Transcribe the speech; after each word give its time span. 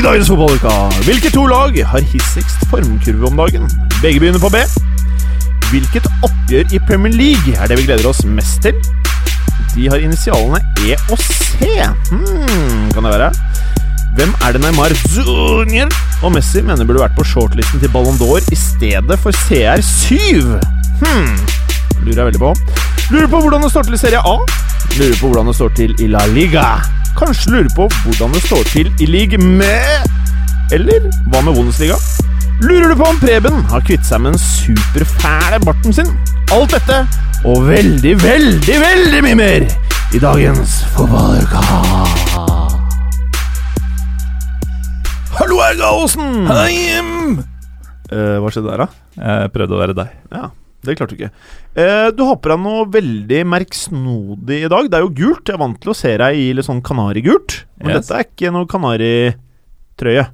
I 0.00 0.02
dagens 0.02 0.30
fotballuke 0.32 0.70
hvilke 1.04 1.28
to 1.28 1.42
lag 1.44 1.74
har 1.90 2.04
hissigst 2.08 2.62
formkurve 2.70 3.26
om 3.28 3.34
dagen? 3.36 3.66
Begge 4.00 4.22
begynner 4.22 4.40
på 4.40 4.48
B. 4.48 4.62
Hvilket 5.68 6.06
oppgjør 6.24 6.70
i 6.72 6.78
Premier 6.88 7.12
League 7.12 7.52
er 7.52 7.68
det 7.68 7.76
vi 7.76 7.84
gleder 7.84 8.06
oss 8.08 8.22
mest 8.24 8.62
til? 8.64 8.78
De 9.74 9.90
har 9.92 10.00
initialene 10.00 10.56
E 10.86 10.96
og 11.12 11.20
C. 11.20 11.68
Hmm, 12.08 12.86
kan 12.94 13.04
det 13.04 13.12
være? 13.12 13.28
Hvem 14.16 14.32
er 14.40 14.56
det 14.56 14.62
Neymar 14.64 14.94
Junior 15.12 15.92
og 16.22 16.32
Messi 16.32 16.62
mener 16.64 16.88
burde 16.88 17.02
vært 17.04 17.18
på 17.18 17.26
shortlisten 17.34 17.82
til 17.82 17.92
Ballon 17.92 18.16
d'Or 18.22 18.40
i 18.48 18.56
stedet 18.56 19.18
for 19.20 19.36
CR7? 19.36 20.48
Hmm, 21.02 21.36
lurer 22.06 22.22
jeg 22.22 22.30
veldig 22.30 22.42
på. 22.46 22.54
Lurer 23.10 23.28
på 23.28 23.42
hvordan 23.44 23.68
det 23.68 23.74
står 23.76 23.90
til 23.90 24.00
i 24.00 24.02
Serie 24.06 24.24
A. 24.24 24.38
Lurer 24.96 25.20
på 25.20 25.28
hvordan 25.28 25.52
det 25.52 25.58
står 25.60 25.76
til 25.76 25.94
i 26.00 26.08
La 26.08 26.24
Liga. 26.32 26.70
Kanskje 27.18 27.50
lurer 27.52 27.70
på 27.76 27.88
hvordan 28.04 28.34
det 28.34 28.42
står 28.46 28.62
til 28.70 28.90
i 29.02 29.06
league 29.10 29.38
med 29.38 30.72
Eller 30.74 31.08
hva 31.30 31.42
med 31.42 31.56
Bundesliga? 31.56 31.96
Lurer 32.62 32.92
du 32.92 32.96
på 33.00 33.08
om 33.08 33.18
Preben 33.20 33.62
har 33.72 33.82
kvittet 33.86 34.06
seg 34.06 34.20
med 34.22 34.36
den 34.36 34.42
superfæle 34.44 35.58
barten 35.64 35.96
sin? 35.96 36.10
Alt 36.54 36.74
dette 36.76 37.02
og 37.48 37.62
veldig, 37.70 38.12
veldig, 38.20 38.74
veldig 38.82 39.20
mye 39.24 39.36
mer 39.38 39.64
i 40.12 40.20
dagens 40.20 40.74
fotballuka. 40.92 41.62
Hallo, 45.38 45.60
Erga 45.64 45.88
Aasen! 45.88 47.40
Eh, 48.10 48.36
hva 48.42 48.50
skjedde 48.52 48.68
der, 48.68 48.84
da? 48.84 48.88
Jeg 49.16 49.52
prøvde 49.54 49.76
å 49.76 49.80
være 49.80 49.96
deg. 49.96 50.12
Ja, 50.34 50.50
det 50.86 50.96
klarte 50.98 51.14
du 51.14 51.18
ikke. 51.20 51.30
Eh, 51.76 52.08
du 52.16 52.22
har 52.24 52.36
på 52.40 52.50
deg 52.52 52.60
noe 52.64 52.86
veldig 52.92 53.40
merksnodig 53.52 54.62
i 54.64 54.70
dag. 54.72 54.88
Det 54.90 54.98
er 54.98 55.04
jo 55.04 55.14
gult. 55.22 55.44
Jeg 55.48 55.56
er 55.58 55.62
vant 55.62 55.80
til 55.82 55.92
å 55.92 55.96
se 55.98 56.12
deg 56.22 56.38
i 56.40 56.50
litt 56.56 56.68
sånn 56.68 56.82
kanarigult. 56.86 57.64
Men 57.82 57.96
Yes. 57.96 58.06
dette 58.08 58.18
er 58.18 58.28
ikke 58.28 58.52
noe 58.54 58.68
kanaritrøye. 58.70 60.28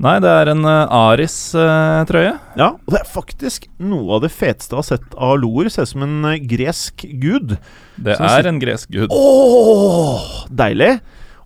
Nei, 0.00 0.14
det 0.24 0.30
er 0.32 0.48
en 0.48 0.64
uh, 0.64 0.88
Aris-trøye. 0.96 2.32
Ja, 2.56 2.70
og 2.72 2.94
det 2.94 3.02
er 3.02 3.08
faktisk 3.12 3.66
noe 3.84 4.14
av 4.16 4.22
det 4.24 4.30
feteste 4.32 4.72
jeg 4.72 4.80
har 4.80 4.86
sett 4.88 5.16
av 5.20 5.34
loer. 5.42 5.68
Ser 5.68 5.84
ut 5.84 5.92
som 5.92 6.06
en 6.06 6.24
uh, 6.24 6.38
gresk 6.40 7.04
gud. 7.20 7.58
det 8.00 8.16
som 8.16 8.30
er 8.30 8.48
en 8.48 8.60
gresk 8.62 8.88
gud. 8.94 9.12
Åh, 9.12 10.46
deilig! 10.48 10.94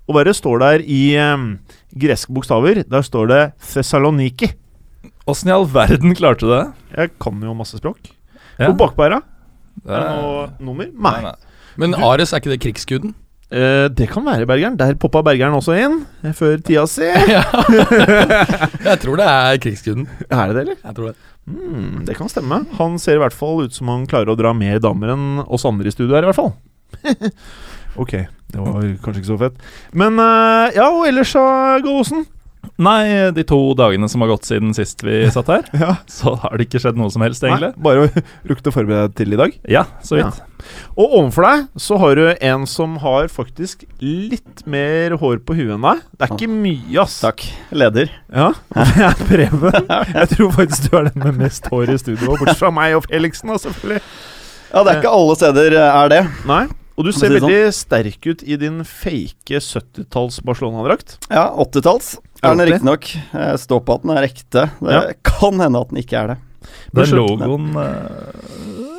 Og 0.07 0.21
det 0.29 0.37
står 0.37 0.61
der 0.61 0.83
i 0.85 1.17
eh, 1.17 1.45
greske 1.97 2.33
bokstaver? 2.37 2.83
Der 2.85 3.05
står 3.07 3.31
det 3.31 3.43
Thessaloniki. 3.73 4.51
Åssen 5.27 5.49
i 5.49 5.55
all 5.55 5.65
verden 5.73 6.13
klarte 6.19 6.45
du 6.45 6.51
det? 6.53 6.65
Jeg 6.93 7.15
kan 7.25 7.41
jo 7.41 7.55
masse 7.57 7.81
språk. 7.81 8.11
Ja. 8.59 8.71
Og? 8.71 8.79
Det 8.79 9.91
Er 9.91 10.01
det 10.01 10.15
noe 10.23 10.47
nummer? 10.63 10.87
Nei, 10.95 11.13
Nei. 11.21 11.23
nei. 11.33 11.35
Men 11.81 11.95
Ares, 11.99 12.33
er 12.33 12.39
ikke 12.43 12.53
det 12.55 12.61
krigsguden? 12.63 13.15
Eh, 13.55 13.89
det 13.93 14.07
kan 14.11 14.25
være 14.27 14.47
Bergeren. 14.49 14.77
Der 14.79 14.95
poppa 14.99 15.21
Bergeren 15.27 15.55
også 15.59 15.75
inn. 15.79 16.01
eh, 16.25 16.33
Før 16.35 16.57
tida 16.63 16.87
si. 16.91 17.03
Jeg 18.89 18.99
tror 19.03 19.19
det 19.21 19.27
er 19.29 19.59
krigsguden. 19.63 20.07
Er 20.31 20.47
det 20.51 20.55
det, 20.57 20.63
eller? 20.65 20.79
Jeg 20.85 20.95
tror 20.97 21.11
det. 21.11 21.17
Mm, 21.47 22.05
det 22.09 22.17
kan 22.17 22.31
stemme. 22.33 22.63
Han 22.79 22.99
ser 22.99 23.19
i 23.19 23.23
hvert 23.23 23.37
fall 23.37 23.65
ut 23.67 23.75
som 23.77 23.91
han 23.93 24.07
klarer 24.09 24.33
å 24.33 24.39
dra 24.39 24.55
mer 24.57 24.79
damer 24.83 25.13
enn 25.13 25.27
oss 25.45 25.67
andre 25.69 25.91
i 25.91 25.95
studio 25.95 26.17
her, 26.17 26.25
i 26.25 26.31
hvert 26.31 26.39
fall. 26.39 26.55
ok, 28.03 28.15
det 28.55 28.63
var 28.63 28.87
kanskje 29.05 29.21
ikke 29.21 29.33
så 29.33 29.41
fett. 29.43 29.59
Men 29.93 30.17
uh, 30.23 30.71
ja, 30.75 30.89
og 30.89 31.05
ellers, 31.11 31.35
så, 31.35 31.43
Gåsen? 31.85 32.25
Nei, 32.83 33.31
de 33.37 33.45
to 33.49 33.59
dagene 33.79 34.09
som 34.11 34.23
har 34.25 34.31
gått 34.35 34.49
siden 34.49 34.75
sist 34.77 35.03
vi 35.07 35.23
satt 35.35 35.51
her, 35.53 35.69
Ja. 35.77 35.95
så 36.11 36.35
har 36.43 36.57
det 36.59 36.69
ikke 36.69 36.81
skjedd 36.85 36.99
noe 37.01 37.13
som 37.15 37.23
helst, 37.25 37.45
egentlig. 37.47 37.73
Nei, 37.75 37.85
bare 37.87 38.25
rukket 38.51 38.71
å 38.71 38.75
forberede 38.79 39.09
deg 39.11 39.17
til 39.21 39.37
i 39.37 39.41
dag. 39.41 39.57
Ja, 39.77 39.85
så 40.05 40.19
vidt. 40.21 40.43
Og 40.97 41.17
overfor 41.21 41.45
deg 41.45 41.65
så 41.85 41.99
har 42.01 42.17
du 42.17 42.23
en 42.33 42.63
som 42.71 42.95
har 43.03 43.27
faktisk 43.29 43.83
litt 44.01 44.63
mer 44.71 45.17
hår 45.21 45.43
på 45.45 45.57
huet 45.59 45.75
enn 45.77 45.85
deg. 45.85 46.05
Det 46.17 46.25
er 46.29 46.37
ikke 46.39 46.49
mye, 46.55 46.95
ass. 47.03 47.19
Takk. 47.25 47.45
Leder. 47.75 48.13
Ja, 48.33 48.53
det 48.79 49.09
er 49.11 49.19
Preben. 49.29 49.91
Jeg 50.15 50.31
tror 50.37 50.55
faktisk 50.57 50.89
du 50.89 50.97
er 51.03 51.11
den 51.11 51.27
med 51.27 51.43
mest 51.45 51.69
hår 51.73 51.93
i 51.93 51.99
studio, 52.01 52.33
bortsett 52.39 52.63
fra 52.63 52.73
meg 52.75 52.97
og 52.97 53.05
Felixen, 53.11 53.53
da, 53.53 53.61
selvfølgelig. 53.61 54.01
Ja, 54.75 54.81
det 54.83 54.91
er 54.97 55.03
ikke 55.05 55.13
alle 55.15 55.37
steder 55.39 55.77
eh, 55.79 55.91
er 56.01 56.09
det. 56.11 56.23
Nei. 56.51 56.65
Og 56.95 57.09
du 57.09 57.11
ser 57.11 57.27
si 57.33 57.39
sånn. 57.41 57.51
veldig 57.51 57.75
sterk 57.75 58.27
ut 58.31 58.43
i 58.47 58.57
din 58.59 58.77
fake 58.87 59.59
70-talls 59.67 60.37
Barcelona-drakt. 60.47 61.17
Ja, 61.27 61.49
80-talls 61.63 62.13
er 62.45 62.55
den 62.55 62.65
80. 62.65 62.73
riktignok. 62.73 63.09
Stå 63.35 63.59
står 63.65 63.85
på 63.89 63.97
at 63.99 64.05
den 64.05 64.15
er 64.17 64.27
ekte. 64.29 64.67
Det 64.81 64.95
Ja. 64.95 65.03
kan 65.27 65.61
hende 65.65 65.81
at 65.81 65.91
den 65.91 66.03
ikke 66.03 66.21
er 66.21 66.27
det. 66.35 66.39
Den 66.95 67.11
logoen 67.19 67.71
uh, 67.77 68.95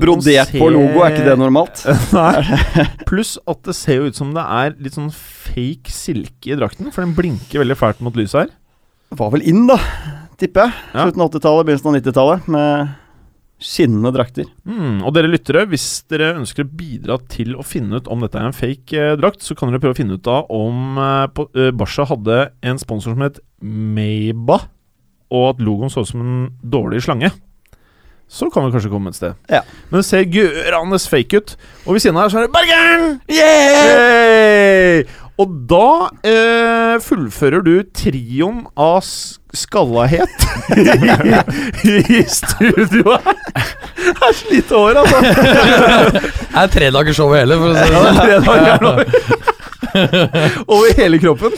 Brodert 0.00 0.52
på 0.54 0.68
logo, 0.72 1.02
er 1.04 1.12
ikke 1.12 1.26
det 1.26 1.36
normalt? 1.38 1.82
Nei. 2.16 2.84
Pluss 3.08 3.34
at 3.50 3.60
det 3.68 3.74
ser 3.76 4.00
jo 4.00 4.08
ut 4.08 4.16
som 4.16 4.30
det 4.36 4.44
er 4.44 4.76
litt 4.80 4.96
sånn 4.96 5.10
fake 5.12 5.92
silke 5.92 6.54
i 6.54 6.56
drakten, 6.58 6.88
for 6.94 7.04
den 7.04 7.12
blinker 7.16 7.60
veldig 7.60 7.76
fælt 7.76 8.00
mot 8.04 8.16
lyset 8.16 8.46
her. 8.46 8.52
Var 9.14 9.32
vel 9.34 9.44
inn, 9.46 9.66
da, 9.68 9.76
tipper 10.40 10.66
jeg. 10.66 10.78
Ja. 10.94 11.04
Slutten 11.04 11.24
av 11.24 11.30
80-tallet, 11.34 11.66
begynnelsen 11.68 11.90
av 11.90 11.98
90-tallet. 12.00 12.48
Med 12.54 12.94
skinnende 13.64 14.12
drakter. 14.12 14.48
Mm, 14.68 15.00
og 15.06 15.14
dere 15.16 15.30
lyttere, 15.30 15.64
hvis 15.70 16.04
dere 16.12 16.34
ønsker 16.36 16.66
å 16.66 16.72
bidra 16.76 17.16
til 17.32 17.54
å 17.56 17.64
finne 17.64 18.00
ut 18.00 18.10
om 18.12 18.20
dette 18.24 18.38
er 18.40 18.50
en 18.50 18.56
fake 18.56 19.00
eh, 19.00 19.16
drakt, 19.20 19.44
så 19.44 19.56
kan 19.56 19.72
dere 19.72 19.80
prøve 19.82 19.96
å 19.96 20.00
finne 20.02 20.18
ut 20.18 20.30
av 20.30 20.52
om 20.52 21.00
eh, 21.00 21.24
på, 21.32 21.48
eh, 21.56 21.72
Barca 21.74 22.06
hadde 22.10 22.38
en 22.64 22.80
sponsor 22.82 23.16
som 23.16 23.24
het 23.24 23.40
Meiba, 23.64 24.60
og 25.34 25.48
at 25.54 25.64
logoen 25.64 25.92
så 25.92 26.04
ut 26.04 26.12
som 26.12 26.22
en 26.24 26.46
dårlig 26.60 27.02
slange. 27.06 27.32
Så 28.28 28.48
kan 28.52 28.64
vi 28.64 28.72
kanskje 28.74 28.90
komme 28.92 29.12
et 29.12 29.18
sted. 29.18 29.36
Ja. 29.52 29.60
Men 29.90 30.00
det 30.00 30.06
ser 30.08 30.24
gørende 30.32 30.98
fake 30.98 31.40
ut. 31.40 31.56
Og 31.84 31.96
ved 31.96 32.04
siden 32.04 32.16
av 32.16 32.24
her 32.24 32.32
så 32.32 32.40
er 32.40 32.46
det 32.46 32.54
Bergeren! 32.54 33.18
Yay! 33.30 35.04
Og 35.42 35.50
da 35.66 35.86
eh, 36.22 36.94
fullfører 37.02 37.64
du 37.66 37.72
trioen 37.90 38.60
av 38.78 39.00
skallahet 39.54 40.44
i, 41.90 41.96
i 42.18 42.20
studio 42.30 43.16
her. 43.16 43.34
Det 43.98 44.14
er 44.14 44.36
slite 44.38 44.78
hår, 44.78 45.00
altså. 45.02 45.18
Det 45.24 46.30
er 46.62 46.70
tredagersshow 46.76 47.34
hele, 47.34 47.58
for 47.58 47.66
å 47.70 47.74
si 47.74 47.82
det 48.30 48.38
sånn. 48.46 49.02
Over 50.68 50.94
hele 50.98 51.18
kroppen. 51.22 51.52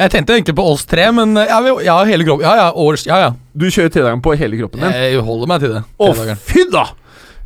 Jeg 0.00 0.12
tenkte 0.14 0.32
egentlig 0.36 0.54
på 0.56 0.64
oss 0.72 0.86
tre, 0.88 1.10
men 1.12 1.34
ja, 1.36 1.58
vi- 1.64 1.84
ja 1.84 1.96
hele 2.08 2.24
kroppen. 2.24 2.44
Ja, 2.46 2.54
ja, 2.56 2.68
års, 2.72 3.02
ja, 3.08 3.18
ja. 3.26 3.30
Du 3.52 3.66
kjører 3.68 3.90
tredagen 3.92 4.22
på 4.24 4.32
hele 4.40 4.56
kroppen 4.60 4.80
din. 4.86 4.92
Jeg 4.96 5.20
holder 5.26 5.46
meg 5.50 5.60
til 5.64 5.74
det. 5.76 5.82
Å, 6.00 6.12
fy 6.48 6.64
da! 6.72 6.84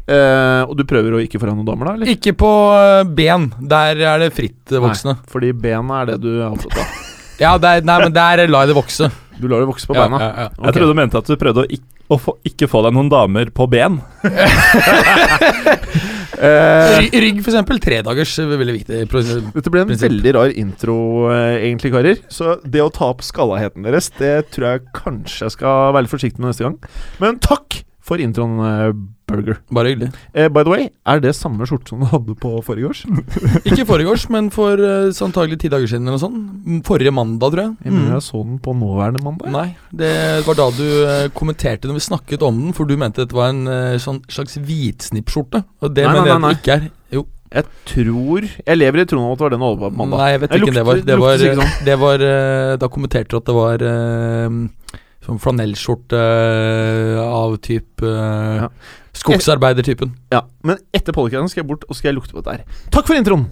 Eh, 0.04 0.62
og 0.68 0.74
du 0.76 0.82
prøver 0.84 1.14
å 1.16 1.20
ikke 1.24 1.38
få 1.40 1.48
deg 1.48 1.56
noen 1.56 1.68
damer, 1.70 1.88
da? 1.88 1.92
eller? 1.96 2.10
Ikke 2.12 2.34
på 2.36 2.50
eh, 2.76 3.04
ben. 3.08 3.46
Der 3.72 3.96
er 4.04 4.18
det 4.20 4.32
frittvoksende. 4.36 5.14
Nei, 5.16 5.30
fordi 5.32 5.52
bena 5.56 6.02
er 6.02 6.12
det 6.12 6.18
du 6.26 6.30
er 6.42 6.48
opptatt 6.52 6.78
av. 6.84 6.94
Ja, 7.34 7.56
der, 7.58 7.80
nei, 7.82 7.96
men 7.98 8.12
der 8.14 8.44
lar 8.46 8.62
jeg 8.62 8.70
det 8.70 8.76
vokse. 8.76 9.08
Du 9.42 9.48
lar 9.50 9.58
det 9.64 9.66
vokse 9.66 9.88
på 9.90 9.96
Ja, 9.96 10.04
beina. 10.04 10.20
ja, 10.22 10.28
ja. 10.44 10.50
Okay. 10.52 10.68
Jeg 10.68 10.74
trodde 10.76 10.92
du 10.92 10.98
mente 11.00 11.18
at 11.18 11.26
du 11.26 11.34
prøvde 11.40 11.64
å, 11.64 11.66
ikk- 11.66 12.04
å 12.14 12.18
få, 12.22 12.34
ikke 12.46 12.68
få 12.70 12.82
deg 12.86 12.94
noen 12.94 13.08
damer 13.10 13.50
på 13.50 13.66
ben. 13.72 13.96
Eh, 16.34 17.04
Rygg, 17.14 17.38
for 17.44 17.52
eksempel. 17.52 17.78
Tredagers 17.80 18.32
eh, 18.42 18.48
veldig 18.50 18.72
viktig. 18.74 18.96
pro- 19.08 19.20
Dette 19.22 19.70
ble 19.70 19.84
en 19.84 19.90
Prinsipp. 19.92 20.08
veldig 20.08 20.32
rar 20.34 20.50
intro, 20.58 20.96
eh, 21.30 21.60
egentlig, 21.68 21.92
karer. 21.94 22.18
Så 22.28 22.56
det 22.66 22.82
å 22.82 22.90
ta 22.92 23.06
opp 23.12 23.22
skallaheten 23.24 23.86
deres, 23.86 24.10
det 24.18 24.32
tror 24.52 24.66
jeg 24.72 24.82
kanskje 24.98 25.46
jeg 25.46 25.54
skal 25.54 25.92
være 25.94 26.04
litt 26.08 26.12
forsiktig 26.12 26.42
med 26.42 26.50
neste 26.50 26.66
gang. 26.66 26.74
Men 27.22 27.38
takk 27.44 27.78
for 28.04 28.20
introen, 28.20 28.58
eh, 28.66 28.90
Burger. 29.26 29.56
Bare 29.72 29.88
hyggelig. 29.88 30.10
Eh, 30.36 30.50
by 30.52 30.62
the 30.66 30.70
way, 30.70 30.82
er 31.08 31.20
det 31.24 31.30
samme 31.34 31.64
skjorte 31.64 31.88
som 31.94 32.02
du 32.02 32.06
hadde 32.10 32.34
på 32.36 32.50
forrige 32.66 32.90
års? 32.90 32.98
Ikke 33.68 33.86
forrige 33.88 34.10
års, 34.12 34.26
men 34.28 34.50
for 34.52 34.76
uh, 34.76 35.08
antagelig 35.24 35.56
ti 35.62 35.70
dager 35.72 35.88
siden 35.88 36.04
eller 36.04 36.18
noe 36.18 36.22
sånt. 36.26 36.82
Forrige 36.84 37.12
mandag, 37.16 37.54
tror 37.54 37.62
jeg. 37.62 37.72
Jeg 37.86 37.92
mener 37.94 38.10
Mm. 38.10 38.16
jeg 38.18 38.24
så 38.26 38.42
den 38.44 38.58
på 38.60 38.74
nåværende 38.76 39.22
mandag. 39.24 39.48
Nei, 39.54 39.66
det 39.96 40.10
var 40.44 40.58
da 40.60 40.66
du 40.76 40.84
uh, 40.84 41.28
kommenterte 41.32 41.88
når 41.88 41.96
vi 41.96 42.04
snakket 42.04 42.44
om 42.44 42.58
den, 42.66 42.74
for 42.76 42.84
du 42.84 42.98
mente 43.00 43.22
dette 43.24 43.36
var 43.38 43.48
en 43.54 43.64
uh, 43.64 43.94
sånn 44.02 44.20
slags 44.28 44.58
hvitsnippskjorte. 44.60 45.62
Og 45.80 45.94
det 45.96 46.04
Nei, 46.04 46.12
mener 46.18 46.26
nei, 46.28 46.34
jeg 46.34 46.42
nei, 46.44 46.50
det 46.52 46.60
ikke 46.60 46.76
er. 46.76 46.84
Jo. 47.16 47.24
Jeg 47.54 47.68
tror 47.86 48.44
Jeg 48.66 48.76
lever 48.80 49.00
i 49.00 49.06
troen 49.06 49.24
om 49.28 49.32
at 49.32 49.38
det 49.38 49.44
var 49.46 49.52
den 49.54 49.60
du 49.62 49.66
hadde 49.70 49.80
på 49.86 49.90
mandag. 50.02 50.18
Nei, 50.20 50.30
jeg 50.34 50.40
vet 50.42 50.50
Jeg 50.56 50.60
ikke 50.64 50.74
det 50.74 50.84
var. 50.88 51.00
Det 51.06 51.18
var, 51.22 51.44
det 51.86 51.96
var 52.02 52.24
Da 52.82 52.88
kommenterte 52.90 53.30
du 53.30 53.36
at 53.38 53.46
det 53.46 53.54
var 53.54 53.84
sånn 55.24 55.38
flanellskjorte 55.40 56.18
av 57.24 57.54
type 57.64 58.10
Ja. 58.10 58.68
Skogsarbeidertypen. 59.14 60.14
Ja, 60.34 60.44
Men 60.66 60.80
etter 60.94 61.14
podcasten 61.16 61.50
skal 61.52 61.62
jeg 61.62 61.70
bort 61.70 61.86
og 61.88 61.96
skal 61.96 62.10
jeg 62.12 62.18
lukte 62.18 62.34
på 62.34 62.42
dette 62.42 62.58
her. 62.58 62.82
Takk 62.94 63.08
for 63.08 63.18
introen! 63.18 63.46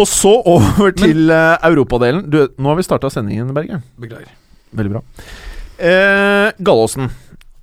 Og 0.00 0.06
så 0.08 0.32
over 0.48 0.90
til 0.96 1.30
eh, 1.30 1.56
europadelen. 1.68 2.24
Du, 2.30 2.42
nå 2.58 2.72
har 2.72 2.78
vi 2.78 2.86
starta 2.86 3.10
sendingen, 3.12 3.52
Berge. 3.54 3.80
Beklager. 4.00 4.32
Veldig 4.76 4.96
bra. 4.96 5.02
Eh, 5.80 6.50
Gallåsen 6.58 7.10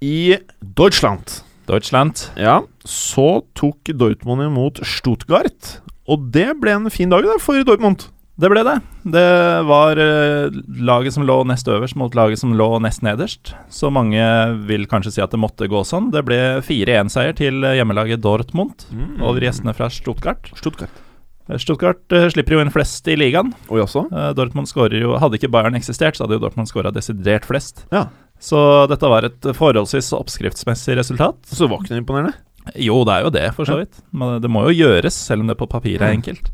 i 0.03 0.37
Deutschland. 0.61 1.41
Deutschland. 1.67 2.29
Ja, 2.39 2.61
så 2.87 3.41
tok 3.57 3.91
Dortmund 3.99 4.45
imot 4.45 4.79
Stuttgart. 4.87 5.79
Og 6.07 6.29
det 6.31 6.53
ble 6.61 6.77
en 6.77 6.91
fin 6.93 7.11
dag 7.11 7.25
der 7.27 7.41
for 7.43 7.59
Dortmund. 7.67 8.07
Det 8.37 8.49
ble 8.53 8.61
det. 8.61 8.75
Det 9.09 9.29
var 9.65 9.97
eh, 9.97 10.53
laget 10.85 11.15
som 11.15 11.25
lå 11.25 11.39
nest 11.49 11.67
øverst 11.73 11.97
mot 11.97 12.13
laget 12.13 12.37
som 12.37 12.53
lå 12.53 12.67
nest 12.85 13.01
nederst. 13.01 13.55
Så 13.73 13.89
mange 13.93 14.21
vil 14.69 14.85
kanskje 14.89 15.15
si 15.15 15.23
at 15.23 15.33
det 15.33 15.39
måtte 15.41 15.69
gå 15.71 15.81
sånn. 15.87 16.11
Det 16.13 16.21
ble 16.27 16.37
4-1-seier 16.65 17.33
til 17.39 17.65
hjemmelaget 17.65 18.21
Dortmund 18.21 18.85
over 19.25 19.41
gjestene 19.41 19.73
fra 19.73 19.89
Stuttgart. 19.89 20.51
Stuttgart. 20.59 21.01
Eh, 21.49 21.57
Stuttgart 21.57 22.13
eh, 22.13 22.27
slipper 22.35 22.59
jo 22.59 22.61
inn 22.61 22.73
flest 22.73 23.09
i 23.09 23.17
ligaen. 23.17 23.55
Og 23.71 23.87
også? 23.87 24.05
Dortmund 24.37 24.69
skårer 24.69 25.01
jo 25.01 25.17
Hadde 25.17 25.41
ikke 25.41 25.49
Bayern 25.57 25.79
eksistert, 25.79 26.19
så 26.19 26.27
hadde 26.27 26.37
jo 26.37 26.45
Dortmund 26.45 26.69
skåra 26.69 26.93
desidert 26.93 27.49
flest. 27.49 27.87
Ja. 27.89 28.05
Så 28.37 28.59
dette 28.91 29.09
var 29.09 29.25
et 29.25 29.49
forholdsvis 29.57 30.13
oppskriftsmessig 30.13 30.99
resultat. 30.99 31.41
Så 31.49 31.65
var 31.65 31.81
ikke 31.81 31.95
det 31.95 32.03
imponerende. 32.05 32.37
Jo, 32.75 33.03
det 33.07 33.13
er 33.13 33.23
jo 33.23 33.29
det, 33.29 33.45
for 33.55 33.65
så 33.65 33.77
vidt. 33.79 34.01
Men 34.11 34.41
det 34.41 34.49
må 34.51 34.65
jo 34.67 34.75
gjøres, 34.85 35.13
selv 35.13 35.41
om 35.41 35.47
det 35.47 35.57
på 35.57 35.67
papiret 35.69 36.01
er 36.01 36.13
Mm. 36.13 36.19
enkelt. 36.21 36.51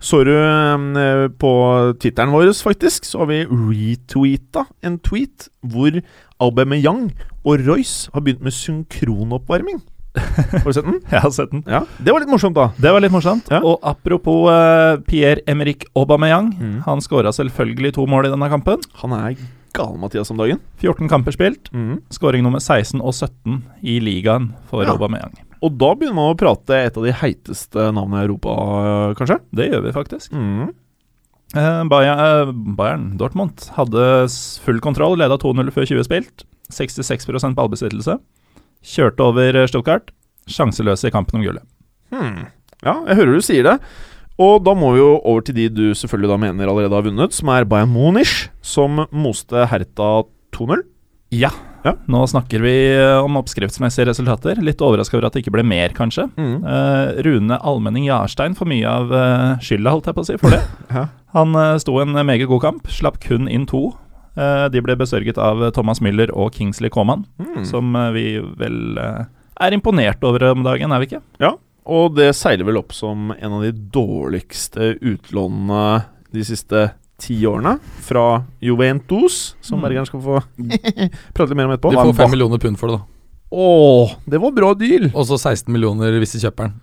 Så 0.00 0.24
du 0.24 0.32
eh, 0.36 1.28
på 1.38 1.52
Twitteren 2.00 2.30
vår, 2.30 2.52
faktisk, 2.62 3.04
så 3.04 3.18
har 3.18 3.26
vi 3.26 3.44
retweeta 3.44 4.66
en 4.82 4.98
tweet 4.98 5.48
hvor 5.66 6.00
Aubameyang 6.40 7.12
og 7.44 7.66
Royce 7.66 8.10
har 8.14 8.20
begynt 8.20 8.42
med 8.42 8.52
synkronoppvarming. 8.52 9.80
Har 10.18 10.64
du 10.64 10.72
sett 10.72 10.84
den? 10.86 11.00
Jeg 11.12 11.20
har 11.22 11.30
sett 11.30 11.50
den. 11.52 11.62
Ja, 11.68 11.82
Det 12.02 12.12
var 12.14 12.20
litt 12.24 12.30
morsomt, 12.32 12.56
da. 12.56 12.70
Det 12.78 12.90
var 12.94 13.00
litt 13.04 13.12
morsomt. 13.14 13.46
Ja. 13.52 13.60
Og 13.62 13.78
apropos 13.86 14.48
uh, 14.50 14.96
Pierre-Emerick 15.06 15.84
Aubameyang. 15.94 16.48
Mm. 16.58 16.80
Han 16.86 17.00
skåra 17.04 17.30
selvfølgelig 17.34 17.94
to 17.94 18.06
mål 18.10 18.26
i 18.26 18.32
denne 18.32 18.48
kampen. 18.50 18.82
Han 19.02 19.14
er 19.14 19.36
gal, 19.76 19.94
Mathias, 20.00 20.30
om 20.32 20.40
dagen. 20.40 20.58
14 20.82 21.08
kamper 21.12 21.34
spilt. 21.36 21.70
Mm. 21.72 22.00
Skåring 22.10 22.42
nummer 22.42 22.58
16 22.58 22.98
og 23.00 23.14
17 23.14 23.60
i 23.84 23.98
ligaen 24.02 24.50
for 24.70 24.82
Ja. 24.82 24.94
Aubameyang. 24.96 25.36
Og 25.64 25.78
da 25.80 25.92
begynner 25.94 26.16
man 26.16 26.32
å 26.32 26.38
prate 26.38 26.76
et 26.86 26.98
av 26.98 27.06
de 27.06 27.14
heiteste 27.20 27.88
navnene 27.94 28.22
i 28.22 28.26
Europa, 28.28 28.52
kanskje? 29.18 29.40
Det 29.54 29.70
gjør 29.70 29.86
vi 29.86 29.94
faktisk. 29.96 30.34
Mm. 30.34 30.68
Eh, 31.56 31.80
Bayern, 31.88 32.20
eh, 32.20 32.52
Bayern, 32.78 33.08
Dortmund, 33.18 33.70
hadde 33.76 34.28
full 34.64 34.80
kontroll, 34.84 35.16
leda 35.18 35.38
2-0 35.40 35.72
før 35.74 35.88
20 35.88 36.06
spilt. 36.06 36.44
66% 36.70 37.56
ballbesittelse. 37.56 38.18
Kjørte 38.84 39.24
over 39.24 39.66
Stuttgart. 39.66 40.12
Sjanseløse 40.48 41.08
i 41.08 41.14
kampen 41.14 41.40
om 41.40 41.44
gullet. 41.44 41.64
Hmm. 42.12 42.46
Ja, 42.84 43.00
jeg 43.08 43.18
hører 43.18 43.34
du 43.34 43.44
sier 43.44 43.66
det. 43.66 43.78
Og 44.38 44.62
da 44.62 44.74
må 44.78 44.92
vi 44.94 45.00
jo 45.00 45.16
over 45.26 45.42
til 45.42 45.56
de 45.56 45.66
du 45.72 45.86
selvfølgelig 45.98 46.30
da 46.30 46.38
mener 46.38 46.70
allerede 46.70 46.94
har 46.94 47.06
vunnet, 47.08 47.34
som 47.34 47.50
er 47.50 47.66
Bayern 47.66 47.90
Munich, 47.90 48.46
som 48.62 49.02
moste 49.10 49.66
Herta 49.66 50.22
2-0. 50.54 50.84
Ja. 51.34 51.50
Ja. 51.84 51.92
Nå 52.10 52.24
snakker 52.26 52.62
vi 52.64 52.72
eh, 52.96 53.18
om 53.24 53.36
oppskriftsmessige 53.38 54.08
resultater. 54.10 54.58
Litt 54.64 54.80
overraska 54.82 55.16
over 55.18 55.28
at 55.28 55.36
det 55.36 55.44
ikke 55.44 55.54
ble 55.54 55.62
mer, 55.66 55.92
kanskje. 55.96 56.26
Mm. 56.36 56.64
Uh, 56.64 57.22
Rune 57.26 57.58
Almenning 57.62 58.08
Jarstein 58.08 58.56
får 58.58 58.68
mye 58.72 58.88
av 58.90 59.12
uh, 59.14 59.62
skylda, 59.62 59.92
holdt 59.94 60.10
jeg 60.10 60.16
på 60.18 60.24
å 60.24 60.28
si, 60.28 60.36
for 60.42 60.54
det. 60.56 60.62
Ja. 60.98 61.06
Han 61.36 61.54
uh, 61.54 61.76
sto 61.78 61.94
en 62.02 62.16
meget 62.26 62.48
god 62.50 62.62
kamp, 62.64 62.88
slapp 62.90 63.20
kun 63.22 63.48
inn 63.52 63.66
to. 63.70 63.90
De 64.38 64.78
ble 64.86 64.94
besørget 64.94 65.34
av 65.42 65.64
Thomas 65.74 65.98
Müller 66.04 66.30
og 66.30 66.52
Kingsley 66.54 66.92
Coman, 66.94 67.24
Mm. 67.42 67.64
som 67.66 67.90
vi 68.14 68.36
vel 68.60 68.94
er 68.98 69.74
imponert 69.74 70.22
over 70.22 70.44
om 70.52 70.62
dagen, 70.62 70.92
er 70.94 71.02
vi 71.02 71.08
ikke? 71.08 71.20
Ja, 71.42 71.56
Og 71.90 72.14
det 72.14 72.28
seiler 72.38 72.68
vel 72.68 72.78
opp 72.78 72.94
som 72.94 73.32
en 73.34 73.56
av 73.56 73.64
de 73.66 73.72
dårligste 73.72 74.92
utlånene 75.02 76.04
de 76.30 76.44
siste 76.46 76.84
ti 77.18 77.36
årene. 77.46 77.76
Fra 78.06 78.44
Juventus, 78.62 79.54
som 79.60 79.78
Mm. 79.80 79.84
Bergeren 79.88 80.06
skal 80.06 80.20
få 80.22 80.38
prate 81.34 81.48
litt 81.50 81.56
mer 81.58 81.66
om 81.68 81.74
etterpå. 81.76 81.90
Du 81.92 82.00
får 82.12 82.14
fem 82.22 82.30
millioner 82.34 82.58
pund 82.62 82.78
for 82.80 82.88
det, 82.92 82.98
da. 82.98 83.04
Åh, 83.50 84.10
det 84.28 84.38
var 84.42 84.52
bra 84.52 84.74
deal! 84.76 85.08
Og 85.14 85.24
så 85.26 85.38
16 85.40 85.72
millioner 85.72 86.12
hvis 86.20 86.34
de 86.36 86.42
kjøper 86.46 86.68
den. 86.68 86.74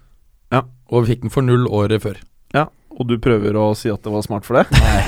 Ja. 0.52 0.64
Og 0.90 1.04
vi 1.06 1.14
fikk 1.14 1.22
den 1.26 1.34
for 1.34 1.46
null 1.46 1.68
året 1.68 2.02
før. 2.04 2.18
Ja, 2.56 2.68
Og 2.96 3.08
du 3.10 3.18
prøver 3.20 3.58
å 3.60 3.74
si 3.76 3.90
at 3.92 4.02
det 4.06 4.12
var 4.14 4.22
smart 4.24 4.46
for 4.48 4.56
det? 4.60 4.66
Nei. 4.72 5.02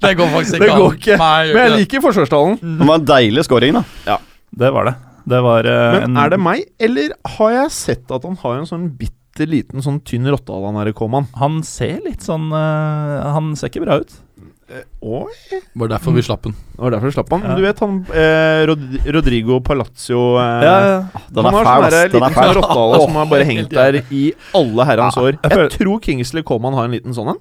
det 0.00 0.14
går 0.18 0.30
faktisk 0.32 0.56
ikke. 0.56 0.64
Det 0.66 0.76
går 0.78 0.96
ikke. 1.00 1.16
Nei, 1.20 1.42
Men 1.52 1.60
jeg 1.62 1.70
det. 1.72 1.78
liker 1.82 2.04
forsvarstalen. 2.04 2.56
Det 2.80 2.86
var 2.88 3.00
en 3.00 3.08
deilig 3.10 3.44
scoring, 3.46 3.76
da. 3.78 3.82
Ja, 4.06 4.18
Det 4.56 4.70
var 4.72 4.90
det. 4.90 4.94
Det 5.26 5.40
var 5.42 5.66
uh, 5.66 5.92
Men 5.96 6.04
en 6.12 6.18
er 6.22 6.30
det 6.30 6.38
meg, 6.38 6.60
eller 6.78 7.14
har 7.36 7.50
jeg 7.56 7.70
sett 7.74 8.12
at 8.14 8.22
han 8.28 8.36
har 8.44 8.60
en 8.60 8.68
sånn 8.68 8.84
bitte 9.36 9.50
liten 9.50 9.82
sånn 9.84 10.00
tynn 10.06 10.26
rottehale, 10.32 10.66
han 10.72 10.78
derre 10.80 10.94
Koman? 10.96 11.26
Han 11.36 11.60
ser 11.66 12.00
litt 12.04 12.24
sånn 12.24 12.48
uh, 12.52 13.32
Han 13.36 13.52
ser 13.56 13.68
ikke 13.68 13.84
bra 13.84 14.00
ut. 14.00 14.14
Oi, 15.06 15.30
Det 15.52 15.60
var 15.78 15.88
derfor 15.92 16.10
vi 16.16 16.22
slapp 16.26 16.42
den. 16.42 16.52
det 16.74 16.80
var 16.82 16.90
derfor 16.90 17.06
du 17.06 17.14
slapp 17.14 17.28
han. 17.30 17.40
Men 17.44 17.50
Ja. 17.52 17.56
du 17.56 17.62
vet 17.62 17.78
han 17.84 17.98
eh, 18.10 18.66
Rod 18.66 18.80
Rodrigo 19.14 19.60
Palazzo 19.62 20.36
eh, 20.42 20.64
Ja, 20.66 20.72
ja. 20.82 20.96
Den 21.30 21.44
Han 21.44 21.54
er 21.54 21.58
har 21.58 21.64
fæl, 21.64 21.76
sånn 21.76 21.84
ass. 21.86 21.92
Den 21.92 22.02
liten 22.10 22.22
er 22.24 22.32
sånn 22.34 22.42
fæl. 22.42 22.54
rottehale 22.58 22.98
som 23.04 23.14
har 23.20 23.26
bare 23.30 23.44
hengt 23.46 23.70
der 23.70 24.00
i 24.10 24.24
alle 24.58 24.84
herrens 24.88 25.16
år. 25.22 25.38
jeg 25.38 25.52
Jeg 25.60 25.70
tror 25.78 26.00
Kingsley 26.02 26.42
Coman 26.42 26.74
har 26.74 26.84
en 26.88 26.96
liten 26.96 27.14
sånn 27.14 27.28
en. 27.36 27.38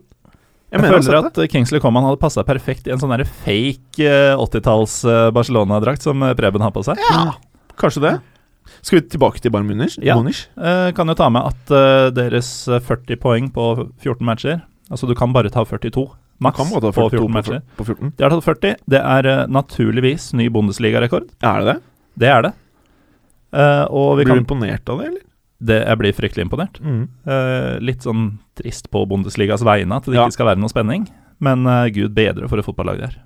Jeg, 0.71 0.81
jeg 0.81 0.91
føler 0.91 1.17
at 1.25 1.37
eh, 1.41 1.47
Kingsley 1.47 1.79
Coman 1.81 2.03
hadde 2.03 2.19
passa 2.21 2.43
perfekt 2.45 2.87
i 2.87 2.91
en 2.93 2.99
sånn 3.01 3.13
fake 3.25 4.05
eh, 4.05 4.35
80-talls 4.37 4.99
eh, 5.09 5.31
Barcelona-drakt 5.33 6.03
som 6.05 6.21
eh, 6.21 6.33
Preben 6.37 6.61
har 6.61 6.71
på 6.75 6.83
seg. 6.85 7.01
Ja, 7.09 7.33
kanskje 7.75 8.01
det. 8.05 8.13
Skal 8.81 8.99
vi 9.01 9.07
tilbake 9.09 9.39
til 9.41 9.51
Bayern 9.51 9.67
Munich? 9.67 9.97
Ja. 10.01 10.15
Eh, 10.19 10.91
kan 10.97 11.07
jo 11.07 11.15
ta 11.17 11.29
med 11.29 11.43
at 11.45 11.71
eh, 11.71 12.09
deres 12.15 12.67
eh, 12.67 12.79
40 12.79 13.17
poeng 13.21 13.49
på 13.53 13.65
14 14.01 14.25
matcher 14.25 14.61
Altså 14.91 15.07
du 15.09 15.15
kan 15.17 15.33
bare 15.33 15.49
ta 15.49 15.63
42 15.65 16.05
maks 16.45 16.57
Kan 16.57 16.69
ta 16.69 16.79
på 16.91 16.91
42 16.93 17.09
14 17.17 17.31
matcher. 17.33 17.61
på, 17.77 17.83
på 17.83 17.85
14. 17.95 18.13
De 18.17 18.23
har 18.23 18.29
tatt 18.35 18.43
40. 18.45 18.75
Det 18.91 18.99
er 19.01 19.25
eh, 19.31 19.45
naturligvis 19.47 20.33
ny 20.37 20.49
Bundesliga-rekord. 20.53 21.29
Er 21.41 21.61
det 21.63 21.65
det? 21.73 21.77
Det 22.21 22.29
er 22.29 22.41
det. 22.45 22.51
Eh, 23.55 23.85
og 23.89 24.17
vi 24.19 24.25
Blir 24.27 24.35
du 24.35 24.43
imponert 24.43 24.89
av 24.91 24.99
det, 25.01 25.07
eller? 25.09 25.21
det, 25.65 25.77
Jeg 25.87 25.97
blir 26.01 26.13
fryktelig 26.17 26.45
imponert. 26.45 26.79
Eh, 26.83 27.77
litt 27.81 28.03
sånn 28.05 28.37
trist 28.59 28.89
på 28.93 29.05
Bundesligas 29.09 29.63
vegne 29.65 29.95
at 29.97 30.05
det 30.05 30.15
Ja. 30.19 30.25
ikke 30.27 30.37
skal 30.37 30.49
være 30.51 30.59
noe 30.61 30.69
spenning. 30.73 31.07
Men 31.39 31.65
eh, 31.65 31.89
gud 31.95 32.13
bedre 32.15 32.47
for 32.51 32.59
et 32.59 32.65
fotballag 32.67 32.99
det 33.01 33.09
er. 33.09 33.17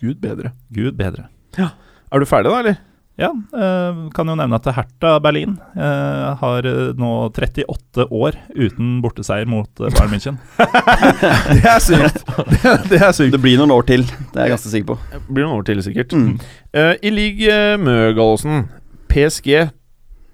Gud 0.00 0.20
bedre. 0.22 0.52
Gud 0.72 0.94
bedre. 0.96 1.26
Ja. 1.58 1.70
Er 2.12 2.20
du 2.22 2.26
ferdig, 2.28 2.52
da, 2.52 2.60
eller? 2.62 2.78
Ja, 3.18 3.32
eh, 3.34 3.96
kan 4.14 4.30
jo 4.30 4.36
nevne 4.38 4.60
at 4.60 4.68
Hertha 4.76 5.16
Berlin 5.18 5.56
eh, 5.74 6.26
har 6.38 6.66
eh, 6.70 6.92
nå 6.94 7.10
38 7.34 8.06
år 8.14 8.38
uten 8.54 9.00
borteseier 9.02 9.48
mot 9.50 9.70
Bayern 9.82 10.12
München. 10.12 10.38
Det 11.50 11.64
er 11.66 11.82
sykt. 11.82 12.22
det, 12.52 12.76
det 12.92 13.00
er 13.02 13.10
sykt. 13.16 13.34
Det 13.34 13.42
blir 13.42 13.58
noen 13.58 13.74
år 13.74 13.88
til, 13.90 14.06
det 14.06 14.38
er 14.38 14.46
jeg 14.46 14.54
ganske 14.54 14.70
sikker 14.70 14.92
på. 14.92 14.98
Det 15.10 15.22
Blir 15.26 15.48
noen 15.48 15.58
år 15.58 15.66
til, 15.66 15.82
sikkert. 15.82 16.14
Mm. 16.14 16.36
Uh, 16.70 16.94
I 17.02 17.10
league 17.10 17.58
Mø, 17.82 17.96
Gallosen. 18.14 18.68
PSG 19.10 19.66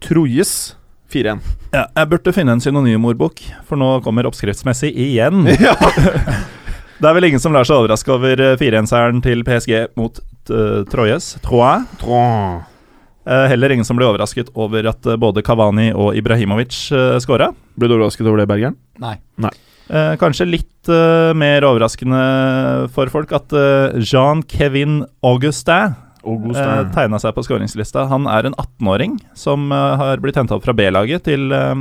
Trojes 0.04 0.74
4-1. 1.14 1.40
Ja, 1.72 1.86
jeg 1.86 2.10
burde 2.10 2.34
finne 2.36 2.56
en 2.56 2.62
synonymordbok, 2.62 3.40
for 3.68 3.80
nå 3.80 3.88
kommer 4.04 4.28
oppskriftsmessig 4.28 4.92
igjen. 4.92 5.46
ja. 5.66 5.76
Det 7.00 7.08
er 7.10 7.16
vel 7.16 7.26
ingen 7.26 7.42
som 7.42 7.52
lar 7.52 7.66
seg 7.66 7.80
overraske 7.80 8.12
over 8.14 8.40
eh, 8.40 8.54
4-1-seieren 8.60 9.18
til 9.24 9.42
PSG 9.44 9.74
mot 9.98 10.20
uh, 10.52 10.84
Troyes. 10.92 11.34
Troyes. 11.44 12.70
Eh, 13.24 13.46
heller 13.52 13.72
ingen 13.72 13.86
som 13.88 13.96
ble 13.96 14.08
overrasket 14.08 14.50
over 14.54 14.90
at 14.90 15.06
eh, 15.08 15.20
både 15.20 15.44
Kavani 15.44 15.90
og 15.96 16.16
Ibrahimovic 16.18 16.76
uh, 16.92 17.16
skåra. 17.22 17.52
Ble 17.78 17.88
du 17.88 17.96
overrasket 17.96 18.28
over 18.28 18.42
det, 18.42 18.48
Bergeren? 18.50 18.76
Nei. 19.40 19.52
Eh, 19.92 20.14
kanskje 20.16 20.46
litt 20.48 20.88
eh, 20.88 21.34
mer 21.36 21.64
overraskende 21.68 22.20
for 22.94 23.10
folk 23.12 23.34
at 23.36 23.52
eh, 23.52 23.98
Jean-Kevin 24.00 25.02
Augustin 25.24 25.92
uh, 26.24 26.92
tegna 26.94 27.18
seg 27.20 27.34
på 27.36 27.44
skåringslista. 27.44 28.06
Han 28.08 28.24
er 28.30 28.48
en 28.48 28.56
18-åring 28.56 29.18
som 29.36 29.68
eh, 29.72 29.96
har 30.00 30.22
blitt 30.24 30.38
henta 30.40 30.56
opp 30.56 30.64
fra 30.64 30.72
B-laget 30.76 31.26
til 31.28 31.52
eh, 31.52 31.74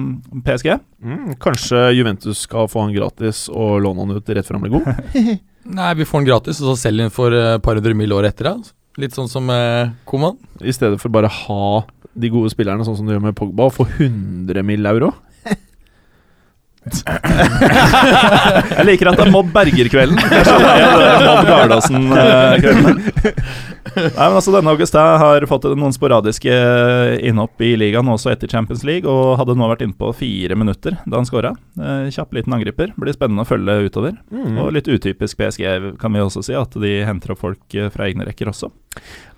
PSG. 0.44 0.74
Mm, 1.04 1.34
kanskje 1.44 1.86
Juventus 1.96 2.44
skal 2.44 2.68
få 2.72 2.84
han 2.84 2.96
gratis 2.96 3.46
og 3.54 3.80
låne 3.86 4.04
han 4.04 4.20
ut 4.20 4.34
rett 4.36 4.48
før 4.48 4.60
han 4.60 4.68
blir 4.68 4.76
god? 4.76 5.16
Nei, 5.80 5.92
vi 5.96 6.08
får 6.08 6.20
han 6.20 6.28
gratis, 6.28 6.60
og 6.60 6.74
så 6.74 6.90
selger 6.90 7.08
han 7.08 7.16
for 7.16 7.32
et 7.40 7.64
par 7.64 7.80
hundre 7.80 7.96
mil 7.96 8.12
år 8.16 8.28
etter. 8.34 8.52
Da. 8.52 8.76
Litt 9.02 9.16
sånn 9.18 9.30
som 9.32 9.48
eh, 9.50 9.90
Koman. 10.10 10.36
I 10.62 10.74
stedet 10.76 11.00
for 11.02 11.10
bare 11.14 11.30
ha 11.32 11.84
de 12.14 12.30
gode 12.30 12.50
spillerne 12.54 12.86
sånn 12.86 12.98
som 13.00 13.08
du 13.08 13.12
gjør 13.16 13.24
med 13.24 13.36
Pogba, 13.38 13.64
og 13.70 13.74
få 13.74 13.84
100 13.90 14.62
mill. 14.66 14.86
euro? 14.86 15.14
Jeg 16.84 18.84
liker 18.90 19.08
at 19.10 19.16
det 19.18 19.24
er 19.26 19.32
Mobb 19.32 19.50
Berger-kvelden. 19.56 20.18
Er 20.20 21.24
Mobb 21.24 21.46
Gardaasen-kvelden. 21.48 22.94
Nei, 23.94 24.28
men 24.28 24.38
altså 24.38 24.54
Denne 24.56 24.72
Augustin 24.74 25.20
har 25.22 25.46
fått 25.50 25.66
noen 25.76 25.96
sporadiske 25.96 26.54
innhopp 27.26 27.62
i 27.64 27.74
ligaen 27.80 28.10
også 28.12 28.32
etter 28.32 28.52
Champions 28.52 28.86
League, 28.88 29.10
og 29.10 29.36
hadde 29.42 29.58
nå 29.60 29.68
vært 29.72 29.84
inne 29.86 29.98
på 29.98 30.12
fire 30.16 30.58
minutter 30.60 30.98
da 31.04 31.20
han 31.20 31.28
skåra. 31.28 31.54
Eh, 31.76 32.08
kjapp 32.14 32.34
liten 32.38 32.56
angriper. 32.56 32.94
Blir 33.00 33.16
spennende 33.16 33.46
å 33.46 33.50
følge 33.50 33.90
utover. 33.90 34.16
Mm. 34.32 34.58
Og 34.64 34.72
litt 34.78 34.90
utypisk 34.90 35.42
PSG, 35.42 35.68
kan 36.02 36.16
vi 36.16 36.24
også 36.24 36.46
si, 36.48 36.56
at 36.58 36.80
de 36.80 36.96
henter 37.08 37.36
opp 37.36 37.44
folk 37.44 37.78
eh, 37.78 37.92
fra 37.94 38.08
egne 38.08 38.28
rekker 38.30 38.52
også. 38.54 38.72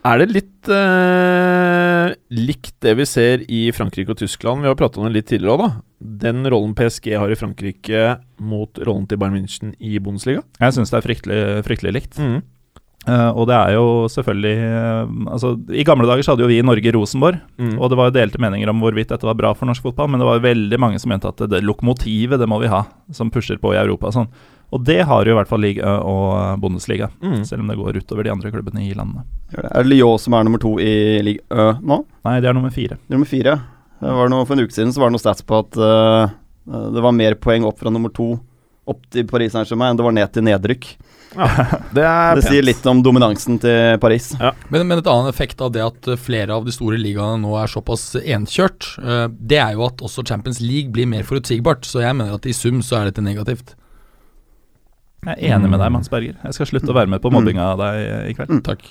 Er 0.06 0.22
det 0.22 0.28
litt 0.30 0.70
eh, 0.70 2.14
likt 2.38 2.75
det 2.86 2.94
vi 3.00 3.08
ser 3.10 3.46
i 3.50 3.66
Frankrike 3.74 4.14
og 4.14 4.20
Tyskland. 4.22 4.62
Vi 4.62 4.70
har 4.70 4.78
pratet 4.78 5.02
om 5.02 5.08
det 5.08 5.16
litt 5.16 5.30
tidligere 5.32 5.56
òg, 5.56 5.64
da. 5.64 5.86
Den 6.25 6.46
rollen 6.52 6.75
PSG 6.78 7.16
har 7.18 7.32
i 7.32 7.38
Frankrike 7.40 8.20
mot 8.38 8.78
rollen 8.86 9.08
til 9.10 9.18
Bayern 9.18 9.40
München 9.40 9.74
i 9.80 9.98
Bundesliga. 9.98 10.44
Jeg 10.62 10.75
syns 10.75 10.94
det 10.94 11.00
er 11.00 11.08
fryktelig, 11.08 11.40
fryktelig 11.66 11.96
likt. 11.96 12.20
Mm. 12.22 12.44
Eh, 13.05 13.29
og 13.38 13.45
det 13.47 13.53
er 13.53 13.74
jo 13.75 13.83
selvfølgelig 14.09 14.53
uh, 14.65 15.33
Altså, 15.35 15.51
I 15.69 15.83
gamle 15.85 16.07
dager 16.09 16.25
så 16.25 16.33
hadde 16.33 16.41
jo 16.41 16.50
vi 16.50 16.57
i 16.57 16.65
Norge 16.65 16.93
Rosenborg, 16.95 17.38
Mm. 17.62 17.75
og 17.79 17.89
det 17.91 17.97
var 18.00 18.09
jo 18.09 18.15
delte 18.17 18.39
meninger 18.41 18.69
om 18.71 18.81
hvorvidt 18.81 19.12
dette 19.13 19.27
var 19.27 19.38
bra 19.38 19.53
for 19.53 19.69
norsk 19.69 19.83
fotball, 19.85 20.09
men 20.09 20.19
det 20.19 20.25
var 20.27 20.39
jo 20.39 20.45
veldig 20.47 20.79
mange 20.81 21.00
som 21.00 21.09
mente 21.13 21.29
at 21.29 21.38
det, 21.38 21.50
det 21.53 21.62
lokomotivet, 21.63 22.39
det 22.41 22.47
må 22.50 22.57
vi 22.63 22.67
ha, 22.71 22.83
som 23.13 23.29
pusher 23.31 23.57
på 23.62 23.75
i 23.75 23.77
Europa 23.79 24.09
og 24.09 24.15
sånn. 24.17 24.27
Og 24.74 24.81
det 24.83 25.03
har 25.05 25.24
jo 25.29 25.35
i 25.35 25.38
hvert 25.38 25.47
fall 25.47 25.62
liga 25.62 25.93
og 26.01 26.59
Bundesliga, 26.59 27.12
Mm. 27.21 27.45
selv 27.45 27.62
om 27.62 27.67
det 27.69 27.77
går 27.77 28.01
utover 28.01 28.24
de 28.25 28.31
andre 28.33 28.51
klubbene 28.51 28.81
i 28.89 28.93
landene. 28.97 29.24
Er 29.53 29.83
det 29.85 29.91
Lyon 29.93 30.17
som 30.19 30.33
er 30.33 30.43
nummer 30.43 30.59
to 30.59 30.74
i 30.81 31.21
Ligue 31.24 31.45
Ø 31.53 31.74
nå? 31.85 32.00
Nei, 32.25 32.39
det 32.41 32.50
er 32.50 32.57
nummer 32.57 32.74
fire. 32.74 32.97
Nummer 33.07 33.29
fire. 33.29 33.59
Det 34.01 34.12
var 34.17 34.27
noe, 34.33 34.43
for 34.45 34.57
en 34.57 34.65
uke 34.65 34.74
siden 34.75 34.91
så 34.91 35.00
var 35.00 35.09
det 35.13 35.15
noe 35.19 35.24
stats 35.24 35.45
på 35.45 35.62
at 35.62 35.77
uh, 35.77 36.27
det 36.91 37.01
var 37.05 37.13
mer 37.15 37.38
poeng 37.39 37.63
opp 37.69 37.77
fra 37.79 37.93
nummer 37.93 38.09
to 38.12 38.33
opp 38.89 39.01
til 39.13 39.25
Paris 39.29 39.53
Saint-Germain 39.53 39.93
enn 39.93 39.97
det 40.01 40.03
var 40.05 40.13
ned 40.17 40.33
til 40.33 40.43
nedrykk. 40.45 40.89
Det 41.96 42.04
er 42.04 42.39
Det 42.39 42.46
sier 42.48 42.65
litt 42.65 42.86
om 42.89 43.01
dominansen 43.06 43.60
til 43.62 44.00
Paris. 44.01 44.32
Men, 44.72 44.86
men 44.88 45.00
et 45.00 45.10
annen 45.12 45.30
effekt 45.32 45.62
av 45.63 45.74
det 45.75 45.84
at 45.86 46.12
flere 46.22 46.56
av 46.56 46.68
de 46.68 46.74
store 46.75 47.00
ligaene 47.01 47.44
nå 47.44 47.56
er 47.60 47.72
såpass 47.72 48.13
enkjørt, 48.22 48.92
eh, 49.04 49.25
det 49.30 49.60
er 49.62 49.75
jo 49.77 49.86
at 49.88 50.04
også 50.06 50.25
Champions 50.27 50.62
League 50.63 50.94
blir 50.96 51.10
mer 51.10 51.27
forutsigbart. 51.27 51.88
Så 51.88 52.04
jeg 52.04 52.18
mener 52.18 52.38
at 52.38 52.48
i 52.48 52.56
sum 52.56 52.82
så 52.86 53.01
er 53.01 53.12
dette 53.12 53.25
negativt. 53.25 53.75
Jeg 55.25 55.39
er 55.39 55.56
enig 55.58 55.72
med 55.72 55.82
deg, 55.82 55.92
Mans 55.94 56.10
Berger. 56.12 56.36
Jeg 56.44 56.58
skal 56.58 56.70
slutte 56.70 56.94
å 56.94 56.98
være 56.98 57.10
med 57.10 57.22
på 57.24 57.32
mobbinga 57.34 57.72
av 57.74 57.82
deg 57.82 58.01
i 58.30 58.36
kveld. 58.38 58.60
Mm. 58.60 58.63
Takk. 58.68 58.84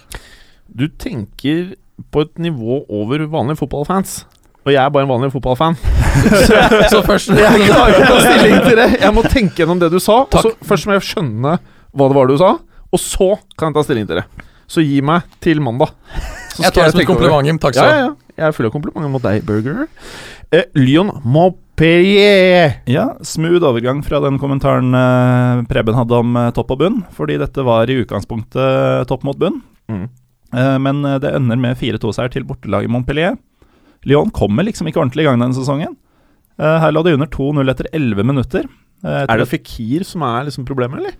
Du 0.66 0.88
tenker 0.90 1.76
på 2.10 2.24
et 2.26 2.40
nivå 2.42 2.80
over 2.90 3.22
vanlige 3.30 3.60
fotballfans. 3.62 4.24
Og 4.64 4.72
jeg 4.72 4.80
er 4.80 4.90
bare 4.90 5.04
en 5.04 5.12
vanlig 5.12 5.30
fotballfan. 5.34 5.76
Så 6.92 7.02
først 7.04 7.30
Jeg 7.36 7.66
klarer 7.68 7.92
ikke 7.92 8.06
å 8.06 8.16
ta 8.16 8.20
stilling 8.24 8.60
til 8.64 8.78
det. 8.80 8.88
Jeg 9.02 9.14
må 9.14 9.24
tenke 9.28 9.60
gjennom 9.62 9.82
det 9.82 9.90
du 9.92 9.98
sa. 10.00 10.22
Og 10.24 10.38
så 10.40 10.52
først 10.64 10.88
må 10.88 10.96
jeg 10.96 11.04
skjønne 11.10 11.58
hva 11.94 12.08
det 12.10 12.16
var 12.18 12.26
du 12.30 12.36
sa, 12.40 12.52
og 12.94 13.00
så 13.00 13.30
kan 13.58 13.70
jeg 13.70 13.78
ta 13.78 13.82
stilling 13.86 14.06
til 14.10 14.20
det. 14.20 14.26
Så 14.70 14.82
gi 14.84 15.00
meg 15.04 15.22
til 15.44 15.60
mandag. 15.60 15.90
Så 16.54 16.62
Jeg 16.64 16.72
tar 16.72 16.86
det 16.88 16.92
som 16.94 17.00
over 17.02 17.08
kompliment, 17.12 17.60
Takk 17.60 17.74
skal 17.76 17.90
du 17.90 17.94
ha. 17.94 18.04
ja. 18.06 18.12
Jeg 18.34 18.46
er 18.48 18.54
full 18.56 18.66
av 18.66 18.72
komplimenter 18.74 19.10
mot 19.12 19.22
deg, 19.22 19.44
Burger. 19.46 19.84
Eh, 20.54 20.64
Lyon 20.74 21.10
Montpellier. 21.22 22.80
Ja, 22.90 23.04
smooth 23.22 23.62
overgang 23.66 24.00
fra 24.06 24.20
den 24.24 24.38
kommentaren 24.42 24.94
eh, 24.94 25.62
Preben 25.70 25.94
hadde 25.98 26.18
om 26.18 26.36
eh, 26.40 26.50
topp 26.56 26.72
og 26.74 26.80
bunn, 26.80 27.00
fordi 27.14 27.36
dette 27.40 27.64
var 27.66 27.90
i 27.90 27.98
utgangspunktet 28.02 29.06
topp 29.10 29.24
mot 29.28 29.38
bunn. 29.38 29.60
Mm. 29.90 30.06
Eh, 30.54 30.76
men 30.82 31.04
eh, 31.04 31.18
det 31.22 31.34
ender 31.36 31.60
med 31.60 31.76
4-2-seier 31.80 32.32
til 32.34 32.46
bortelaget 32.48 32.90
Montpellier. 32.90 33.36
Lyon 34.08 34.30
kommer 34.34 34.66
liksom 34.66 34.88
ikke 34.90 35.00
ordentlig 35.02 35.24
i 35.24 35.28
gang 35.28 35.40
denne 35.42 35.56
sesongen. 35.56 35.94
Eh, 36.58 36.78
her 36.82 36.94
lå 36.94 37.04
de 37.06 37.14
under 37.18 37.30
2-0 37.30 37.70
etter 37.74 37.90
11 37.92 38.26
minutter. 38.30 38.66
Eh, 39.04 39.24
Er 39.28 39.42
det 39.42 39.48
Fikir 39.50 40.04
som 40.08 40.22
er 40.26 40.46
liksom 40.48 40.66
problemet, 40.68 41.00
eller? 41.02 41.14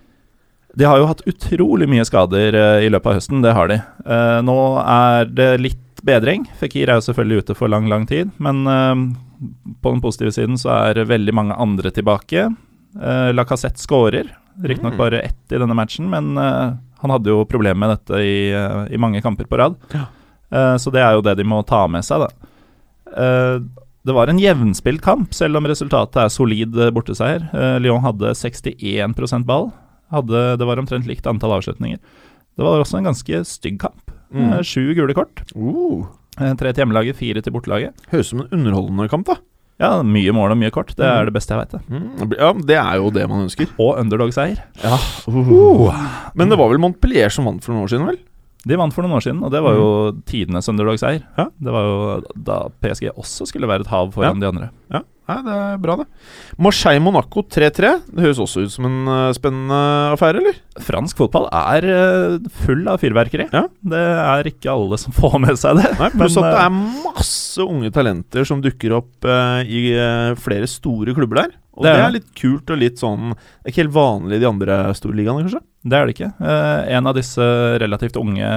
De 0.75 0.83
har 0.83 0.99
jo 0.99 1.07
hatt 1.07 1.23
utrolig 1.29 1.87
mye 1.87 2.03
skader 2.07 2.55
eh, 2.59 2.85
i 2.85 2.91
løpet 2.91 3.11
av 3.11 3.17
høsten, 3.19 3.43
det 3.45 3.53
har 3.55 3.69
de. 3.71 3.77
Eh, 4.03 4.39
nå 4.43 4.55
er 4.83 5.29
det 5.31 5.49
litt 5.61 6.01
bedring. 6.05 6.43
Fikir 6.59 6.91
er 6.91 6.99
jo 6.99 7.05
selvfølgelig 7.07 7.45
ute 7.45 7.55
for 7.57 7.71
lang, 7.71 7.87
lang 7.91 8.03
tid, 8.09 8.33
men 8.43 8.65
eh, 8.67 8.95
på 9.81 9.93
den 9.93 10.03
positive 10.03 10.33
siden 10.35 10.59
så 10.59 10.73
er 10.75 11.05
veldig 11.07 11.35
mange 11.35 11.55
andre 11.59 11.91
tilbake. 11.95 12.49
Uh, 12.95 13.31
Lacassette 13.35 13.81
skårer, 13.83 14.29
riktignok 14.63 14.93
Mm. 14.95 14.99
bare 15.01 15.19
ett 15.27 15.51
i 15.51 15.57
denne 15.59 15.75
matchen, 15.75 16.05
men 16.07 16.37
han 16.39 17.11
hadde 17.11 17.27
jo 17.27 17.41
problemer 17.43 17.75
med 17.75 17.89
dette 17.91 18.21
i, 18.23 18.37
i 18.95 18.97
mange 18.97 19.19
kamper 19.21 19.49
på 19.51 19.59
rad. 19.59 19.75
Ja. 19.91 20.05
Så 20.79 20.93
det 20.95 21.01
er 21.03 21.17
jo 21.17 21.23
det 21.25 21.33
de 21.35 21.43
må 21.43 21.59
ta 21.67 21.81
med 21.91 22.05
seg, 22.07 22.23
da. 22.23 22.29
Det 24.07 24.15
var 24.15 24.31
en 24.31 24.39
jevnspilt 24.39 25.03
kamp, 25.03 25.35
selv 25.35 25.59
om 25.59 25.67
resultatet 25.67 26.21
er 26.23 26.31
solid 26.31 26.79
borteseier. 26.95 27.49
Lyon 27.83 27.99
hadde 28.05 28.31
61% 28.31 29.43
ball. 29.43 29.73
Hadde, 30.11 30.57
det 30.59 30.65
var 30.67 30.77
omtrent 30.77 31.07
likt 31.09 31.25
antall 31.27 31.55
avslutninger. 31.57 31.97
Det 32.55 32.63
var 32.63 32.79
også 32.83 32.97
en 32.99 33.07
ganske 33.09 33.41
stygg 33.45 33.79
kamp. 33.79 34.11
Mm. 34.33 34.53
Eh, 34.53 34.61
Sju 34.63 34.93
gule 34.95 35.13
kort. 35.17 35.43
Uh, 35.55 36.05
Eh, 36.35 36.51
Tre 36.59 36.73
til 36.73 36.83
hjemmelaget, 36.83 37.15
fire 37.15 37.39
til 37.41 37.53
bortelaget. 37.55 37.93
høres 38.11 38.27
ut 38.27 38.31
som 38.33 38.39
en 38.41 38.49
underholdende 38.51 39.07
kamp, 39.09 39.25
da. 39.25 39.35
Ja, 39.79 40.01
mye 40.03 40.31
mål 40.35 40.51
og 40.51 40.57
mye 40.59 40.69
kort. 40.71 40.89
Det 40.95 40.99
Mm. 41.05 41.15
er 41.21 41.25
det 41.25 41.33
beste 41.33 41.55
jeg 41.55 41.61
veit. 41.63 41.81
Mm. 41.87 42.33
Ja, 42.37 42.49
det 42.53 42.75
er 42.75 42.95
jo 42.99 43.09
det 43.09 43.29
man 43.29 43.45
ønsker. 43.47 43.67
Og 43.79 43.97
underdog-seier. 43.99 44.59
Ja. 44.83 44.97
Uh. 45.27 45.95
Men 46.35 46.49
det 46.49 46.57
var 46.57 46.67
vel 46.69 46.77
Montpellier 46.79 47.31
som 47.31 47.45
vant 47.45 47.63
for 47.63 47.71
noen 47.73 47.83
år 47.85 47.89
siden, 47.93 48.05
vel? 48.07 48.17
De 48.65 48.77
vant 48.79 48.93
for 48.93 49.05
noen 49.05 49.17
år 49.19 49.25
siden, 49.25 49.43
og 49.45 49.51
det 49.53 49.61
var 49.61 49.75
jo 49.77 49.89
tidenes 50.25 50.69
underdog-seier. 50.71 51.25
Ja. 51.37 51.49
Det 51.53 51.73
var 51.75 51.89
jo 51.89 51.97
da 52.47 52.61
PSG 52.81 53.11
også 53.13 53.45
skulle 53.49 53.69
være 53.69 53.85
et 53.85 53.91
hav 53.91 54.09
foran 54.15 54.41
de 54.41 54.49
andre. 54.49 54.71
Ja, 55.25 55.39
det 55.41 55.53
er 55.57 55.77
bra, 55.81 55.95
det. 55.97 56.05
Marseille-Monaco 56.61 57.41
3-3. 57.49 57.89
Det 58.13 58.25
høres 58.27 58.41
også 58.43 58.61
ut 58.67 58.73
som 58.73 58.85
en 58.85 59.09
eh, 59.09 59.31
spennende 59.33 59.79
affære, 60.13 60.37
eller? 60.41 60.59
Fransk 60.85 61.17
fotball 61.17 61.47
er 61.49 61.87
eh, 61.89 62.35
full 62.61 62.85
av 62.91 63.01
fyrverkeri. 63.01 63.47
Ja. 63.49 63.63
Det 63.81 64.03
er 64.21 64.51
ikke 64.51 64.75
alle 64.75 64.99
som 65.01 65.15
får 65.17 65.39
med 65.41 65.57
seg 65.57 65.81
det. 65.81 65.95
Nei, 65.97 66.11
Pluss 66.13 66.37
at 66.37 66.45
det 66.45 66.53
eh, 66.53 66.67
er 66.67 67.05
masse 67.07 67.65
unge 67.65 67.89
talenter 67.95 68.45
som 68.45 68.61
dukker 68.61 68.99
opp 68.99 69.25
eh, 69.25 69.65
i 69.65 69.81
eh, 69.97 70.37
flere 70.37 70.69
store 70.69 71.17
klubber 71.17 71.41
der. 71.41 71.57
Og 71.75 71.83
Det 71.83 71.91
det 71.91 71.99
er 71.99 72.05
er, 72.07 72.13
litt 72.15 72.29
kult 72.39 72.69
og 72.71 72.77
litt 72.79 72.97
sånn 73.01 73.33
er 73.35 73.67
ikke 73.71 73.81
helt 73.83 73.93
vanlig 73.95 74.37
i 74.37 74.39
de 74.39 74.47
andre 74.47 74.77
storligaene, 74.95 75.43
kanskje? 75.43 75.59
Det 75.85 75.97
er 75.99 76.05
det 76.07 76.15
ikke. 76.15 76.29
Eh, 76.39 76.95
en 76.97 77.07
av 77.11 77.15
disse 77.17 77.45
relativt 77.83 78.15
unge, 78.17 78.47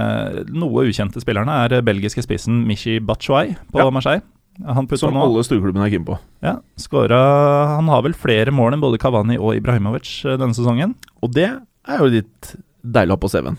noe 0.55 0.85
ukjente 0.87 1.21
spillerne 1.21 1.57
er 1.67 1.83
belgiske 1.83 2.23
spissen 2.25 2.63
Michi 2.67 2.99
Batshuay 3.01 3.57
på 3.73 3.79
Ja. 3.83 3.91
Marseille. 3.91 4.23
Han 4.67 4.89
Som 4.99 5.15
nå 5.15 5.23
alle 5.23 5.45
storklubbene 5.47 5.87
er 5.87 5.91
keen 5.91 6.05
på. 6.05 6.19
ja, 6.43 6.57
skåra 6.77 7.77
Han 7.77 7.87
har 7.87 8.03
vel 8.03 8.13
flere 8.15 8.51
mål 8.51 8.73
enn 8.75 8.81
både 8.83 8.99
Kavani 8.99 9.37
og 9.39 9.55
Ibrahimovic 9.55 10.25
eh, 10.25 10.37
denne 10.37 10.55
sesongen. 10.55 10.95
Og 11.23 11.31
det 11.33 11.47
er 11.87 11.99
jo 11.99 12.07
litt 12.11 12.57
deilig 12.83 13.13
å 13.13 13.19
ha 13.19 13.23
på 13.23 13.31
CV-en. 13.31 13.59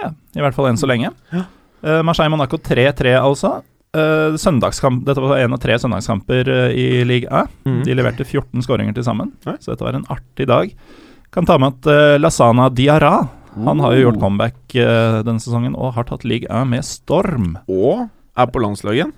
Ja, 0.00 0.12
I 0.36 0.40
hvert 0.40 0.54
fall 0.54 0.68
enn 0.70 0.78
så 0.80 0.86
lenge. 0.88 1.10
Ja. 1.32 1.44
Eh, 1.82 2.02
Marseille-Monaco 2.02 2.56
3-3, 2.58 3.16
altså. 3.20 3.62
Eh, 3.96 4.36
søndagskamp, 4.36 5.04
Dette 5.06 5.22
var 5.22 5.38
en 5.40 5.54
av 5.56 5.60
tre 5.62 5.78
søndagskamper 5.80 6.48
eh, 6.52 6.72
i 6.76 6.86
Ligue 7.08 7.30
A. 7.32 7.46
Mm. 7.64 7.82
De 7.86 7.94
leverte 7.96 8.26
14 8.26 8.64
skåringer 8.66 8.96
til 8.96 9.06
sammen, 9.06 9.32
så 9.46 9.72
dette 9.72 9.86
var 9.86 9.96
en 9.96 10.04
artig 10.12 10.48
dag. 10.50 10.74
Kan 11.32 11.48
ta 11.48 11.58
med 11.60 11.76
at 11.76 11.88
uh, 11.92 12.16
Lasana 12.16 12.70
Diarra 12.72 13.28
Han 13.58 13.80
har 13.84 13.92
jo 13.92 14.06
gjort 14.06 14.20
comeback 14.22 14.74
eh, 14.80 15.18
denne 15.26 15.42
sesongen 15.42 15.74
og 15.76 15.92
har 15.96 16.06
tatt 16.08 16.24
Ligue 16.24 16.48
A 16.48 16.62
med 16.68 16.86
storm. 16.86 17.56
Og 17.68 18.06
er 18.38 18.48
på 18.52 18.62
landslaget 18.62 19.02
igjen. 19.02 19.16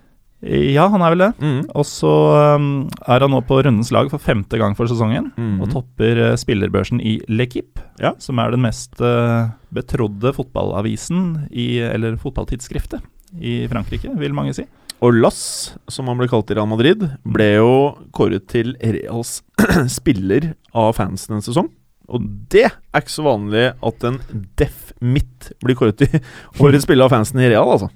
Ja, 0.73 0.87
han 0.89 1.03
er 1.05 1.13
vel 1.13 1.23
det. 1.27 1.29
Mm. 1.45 1.59
Og 1.77 1.85
så 1.85 2.11
um, 2.57 2.69
er 3.05 3.21
han 3.21 3.35
nå 3.35 3.43
på 3.45 3.59
rundens 3.61 3.91
lag 3.93 4.09
for 4.09 4.23
femte 4.23 4.57
gang 4.57 4.73
for 4.79 4.89
sesongen. 4.89 5.29
Mm. 5.37 5.59
Og 5.61 5.75
topper 5.75 6.23
uh, 6.31 6.37
spillerbørsen 6.41 7.03
i 7.05 7.19
L'Equipe, 7.29 7.83
Ja. 8.01 8.15
som 8.19 8.41
er 8.41 8.55
den 8.55 8.65
mest 8.65 8.97
uh, 9.05 9.53
betrodde 9.77 10.33
fotballavisen 10.39 11.51
i 11.53 11.75
Eller 11.85 12.17
fotballtidsskriftet 12.23 13.05
i 13.39 13.65
Frankrike, 13.71 14.11
vil 14.19 14.35
mange 14.37 14.55
si. 14.57 14.65
Og 15.01 15.17
Lass, 15.17 15.77
som 15.89 16.11
han 16.11 16.19
ble 16.21 16.29
kalt 16.29 16.51
i 16.53 16.57
Real 16.59 16.69
Madrid, 16.69 17.07
ble 17.25 17.47
jo 17.57 17.71
kåret 18.13 18.49
til 18.53 18.75
Reals 18.83 19.39
spiller 19.99 20.51
av 20.77 20.93
fansen 20.99 21.39
en 21.39 21.45
sesong. 21.45 21.71
Og 22.11 22.27
det 22.51 22.67
er 22.67 23.01
ikke 23.01 23.15
så 23.15 23.25
vanlig 23.25 23.69
at 23.87 24.05
en 24.09 24.19
deff 24.59 24.91
midt 25.01 25.53
blir 25.63 25.79
kåret 25.79 26.01
til 26.03 26.19
årets 26.65 26.85
spiller 26.89 27.07
av 27.07 27.15
fansen 27.15 27.41
i 27.41 27.49
Real, 27.53 27.71
altså. 27.71 27.89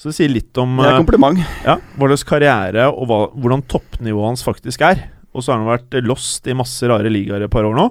Så 0.00 0.10
det 0.10 0.16
sier 0.16 0.32
litt 0.32 0.56
om 0.60 0.78
Det 0.80 0.86
er 0.88 0.94
eh, 0.96 1.00
kompliment. 1.02 1.40
ja, 1.64 1.74
hva 2.00 2.08
slags 2.08 2.24
karriere 2.28 2.86
og 2.88 3.08
hva, 3.08 3.18
hvordan 3.36 3.64
toppnivået 3.68 4.30
hans 4.32 4.44
faktisk 4.46 4.84
er. 4.88 5.02
Og 5.36 5.44
så 5.44 5.52
har 5.52 5.60
han 5.60 5.68
vært 5.70 5.98
lost 6.08 6.48
i 6.50 6.56
masse 6.56 6.88
rare 6.88 7.12
ligaer 7.12 7.44
et 7.44 7.52
par 7.52 7.68
år 7.68 7.76
nå, 7.76 7.84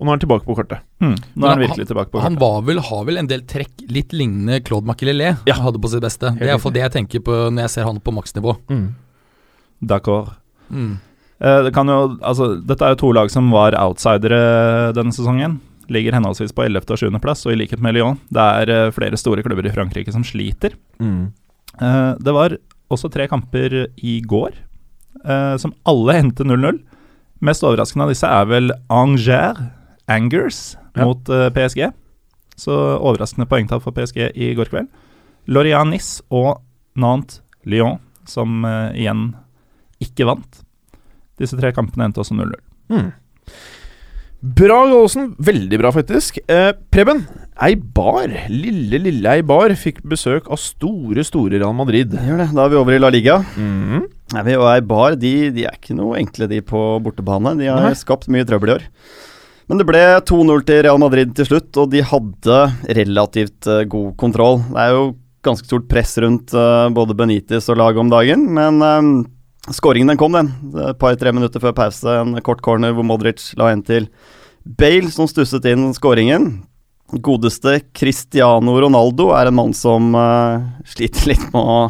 og 0.00 0.06
nå 0.06 0.08
er 0.08 0.16
han 0.16 0.22
tilbake 0.24 0.46
på 0.48 0.54
kortet. 0.56 0.80
Mm. 1.04 1.12
Nå 1.36 1.44
er 1.44 1.48
han 1.50 1.58
han- 1.58 1.64
virkelig 1.68 1.86
tilbake 1.90 2.08
på 2.10 2.16
kortet. 2.16 2.24
Han 2.30 2.38
var 2.40 2.62
vel, 2.64 2.78
har 2.80 3.04
vel 3.04 3.18
en 3.20 3.26
del 3.28 3.42
trekk 3.42 3.84
litt 3.92 4.12
lignende 4.16 4.62
Claude 4.64 4.86
Makelele 4.88 5.36
Ja. 5.46 5.54
hadde 5.60 5.78
på 5.78 5.90
sitt 5.92 6.00
beste. 6.00 6.32
Det 6.38 6.42
er 6.48 6.54
iallfall 6.56 6.72
det 6.72 6.82
jeg 6.86 6.92
tenker 6.96 7.20
på 7.20 7.36
når 7.52 7.66
jeg 7.68 7.70
ser 7.76 7.84
han 7.84 8.00
på 8.00 8.12
maksnivå. 8.16 8.56
D'accord. 9.82 10.34
Mm. 10.72 10.98
Eh, 11.40 11.62
det 11.64 11.72
kan 11.74 11.86
jo, 11.88 12.16
altså, 12.20 12.50
dette 12.66 12.82
er 12.84 12.94
jo 12.94 13.00
to 13.00 13.12
lag 13.16 13.30
som 13.32 13.50
var 13.50 13.72
outsidere 13.80 14.92
denne 14.96 15.12
sesongen. 15.12 15.58
Ligger 15.90 16.12
henholdsvis 16.14 16.52
på 16.54 16.64
11. 16.68 16.84
og 16.92 16.98
7. 17.00 17.20
plass, 17.20 17.44
og 17.46 17.52
i 17.52 17.56
likhet 17.56 17.80
med 17.82 17.94
Lyon, 17.96 18.18
det 18.30 18.44
er 18.44 18.70
eh, 18.86 18.90
flere 18.94 19.16
store 19.18 19.42
klubber 19.42 19.66
i 19.66 19.72
Frankrike 19.74 20.12
som 20.12 20.22
sliter. 20.22 20.76
Eh, 21.00 22.14
det 22.20 22.32
var 22.36 22.56
også 22.90 23.10
tre 23.10 23.26
kamper 23.30 23.88
i 24.02 24.20
går 24.20 24.52
eh, 25.24 25.56
som 25.56 25.72
alle 25.88 26.18
endte 26.20 26.44
0-0. 26.46 26.80
Mest 27.40 27.64
overraskende 27.64 28.04
av 28.04 28.10
disse 28.12 28.28
er 28.28 28.44
vel 28.50 28.70
Angers, 28.92 29.56
Angers 30.10 30.76
Ja. 30.96 31.04
mot 31.06 31.28
eh, 31.30 31.48
PSG. 31.54 31.90
Så 32.58 32.74
overraskende 32.98 33.46
poengtap 33.48 33.84
for 33.84 33.94
PSG 33.96 34.32
i 34.34 34.52
går 34.58 34.68
kveld. 34.72 34.88
Lorient 35.48 35.90
Nice 35.94 36.22
og 36.30 36.60
Nantes 36.98 37.40
Lyon, 37.64 38.00
som 38.28 38.64
eh, 38.64 38.98
igjen 39.04 39.30
ikke 40.02 40.26
vant. 40.28 40.62
Disse 41.40 41.56
tre 41.56 41.72
kampene 41.76 42.08
endte 42.08 42.20
også 42.20 42.36
0-0. 42.36 42.56
Mm. 42.90 43.12
Bra, 44.40 44.78
Gallosen. 44.88 45.34
Veldig 45.36 45.78
bra, 45.82 45.90
faktisk. 45.92 46.38
Eh, 46.48 46.70
Preben, 46.92 47.26
Eibar, 47.60 48.32
lille, 48.48 48.96
lille 49.04 49.34
Eibar, 49.36 49.72
fikk 49.76 50.00
besøk 50.08 50.46
av 50.48 50.56
store, 50.60 51.24
store 51.28 51.60
Real 51.60 51.74
Madrid. 51.76 52.14
Gjør 52.16 52.40
det. 52.40 52.46
Da 52.56 52.64
er 52.64 52.72
vi 52.72 52.78
over 52.80 52.96
i 52.96 53.00
La 53.02 53.10
Liga. 53.12 53.36
Mm 53.56 53.82
-hmm. 53.90 54.44
vi 54.44 54.56
og 54.56 54.68
Eibar 54.74 55.16
de, 55.16 55.50
de 55.50 55.64
er 55.64 55.76
ikke 55.76 55.94
noe 55.96 56.16
enkle, 56.16 56.48
de 56.48 56.62
på 56.62 57.00
bortebane. 57.04 57.58
De 57.58 57.66
har 57.66 57.82
Nei. 57.82 57.92
skapt 57.94 58.28
mye 58.28 58.44
trøbbel 58.44 58.70
i 58.70 58.72
år. 58.72 58.82
Men 59.70 59.78
det 59.78 59.84
ble 59.86 60.00
2-0 60.26 60.64
til 60.66 60.80
Real 60.82 60.98
Madrid 60.98 61.30
til 61.38 61.46
slutt, 61.46 61.68
og 61.78 61.92
de 61.92 62.00
hadde 62.02 62.54
relativt 62.98 63.68
eh, 63.70 63.84
god 63.86 64.16
kontroll. 64.18 64.64
Det 64.66 64.80
er 64.82 64.96
jo 64.96 65.04
ganske 65.46 65.68
stort 65.68 65.86
press 65.86 66.16
rundt 66.18 66.50
eh, 66.58 66.86
både 66.90 67.14
Benitez 67.14 67.70
og 67.70 67.78
laget 67.78 68.02
om 68.02 68.10
dagen, 68.10 68.48
men 68.56 68.82
uh, 68.82 69.70
skåringen 69.70 70.10
den 70.10 70.18
kom, 70.18 70.34
den. 70.34 70.50
Et 70.88 70.98
par-tre 70.98 71.30
minutter 71.30 71.62
før 71.62 71.76
pause, 71.78 72.16
en 72.18 72.34
kort 72.42 72.64
corner 72.66 72.96
hvor 72.96 73.06
Modric 73.06 73.46
la 73.62 73.70
en 73.70 73.86
til 73.86 74.10
Bale, 74.66 75.14
som 75.14 75.30
stusset 75.30 75.70
inn 75.70 75.92
skåringen. 75.94 76.50
Godeste 77.22 77.78
Cristiano 77.94 78.74
Ronaldo 78.82 79.30
er 79.38 79.52
en 79.52 79.58
mann 79.62 79.78
som 79.78 80.10
uh, 80.18 80.66
sliter 80.82 81.30
litt 81.30 81.46
med 81.54 81.62
å 81.62 81.80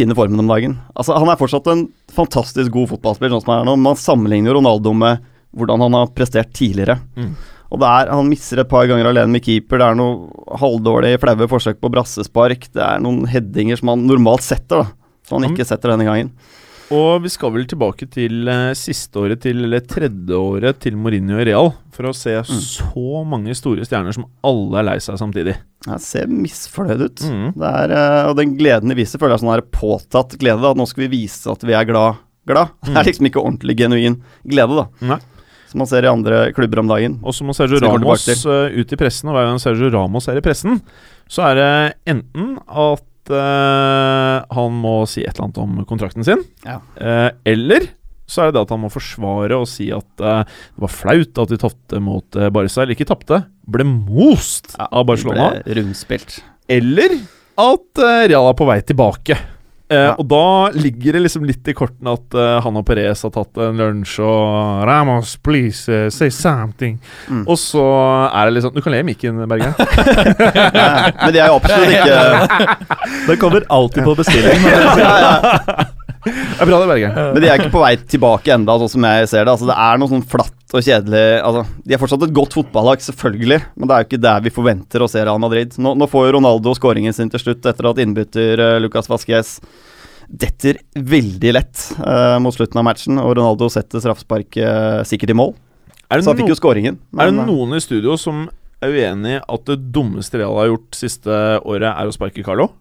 finne 0.00 0.16
formen 0.16 0.40
om 0.40 0.48
dagen. 0.48 0.80
Altså, 0.96 1.12
han 1.20 1.28
er 1.28 1.44
fortsatt 1.44 1.68
en 1.76 1.90
fantastisk 2.08 2.72
god 2.72 2.94
fotballspiller, 2.96 3.36
sånn 3.36 3.44
som 3.44 3.52
han 3.58 3.66
er 3.66 3.68
nå. 3.68 3.80
Man 3.84 4.00
sammenligner 4.00 4.56
Ronaldo 4.56 4.96
med 4.96 5.34
hvordan 5.56 5.86
han 5.86 5.96
har 5.98 6.10
prestert 6.16 6.52
tidligere. 6.56 6.98
Mm. 7.16 7.32
Og 7.66 7.80
det 7.82 7.88
er, 7.88 8.12
Han 8.14 8.28
misser 8.30 8.60
et 8.62 8.70
par 8.70 8.86
ganger 8.86 9.08
alene 9.10 9.32
med 9.34 9.42
keeper. 9.42 9.80
Det 9.82 9.88
er 9.88 9.98
noe 9.98 10.58
halvdårlig, 10.60 11.16
flaue 11.22 11.48
forsøk 11.50 11.80
på 11.82 11.90
brassespark. 11.92 12.68
Det 12.72 12.84
er 12.84 13.02
noen 13.02 13.24
headinger 13.30 13.80
som 13.80 13.90
han 13.94 14.06
normalt 14.06 14.46
setter, 14.46 14.84
da. 14.84 15.18
Som 15.26 15.40
han 15.40 15.50
ikke 15.50 15.66
setter 15.66 15.90
denne 15.90 16.06
gangen. 16.06 16.30
Og 16.94 17.24
vi 17.24 17.30
skal 17.32 17.50
vel 17.50 17.64
tilbake 17.66 18.06
til 18.14 18.46
eh, 18.46 18.70
siste 18.78 19.18
året 19.18 19.40
til, 19.42 19.64
eller 19.66 19.82
tredje 19.90 20.38
året 20.38 20.78
til 20.84 20.94
Mourinho 20.94 21.40
i 21.42 21.46
Real, 21.48 21.72
for 21.90 22.06
å 22.06 22.14
se 22.14 22.36
så 22.46 23.22
mange 23.26 23.56
store 23.58 23.82
stjerner 23.88 24.14
som 24.14 24.28
alle 24.46 24.78
er 24.78 24.86
lei 24.92 24.96
seg 25.02 25.18
samtidig. 25.18 25.56
Jeg 25.82 26.04
ser 26.04 26.30
misfornøyd 26.30 27.02
ut. 27.02 27.24
Mm. 27.26 27.48
Er, 27.58 27.96
eh, 27.96 28.20
og 28.30 28.36
den 28.38 28.54
gleden 28.60 28.94
de 28.94 28.98
viser, 29.00 29.18
føler 29.18 29.34
jeg 29.34 29.40
er 29.40 29.44
sånn 29.48 29.54
her 29.56 29.66
påtatt 29.74 30.38
glede. 30.38 30.62
At 30.70 30.78
Nå 30.78 30.86
skal 30.86 31.08
vi 31.08 31.14
vise 31.18 31.50
at 31.50 31.66
vi 31.66 31.74
er 31.74 31.88
glad. 31.90 32.22
glad. 32.46 32.70
Det 32.86 32.94
er 32.94 33.10
liksom 33.10 33.32
ikke 33.32 33.42
ordentlig 33.42 33.80
genuin 33.82 34.20
glede, 34.46 34.84
da. 34.84 35.10
Nei. 35.10 35.18
Som 35.76 35.82
man 35.84 35.88
ser 35.90 36.06
i 36.06 36.08
andre 36.08 36.36
klubber 36.56 36.80
om 36.80 36.88
dagen. 36.88 37.18
Og 37.20 37.34
så 37.36 37.44
må 37.44 37.52
Sergio 37.52 37.76
Ramos 37.84 38.22
eh, 38.32 38.78
ut 38.80 38.92
i 38.94 38.96
pressen, 38.96 39.28
og 39.28 39.34
hver 39.36 39.44
gang 39.50 39.58
Sergio 39.60 39.90
Ramos 39.92 40.24
er 40.32 40.38
i 40.40 40.42
pressen, 40.44 40.78
så 41.28 41.42
er 41.50 41.58
det 41.58 41.66
enten 42.14 42.54
at 42.64 43.32
uh, 43.34 44.38
han 44.56 44.78
må 44.80 44.94
si 45.10 45.20
et 45.26 45.34
eller 45.34 45.50
annet 45.50 45.60
om 45.60 45.74
kontrakten 45.90 46.24
sin, 46.24 46.40
Ja. 46.64 46.78
uh, 46.96 47.28
eller 47.44 47.90
så 48.24 48.46
er 48.46 48.48
det 48.48 48.56
det 48.56 48.62
at 48.64 48.72
han 48.72 48.80
må 48.86 48.88
forsvare 48.90 49.58
og 49.60 49.68
si 49.68 49.90
at 49.92 50.24
uh, 50.24 50.48
det 50.48 50.86
var 50.86 50.94
flaut 50.94 51.42
at 51.44 51.52
de 51.52 51.58
tapte 51.60 52.00
mot 52.00 52.40
uh, 52.40 52.48
Barca, 52.48 52.80
eller 52.86 52.96
ikke 52.96 53.10
tapte, 53.12 53.42
ble 53.68 53.84
most 53.84 54.72
av 54.80 55.04
Barcelona. 55.12 55.58
Ble 55.60 55.76
rundspilt. 55.82 56.38
Eller 56.72 57.18
at 57.60 58.00
Real 58.32 58.48
er 58.48 58.56
på 58.56 58.70
vei 58.72 58.80
tilbake. 58.80 59.36
Eh, 59.88 59.96
Ja. 59.96 60.14
Og 60.18 60.26
da 60.26 60.70
ligger 60.74 61.14
det 61.14 61.20
liksom 61.22 61.44
litt 61.46 61.68
i 61.70 61.74
kortene 61.76 62.16
at 62.16 62.34
eh, 62.34 62.56
han 62.64 62.78
og 62.80 62.82
Perez 62.88 63.20
har 63.22 63.30
tatt 63.30 63.60
en 63.62 63.78
lunsj 63.78 64.16
og 64.26 64.82
Ramos, 64.88 65.36
please, 65.46 65.86
uh, 65.86 66.08
say 66.10 66.26
something. 66.34 66.96
Mm. 67.30 67.44
Og 67.46 67.54
så 67.60 67.84
er 68.32 68.48
det 68.48 68.56
liksom 68.56 68.74
Du 68.74 68.80
kan 68.82 68.92
le 68.96 69.04
i 69.04 69.06
mikken, 69.06 69.38
Bergen. 69.46 69.74
Ja, 70.76 71.12
men 71.22 71.34
de 71.36 71.38
er 71.38 71.52
jo 71.52 71.60
absolutt 71.60 71.94
ikke 71.94 73.28
Det 73.28 73.38
kommer 73.38 73.66
alltid 73.70 74.02
på 74.08 74.16
bestilling. 74.18 74.66
ja, 75.04 75.14
ja. 75.22 75.86
Det 76.26 76.34
er 76.58 76.66
bra 76.66 76.80
det, 76.82 76.88
Berge. 76.90 77.10
Men 77.14 77.42
de 77.42 77.48
er 77.52 77.60
ikke 77.62 77.74
på 77.76 77.82
vei 77.84 77.94
tilbake 78.10 78.54
enda, 78.56 78.74
sånn 78.82 78.90
som 78.96 79.06
jeg 79.06 79.28
ser 79.30 79.44
det. 79.46 79.52
Altså, 79.54 79.68
det 79.70 79.76
er 79.86 80.00
noe 80.02 80.10
sånn 80.10 80.24
flatt 80.26 80.55
og 80.74 80.82
kjedelig 80.82 81.24
altså, 81.46 81.62
De 81.86 81.94
er 81.94 82.00
fortsatt 82.00 82.24
et 82.26 82.34
godt 82.34 82.56
fotballag, 82.56 83.02
selvfølgelig, 83.04 83.60
men 83.76 83.88
det 83.88 83.94
er 83.94 84.02
jo 84.02 84.08
ikke 84.08 84.22
der 84.24 84.40
vi 84.42 84.54
forventer 84.54 85.04
å 85.04 85.08
se 85.10 85.22
Real 85.22 85.38
Madrid. 85.42 85.76
Nå, 85.78 85.94
nå 85.94 86.08
får 86.10 86.26
jo 86.26 86.32
Ronaldo 86.38 86.74
skåringen 86.74 87.14
sin 87.14 87.30
til 87.30 87.42
slutt 87.42 87.68
etter 87.70 87.90
at 87.92 88.00
innbytter 88.02 88.62
uh, 88.62 88.78
Lucas 88.82 89.10
Vasques 89.10 89.60
detter 90.26 90.80
veldig 90.98 91.52
lett 91.54 91.84
uh, 92.00 92.40
mot 92.42 92.54
slutten 92.54 92.82
av 92.82 92.88
matchen, 92.88 93.20
og 93.22 93.36
Ronaldo 93.38 93.70
setter 93.70 94.02
straffesparket 94.02 94.66
uh, 94.66 95.02
sikkert 95.06 95.36
i 95.36 95.38
mål. 95.38 95.54
Er 96.10 96.22
Så 96.22 96.32
han 96.32 96.40
fikk 96.40 96.50
jo 96.50 96.58
skåringen. 96.58 96.98
skåringen. 96.98 97.22
er 97.22 97.30
det 97.30 97.46
noen 97.46 97.78
i 97.78 97.82
studio 97.82 98.18
som 98.18 98.48
er 98.82 98.90
uenig 98.94 99.38
i 99.38 99.42
at 99.42 99.70
det 99.70 99.78
dummeste 99.94 100.42
Real 100.42 100.58
har 100.58 100.72
gjort 100.72 100.98
siste 100.98 101.38
året, 101.62 101.92
er 101.92 102.10
å 102.10 102.14
sparke 102.14 102.44
Carlo? 102.46 102.72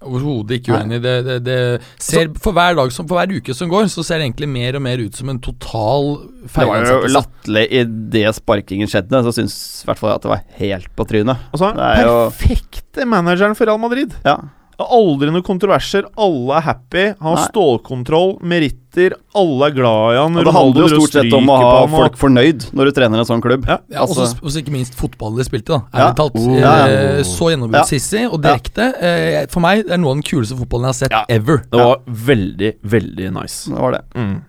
Overhodet 0.00 0.60
ikke 0.60 0.72
uenig. 0.78 0.98
Det, 1.04 1.14
det, 1.26 1.34
det 1.44 1.56
ser, 2.00 2.30
for 2.40 2.56
hver 2.56 2.72
dag 2.78 2.92
som, 2.94 3.04
for 3.10 3.20
hver 3.20 3.34
uke 3.36 3.52
som 3.56 3.68
går, 3.68 3.84
så 3.92 4.04
ser 4.06 4.22
det 4.22 4.30
egentlig 4.30 4.48
mer 4.48 4.78
og 4.78 4.82
mer 4.86 5.02
ut 5.04 5.18
som 5.18 5.28
en 5.28 5.40
total 5.44 6.06
det 6.16 6.24
var 6.24 6.40
jo 6.40 6.48
feilansettelse. 6.54 7.12
latterlig 7.18 7.64
idet 7.82 8.32
sparkingen 8.38 8.88
skjedde, 8.88 9.20
så 9.26 9.34
syns 9.36 9.58
i 9.84 9.90
hvert 9.90 10.00
fall 10.00 10.10
jeg 10.14 10.20
at 10.22 10.24
det 10.24 10.32
var 10.32 10.46
helt 10.62 10.88
på 10.96 11.04
trynet. 11.10 11.42
Altså, 11.52 11.74
Det 11.76 11.90
er 11.90 12.08
jo- 12.08 12.30
perfekte 12.30 13.04
manageren 13.12 13.54
for 13.58 13.68
Real 13.68 13.82
Madrid. 13.82 14.16
Ja. 14.24 14.38
Det 14.80 14.86
er 14.86 14.92
Aldri 14.96 15.28
noen 15.28 15.44
kontroverser. 15.44 16.06
Alle 16.16 16.54
er 16.56 16.62
happy. 16.64 17.02
Han 17.20 17.26
har 17.34 17.36
Nei. 17.36 17.48
stålkontroll, 17.50 18.30
meritter. 18.48 19.12
Alle 19.36 19.66
er 19.68 19.74
glad 19.76 20.14
i 20.14 20.16
han. 20.16 20.38
Ja, 20.40 20.44
det 20.48 20.54
handler 20.56 20.86
jo 20.86 21.00
stort 21.02 21.12
sett 21.18 21.34
om 21.36 21.50
å 21.52 21.56
ha 21.60 21.82
og- 21.82 21.90
folk 21.92 22.16
fornøyd 22.16 22.64
når 22.72 22.88
du 22.88 22.92
trener 22.96 23.18
en 23.20 23.28
sånn 23.28 23.42
klubb. 23.44 23.66
Ja. 23.68 23.76
Ja, 23.92 24.00
Altså- 24.06 24.40
også 24.40 24.62
ikke 24.64 24.72
minst 24.72 24.94
fotballen 24.96 25.36
de 25.36 25.44
spilte, 25.44 25.66
da. 25.76 25.82
Ja. 25.92 26.06
Ærlig 26.08 26.16
talt. 26.16 26.32
Oh. 26.40 26.56
Ja, 26.56 26.72
ja. 26.86 26.86
Eh, 27.18 27.22
så 27.28 27.50
gjennombruddssissig 27.52 28.32
og 28.32 28.40
direkte. 28.40 28.88
Eh, 29.02 29.46
for 29.52 29.60
meg 29.60 29.84
det 29.84 29.92
er 29.92 29.98
noe 29.98 30.10
av 30.16 30.16
den 30.16 30.22
kuleste 30.22 30.56
fotballen 30.56 30.88
jeg 30.88 30.94
har 30.94 31.00
sett 31.04 31.10
Ja. 31.12 31.24
ever. 31.28 31.58
Det 31.70 31.78
var 31.78 31.98
veldig, 32.08 32.74
veldig 32.82 33.32
nice. 33.34 33.66
Det 33.68 33.78
var 33.78 33.92
det. 33.92 34.02
Mm. 34.14 34.42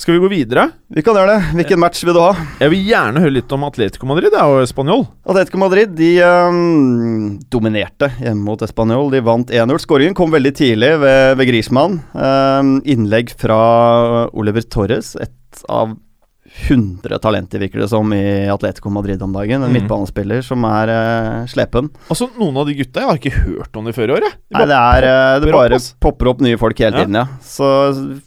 Skal 0.00 0.14
vi 0.14 0.20
gå 0.22 0.28
videre? 0.32 0.62
Vi 0.88 1.02
kan 1.04 1.12
gjøre 1.12 1.34
det. 1.34 1.48
Hvilken 1.58 1.80
match 1.82 2.00
vil 2.08 2.14
du 2.16 2.22
ha? 2.22 2.30
Jeg 2.56 2.72
vil 2.72 2.86
gjerne 2.88 3.20
høre 3.20 3.34
litt 3.34 3.50
om 3.52 3.66
Atletico 3.66 4.06
Madrid. 4.08 4.32
Jo 4.32 4.62
spanjol. 4.64 5.02
Atletico 5.28 5.60
Madrid 5.60 5.92
de 5.92 6.08
um, 6.24 7.34
dominerte 7.52 8.08
hjemme 8.16 8.40
mot 8.46 8.64
Español. 8.64 9.10
De 9.12 9.20
vant 9.20 9.52
1-0. 9.52 9.82
Skåringen 9.84 10.16
kom 10.16 10.32
veldig 10.32 10.54
tidlig 10.56 10.94
ved, 11.02 11.34
ved 11.36 11.50
Griezmann. 11.50 11.98
Um, 12.16 12.78
innlegg 12.88 13.34
fra 13.42 13.60
Oliver 14.32 14.64
Torres, 14.72 15.12
et 15.20 15.66
av 15.68 15.92
100 16.68 17.18
talenter, 17.22 17.60
virker 17.62 17.78
det 17.84 17.88
som, 17.88 18.10
i 18.12 18.48
Atletico 18.50 18.90
Madrid 18.90 19.22
om 19.22 19.32
dagen. 19.32 19.62
En 19.62 19.70
mm. 19.70 19.76
midtbanespiller 19.78 20.42
som 20.42 20.64
er 20.66 20.90
uh, 20.90 21.46
slepen. 21.50 21.88
Altså, 22.10 22.26
Noen 22.40 22.56
av 22.58 22.66
de 22.66 22.74
gutta 22.74 23.04
Jeg 23.04 23.08
har 23.08 23.20
ikke 23.20 23.44
hørt 23.44 23.76
om 23.78 23.86
de 23.86 23.94
før 23.94 24.10
i 24.10 24.16
år. 24.18 24.26
jeg. 24.26 24.34
De 24.50 24.58
Nei, 24.58 24.66
det 24.66 24.80
er 24.80 25.06
uh, 25.06 25.36
Det 25.44 25.52
bare 25.54 25.78
opp, 25.78 25.86
bare 25.86 26.02
popper 26.08 26.32
opp 26.32 26.42
nye 26.44 26.58
folk 26.60 26.82
hele 26.82 26.90
Ja. 26.98 27.04
tiden, 27.04 27.14
ja. 27.22 27.26
Så 27.46 27.70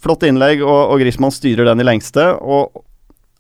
flott 0.02 0.24
innlegg, 0.28 0.64
og, 0.64 0.94
og 0.96 1.04
Griezmann 1.04 1.36
styrer 1.36 1.68
den 1.68 1.84
i 1.84 1.88
lengste. 1.88 2.30
Og 2.40 2.72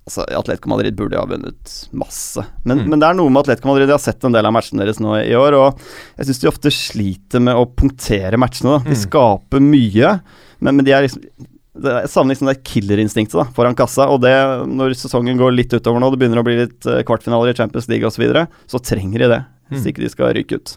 altså, 0.03 0.25
Atletico 0.35 0.67
Madrid 0.73 0.97
burde 0.99 1.15
jo 1.15 1.23
ha 1.23 1.29
vunnet 1.31 1.77
masse. 1.95 2.43
Men, 2.67 2.83
Mm. 2.83 2.89
men 2.91 2.99
det 2.99 3.07
er 3.07 3.17
noe 3.21 3.31
med 3.31 3.45
Atletico 3.45 3.71
Madrid. 3.71 3.87
Jeg 3.87 3.95
har 3.95 4.03
sett 4.03 4.27
en 4.27 4.35
del 4.35 4.45
av 4.45 4.51
matchene 4.53 4.83
deres 4.83 4.99
nå 4.99 5.15
i 5.23 5.31
år, 5.39 5.55
og 5.63 5.79
jeg 6.19 6.27
syns 6.27 6.43
de 6.43 6.51
ofte 6.51 6.73
sliter 6.75 7.39
med 7.47 7.55
å 7.55 7.63
punktere 7.71 8.35
matchene. 8.41 8.75
Da. 8.83 8.83
De 8.91 8.97
Mm. 8.97 9.01
skaper 9.07 9.63
mye, 9.63 10.17
men, 10.59 10.75
men 10.75 10.83
de 10.85 10.91
er 10.91 11.07
liksom 11.07 11.23
Jeg 11.73 12.09
savner 12.13 12.35
liksom 12.35 12.49
det 12.51 12.59
killerinstinktet 12.69 13.33
da, 13.39 13.45
foran 13.55 13.73
kassa. 13.75 14.05
Og 14.13 14.19
det, 14.21 14.33
når 14.69 14.93
sesongen 14.99 15.39
går 15.41 15.55
litt 15.57 15.73
utover 15.73 15.99
nå, 16.03 16.11
det 16.13 16.19
begynner 16.21 16.41
å 16.43 16.45
bli 16.45 16.57
litt 16.59 16.85
eh, 16.85 17.01
kvartfinaler 17.07 17.49
i 17.49 17.57
Champions 17.57 17.87
League 17.89 18.05
osv., 18.05 18.19
så, 18.19 18.21
videre, 18.21 18.43
så 18.69 18.77
trenger 18.83 19.23
de 19.25 19.29
det. 19.33 19.41
Hvis 19.71 19.81
Mm. 19.85 19.87
ikke 19.89 20.03
de 20.03 20.09
skal 20.13 20.33
ryke 20.37 20.55
ut. 20.59 20.75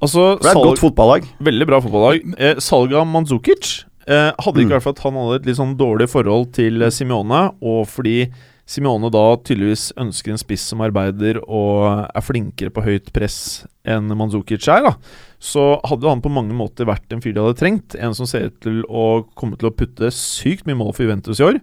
Altså, 0.00 0.38
det 0.38 0.46
er 0.46 0.50
et 0.52 0.54
salg- 0.56 0.68
godt 0.70 0.78
fotballag. 0.84 1.26
Veldig 1.42 1.66
bra 1.66 1.80
fotballag. 1.82 2.34
Eh, 2.38 2.54
salget 2.62 2.94
av 3.00 3.06
Mandzukic 3.10 3.84
eh, 4.06 4.30
hadde 4.38 4.62
ikke 4.62 4.70
Mm. 4.70 4.76
vært 4.78 4.82
for 4.86 4.90
at 4.94 4.98
han 5.02 5.14
hadde 5.18 5.34
et 5.40 5.46
litt 5.46 5.56
sånn 5.58 5.74
dårlig 5.76 6.08
forhold 6.08 6.52
til 6.54 6.80
eh, 6.82 6.90
Simione, 6.94 7.42
og 7.60 7.86
fordi 7.88 8.30
Simione 8.70 9.10
da 9.10 9.34
tydeligvis 9.42 9.92
ønsker 9.98 10.30
en 10.30 10.38
spiss 10.38 10.62
som 10.62 10.78
arbeider 10.80 11.40
og 11.42 12.06
er 12.14 12.22
flinkere 12.22 12.70
på 12.70 12.84
høyt 12.86 13.10
press 13.12 13.66
enn 13.84 14.06
Mandzukic 14.14 14.62
er, 14.68 14.82
da. 14.86 14.94
Så 15.40 15.62
hadde 15.88 16.04
han 16.10 16.20
på 16.20 16.28
mange 16.28 16.52
måter 16.52 16.84
vært 16.84 17.14
en 17.16 17.22
fyr 17.24 17.32
de 17.32 17.40
hadde 17.40 17.56
trengt. 17.56 17.94
En 17.96 18.12
som 18.16 18.26
ser 18.28 18.50
ut 18.50 18.58
til 18.60 18.82
å 18.92 19.22
komme 19.40 19.56
til 19.56 19.70
å 19.70 19.72
putte 19.72 20.10
sykt 20.12 20.66
mye 20.68 20.76
mål 20.76 20.92
for 20.92 21.06
Juventus 21.06 21.40
i 21.40 21.46
år. 21.46 21.56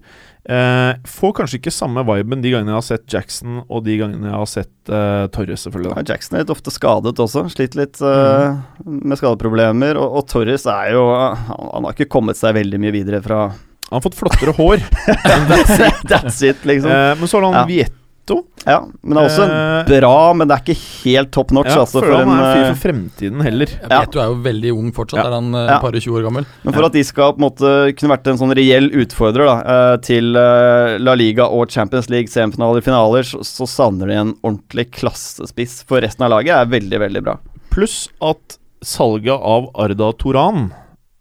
Eh, 0.50 0.94
får 1.06 1.34
kanskje 1.38 1.60
ikke 1.60 1.74
samme 1.76 2.02
viben 2.08 2.42
de 2.42 2.54
gangene 2.56 2.72
jeg 2.74 2.80
har 2.80 2.86
sett 2.88 3.06
Jackson, 3.14 3.60
og 3.68 3.84
de 3.86 4.00
gangene 4.00 4.32
jeg 4.32 4.34
har 4.40 4.50
sett 4.50 4.90
eh, 4.90 5.28
Torres, 5.36 5.68
selvfølgelig. 5.68 5.94
Ja, 5.94 6.06
Jackson 6.10 6.40
er 6.40 6.46
litt 6.46 6.54
ofte 6.56 6.74
skadet 6.74 7.22
også. 7.22 7.46
Sliter 7.54 7.84
litt 7.84 8.02
eh, 8.02 8.58
med 8.88 9.20
skadeproblemer. 9.22 10.00
Og, 10.02 10.18
og 10.22 10.28
Torres 10.32 10.66
er 10.74 10.96
jo 10.96 11.06
han, 11.14 11.38
han 11.52 11.86
har 11.90 11.94
ikke 11.94 12.10
kommet 12.18 12.40
seg 12.40 12.58
veldig 12.58 12.82
mye 12.82 12.96
videre 12.98 13.22
fra 13.22 13.44
Han 13.52 14.00
har 14.00 14.04
fått 14.08 14.18
flottere 14.20 14.58
hår. 14.58 14.82
That's 16.10 16.42
it, 16.50 16.66
liksom. 16.66 16.90
eh, 16.92 17.14
men 17.22 17.30
så 17.30 17.38
har 17.44 17.52
han 17.52 17.62
Ja. 17.78 17.86
Vietto. 18.28 18.44
ja, 18.66 18.82
men 19.02 19.16
det 19.16 19.22
er 19.22 19.30
også 19.30 19.46
eh, 19.48 19.90
bra, 20.02 20.34
men 20.36 20.50
det 20.50 20.56
er 20.58 20.64
ikke 20.66 20.82
helt 21.06 21.32
top 21.32 21.52
notch. 21.56 21.70
Ja, 21.72 21.84
altså, 21.86 22.02
for 22.02 22.12
han 22.12 22.28
en, 22.28 22.34
er 22.36 22.44
en 22.44 22.56
fyr 22.58 22.64
eh, 22.66 22.72
for 22.74 22.82
fremtiden 22.84 23.44
heller. 23.46 23.72
Ja. 23.80 24.02
vet 24.02 24.12
du 24.12 24.20
er 24.20 24.32
jo 24.32 24.38
veldig 24.44 24.74
ung 24.76 24.90
fortsatt. 24.96 25.22
Ja. 25.22 25.28
Er 25.30 25.36
han 25.38 25.54
eh, 25.56 25.68
Ja. 25.72 25.78
par 25.84 25.96
og 25.96 26.02
20 26.04 26.18
år 26.20 26.26
gammel? 26.28 26.48
men 26.64 26.76
for 26.76 26.88
at 26.88 26.98
de 26.98 27.04
skal 27.08 27.34
på 27.34 27.40
en 27.42 27.46
måte 27.48 27.72
kunne 27.96 28.14
vært 28.16 28.28
en 28.32 28.40
sånn 28.42 28.56
reell 28.58 28.90
utfordrer 29.04 29.48
da, 29.48 29.58
eh, 29.76 29.98
til 30.04 30.32
La 30.36 31.14
Liga 31.16 31.48
og 31.48 31.72
Champions 31.72 32.10
League 32.12 32.28
semifinaler 32.32 32.84
finaler, 32.84 33.24
så, 33.24 33.40
så 33.48 33.68
savner 33.70 34.12
de 34.12 34.20
en 34.20 34.34
ordentlig 34.44 34.90
klassespiss. 34.98 35.84
For 35.88 36.04
resten 36.04 36.28
av 36.28 36.36
laget 36.36 36.56
er 36.58 36.72
veldig, 36.72 37.00
veldig 37.08 37.24
bra. 37.24 37.38
Pluss 37.72 38.08
at 38.22 38.60
salget 38.84 39.40
av 39.40 39.72
Arda 39.80 40.12
Toran 40.20 40.68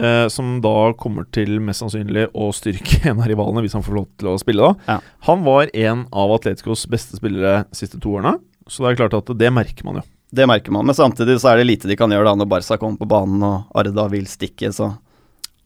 eh, 0.02 0.26
som 0.32 0.58
da 0.64 0.92
kommer 0.98 1.28
til 1.34 1.58
mest 1.64 1.84
sannsynlig 1.84 2.28
å 2.34 2.50
styrke 2.56 3.02
en 3.10 3.22
av 3.22 3.30
rivalene 3.30 3.64
hvis 3.64 3.76
han 3.78 3.86
får 3.86 3.98
lov 4.00 4.10
til 4.20 4.32
å 4.32 4.36
spille, 4.42 4.72
da. 4.72 4.96
Ja. 4.96 5.16
Han 5.30 5.46
var 5.46 5.72
en 5.72 6.04
av 6.12 6.34
Atleticos 6.36 6.86
beste 6.90 7.20
spillere 7.20 7.64
de 7.64 7.80
siste 7.80 8.00
to 8.02 8.16
årene, 8.18 8.36
så 8.66 8.82
det 8.82 8.92
er 8.92 9.02
klart 9.04 9.18
at 9.20 9.34
det 9.38 9.52
merker 9.54 9.86
man 9.86 10.00
jo. 10.00 10.06
Det 10.36 10.46
merker 10.50 10.74
man, 10.74 10.88
men 10.88 10.96
samtidig 10.98 11.38
så 11.40 11.52
er 11.52 11.60
det 11.60 11.68
lite 11.68 11.88
de 11.88 11.96
kan 11.98 12.10
gjøre 12.10 12.26
da 12.26 12.34
når 12.36 12.48
Barca 12.50 12.76
kommer 12.80 12.98
på 12.98 13.08
banen 13.08 13.44
og 13.46 13.76
Arda 13.78 14.08
vil 14.10 14.26
stikke, 14.28 14.72
så 14.74 14.90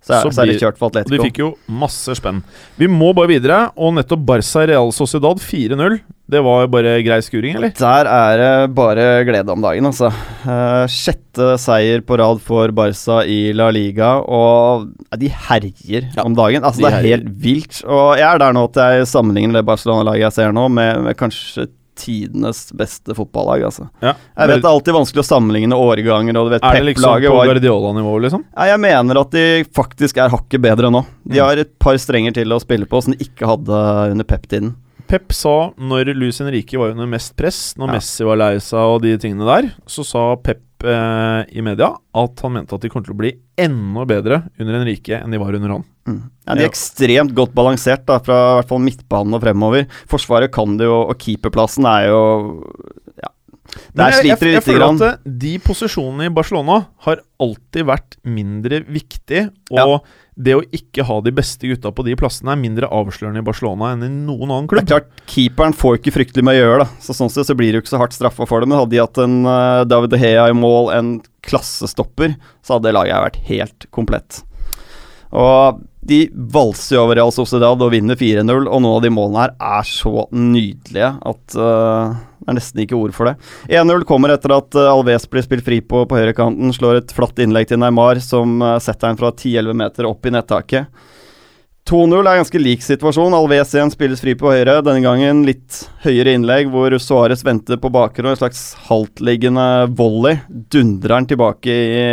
så 0.01 0.23
Så 0.25 0.31
så 0.33 0.43
er 0.43 0.49
det 0.49 0.61
kjørt 0.63 0.79
for 0.81 0.89
Og 0.89 1.11
de 1.13 1.19
fikk 1.21 1.39
jo 1.43 1.51
masse 1.69 2.15
spenn. 2.17 2.41
Vi 2.81 2.89
må 2.89 3.13
bare 3.17 3.29
videre, 3.29 3.59
og 3.77 3.93
nettopp 3.99 4.23
Barca 4.25 4.65
Real 4.67 4.93
Sociedad 4.97 5.43
4-0. 5.43 6.01
Det 6.31 6.41
var 6.47 6.69
bare 6.71 6.95
grei 7.03 7.19
skuring, 7.27 7.57
eller? 7.59 7.73
Der 7.77 8.07
er 8.09 8.39
det 8.41 8.75
bare 8.75 9.25
glede 9.27 9.51
om 9.53 9.61
dagen, 9.61 9.85
altså. 9.91 10.09
Uh, 10.47 10.87
sjette 10.89 11.57
seier 11.61 12.01
på 12.07 12.17
rad 12.21 12.41
for 12.41 12.73
Barca 12.73 13.21
i 13.27 13.53
La 13.53 13.69
Liga, 13.75 14.15
og 14.25 14.89
de 15.19 15.29
herjer 15.29 16.09
Ja, 16.17 16.25
om 16.25 16.37
dagen. 16.39 16.63
Altså, 16.65 16.81
de 16.81 16.87
det 16.87 16.93
er 16.93 16.97
herjer. 17.01 17.19
helt 17.19 17.43
vilt. 17.43 17.83
Og 17.85 18.17
jeg 18.17 18.29
er 18.31 18.39
der 18.41 18.57
nå 18.57 18.65
at 18.71 18.81
jeg 18.81 19.11
sammenligner 19.11 19.59
det 19.61 19.67
Barcelona-laget 19.69 20.29
jeg 20.29 20.39
ser 20.39 20.57
nå, 20.57 20.69
med, 20.71 21.03
med 21.09 21.19
kanskje 21.19 21.67
tidenes 22.01 22.63
beste 22.77 23.15
fotballag, 23.17 23.63
altså. 23.69 23.89
Ja. 24.03 24.15
Jeg 24.39 24.49
vet 24.51 24.63
det 24.63 24.69
er 24.69 24.73
alltid 24.75 24.97
vanskelig 24.97 25.23
å 25.25 25.29
sammenligne 25.29 25.77
årganger, 25.77 26.37
og 26.41 26.49
du 26.49 26.55
vet 26.57 26.65
Er 26.65 26.79
det 26.81 26.87
liksom 26.95 27.21
på 27.27 27.45
Guardiola-nivå, 27.51 28.15
liksom? 28.27 28.45
ja, 28.57 28.69
Jeg 28.73 28.81
mener 28.81 29.21
at 29.21 29.31
de 29.37 29.47
faktisk 29.77 30.17
er 30.25 30.33
hakket 30.33 30.61
bedre 30.65 30.91
nå. 30.91 31.05
De 31.27 31.37
Mm. 31.39 31.45
har 31.47 31.57
et 31.59 31.79
par 31.79 31.95
strenger 32.01 32.33
til 32.35 32.49
å 32.57 32.61
spille 32.61 32.87
på 32.89 33.03
som 33.03 33.13
de 33.15 33.25
ikke 33.25 33.47
hadde 33.47 33.83
under 34.15 34.25
Pep-tiden. 34.25 34.75
Pep 35.11 35.33
sa 35.35 35.73
når 35.77 36.15
Luis 36.15 36.39
Henrique 36.39 36.79
var 36.79 36.93
under 36.95 37.07
mest 37.07 37.35
press, 37.37 37.75
når 37.77 37.89
Ja. 37.89 37.93
Messi 37.99 38.25
var 38.25 38.37
lei 38.37 38.57
seg 38.63 38.79
og 38.79 39.03
de 39.03 39.17
tingene 39.19 39.45
der, 39.45 39.73
så 39.87 40.05
sa 40.07 40.37
Pep 40.37 40.61
eh, 40.87 41.41
i 41.57 41.63
media 41.65 41.91
at 42.21 42.43
han 42.45 42.53
mente 42.57 42.75
at 42.77 42.83
de 42.85 42.91
kom 42.93 43.03
til 43.05 43.15
å 43.15 43.19
bli 43.21 43.33
enda 43.61 44.05
bedre 44.09 44.39
under 44.59 44.79
Henrique 44.79 45.19
enn 45.21 45.31
de 45.35 45.41
var 45.43 45.57
under 45.59 45.75
han. 45.77 45.85
Mm. 46.09 46.21
Ja, 46.47 46.55
de 46.57 46.65
er 46.65 46.71
ekstremt 46.71 47.35
godt 47.37 47.53
balansert, 47.55 48.07
da, 48.09 48.19
fra 48.25 48.39
i 48.39 48.55
hvert 48.61 48.71
fall 48.73 48.83
midtbanen 48.85 49.37
og 49.37 49.45
fremover. 49.45 49.87
Forsvaret 50.11 50.53
kan 50.55 50.79
det 50.81 50.89
jo, 50.89 51.03
og 51.11 51.19
keeperplassen 51.21 51.87
er 51.91 52.09
jo 52.11 52.23
Ja. 53.21 53.31
Der 53.95 54.11
jeg, 54.11 54.25
jeg, 54.27 54.39
sliter 54.39 54.41
de 54.47 54.51
jeg 54.51 54.57
lite 54.57 54.67
føler 54.67 54.81
grann. 54.83 54.97
at 55.03 55.21
eh, 55.21 55.35
de 55.45 55.53
posisjonene 55.63 56.27
i 56.27 56.35
Barcelona 56.35 56.79
har 57.07 57.21
alltid 57.39 57.87
vært 57.87 58.17
mindre 58.27 58.81
viktig, 58.89 59.45
og 59.71 59.79
Ja. 59.79 60.01
Det 60.35 60.55
å 60.57 60.63
ikke 60.75 61.05
ha 61.09 61.19
de 61.25 61.33
beste 61.35 61.69
gutta 61.69 61.91
på 61.95 62.05
de 62.07 62.15
plassene 62.19 62.55
er 62.55 62.61
mindre 62.61 62.89
avslørende 62.95 63.43
i 63.43 63.47
Barcelona 63.47 63.93
enn 63.95 64.07
i 64.07 64.11
noen 64.11 64.49
annen 64.49 64.69
klubb. 64.71 64.87
Det 64.87 64.95
er 64.95 65.03
klart, 65.03 65.25
Keeperen 65.31 65.77
får 65.77 65.99
ikke 65.99 66.15
fryktelig 66.15 66.47
mye 66.47 66.61
å 66.61 66.65
gjøre, 66.65 66.85
da. 66.85 67.03
Så 67.05 67.17
sånn 67.17 67.33
sett 67.33 67.51
så 67.51 67.57
blir 67.59 67.73
det 67.73 67.81
jo 67.81 67.85
ikke 67.85 67.95
så 67.95 68.01
hardt 68.03 68.17
straffa 68.17 68.47
for 68.49 68.63
dem. 68.63 68.73
Men 68.73 68.83
hadde 68.83 68.95
de 68.95 69.03
hatt 69.03 69.21
en 69.23 69.41
uh, 69.49 69.83
David 69.89 70.15
De 70.15 70.23
Gea 70.23 70.47
i 70.51 70.57
mål, 70.57 70.93
en 70.97 71.13
klassestopper, 71.47 72.37
så 72.65 72.79
hadde 72.79 72.95
laget 72.95 73.27
vært 73.27 73.41
helt 73.51 73.89
komplett. 73.95 74.43
Og 75.31 75.83
de 76.01 76.23
valser 76.33 76.99
over 77.01 77.19
Real 77.19 77.33
Sociedad 77.35 77.83
og 77.85 77.93
vinner 77.93 78.17
4-0, 78.17 78.65
og 78.65 78.81
noen 78.81 78.97
av 78.97 79.05
de 79.05 79.13
målene 79.13 79.45
her 79.45 79.55
er 79.81 79.87
så 79.89 80.25
nydelige 80.33 81.13
at 81.29 81.57
uh, 81.61 82.17
det 82.41 82.49
er 82.49 82.57
nesten 82.57 82.83
ikke 82.83 82.97
ord 82.97 83.13
for 83.15 83.29
det. 83.29 83.37
1-0 83.69 84.07
kommer 84.09 84.33
etter 84.33 84.55
at 84.57 84.75
eh, 84.79 84.89
Alves 84.89 85.27
blir 85.29 85.45
spilt 85.45 85.67
fri 85.67 85.83
på 85.85 86.07
på 86.09 86.17
høyrekanten, 86.17 86.73
slår 86.73 87.03
et 87.03 87.13
flatt 87.15 87.39
innlegg 87.43 87.69
til 87.69 87.79
Neymar, 87.83 88.19
som 88.25 88.57
eh, 88.65 88.79
setter 88.81 89.11
den 89.11 89.21
fra 89.21 89.29
10-11 89.35 89.77
meter 89.77 90.09
opp 90.09 90.25
i 90.25 90.33
nettaket. 90.33 91.03
2-0 91.91 92.17
er 92.21 92.39
ganske 92.41 92.63
lik 92.63 92.85
situasjon. 92.85 93.37
Alves 93.37 93.75
igjen 93.75 93.93
spilles 93.93 94.23
fri 94.23 94.35
på 94.39 94.51
høyre. 94.53 94.79
Denne 94.87 95.03
gangen 95.05 95.45
litt 95.47 95.83
høyere 96.05 96.33
innlegg, 96.37 96.73
hvor 96.73 96.95
Suárez 97.03 97.45
venter 97.45 97.81
på 97.83 97.91
bakgrunn. 97.93 98.33
En 98.33 98.41
slags 98.41 98.63
haltliggende 98.89 99.89
volley. 99.99 100.41
Dundrer 100.49 101.17
han 101.19 101.29
tilbake 101.29 101.75
i 101.75 102.05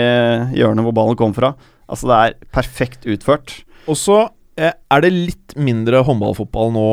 hjørnet 0.60 0.88
hvor 0.88 0.96
ballen 0.98 1.20
kom 1.20 1.36
fra. 1.36 1.54
Altså, 1.88 2.10
det 2.10 2.18
er 2.18 2.38
perfekt 2.56 3.08
utført. 3.08 3.60
Og 3.88 3.96
så 4.00 4.18
eh, 4.60 4.74
er 4.92 5.02
det 5.06 5.14
litt 5.14 5.56
mindre 5.60 6.04
håndballfotball 6.08 6.74
nå 6.76 6.88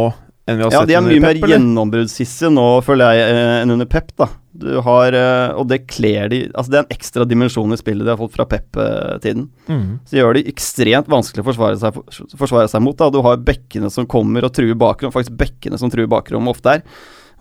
enn 0.44 0.58
vi 0.60 0.64
har 0.66 0.74
Ja, 0.74 0.80
sett 0.82 0.90
de 0.90 0.96
er 0.98 1.04
mye 1.06 1.20
mer 1.24 1.32
Pep, 1.32 1.44
eller? 1.46 1.54
gjennombruddshissige 1.54 2.50
nå, 2.52 2.64
føler 2.84 3.14
jeg, 3.16 3.30
eh, 3.32 3.52
enn 3.62 3.72
under 3.72 3.88
Pep. 3.88 4.10
da 4.20 4.26
Du 4.52 4.80
har, 4.84 5.14
eh, 5.16 5.54
Og 5.56 5.66
det 5.70 5.86
kler 5.88 6.28
de 6.28 6.40
Altså, 6.54 6.68
det 6.70 6.78
er 6.78 6.84
en 6.84 6.92
ekstra 6.98 7.24
dimensjon 7.26 7.72
i 7.72 7.80
spillet 7.80 8.04
de 8.04 8.12
har 8.12 8.20
fått 8.20 8.36
fra 8.36 8.44
Pep-tiden. 8.44 9.48
Mm. 9.68 10.00
Så 10.04 10.20
gjør 10.20 10.34
det 10.36 10.44
ekstremt 10.52 11.08
vanskelig 11.08 11.42
å 11.42 11.48
forsvare 11.48 11.80
seg, 11.80 11.96
forsvare 12.36 12.68
seg 12.68 12.82
mot. 12.84 12.96
Da. 12.96 13.08
Du 13.10 13.22
har 13.22 13.36
bekkene 13.40 13.90
som 13.90 14.06
kommer 14.06 14.44
og 14.44 14.52
truer 14.52 14.76
bakrom, 14.76 15.10
faktisk 15.10 15.34
bekkene 15.40 15.78
som 15.80 15.90
truer 15.90 16.06
bakrom 16.06 16.46
ofte 16.52 16.76
er. 16.76 16.82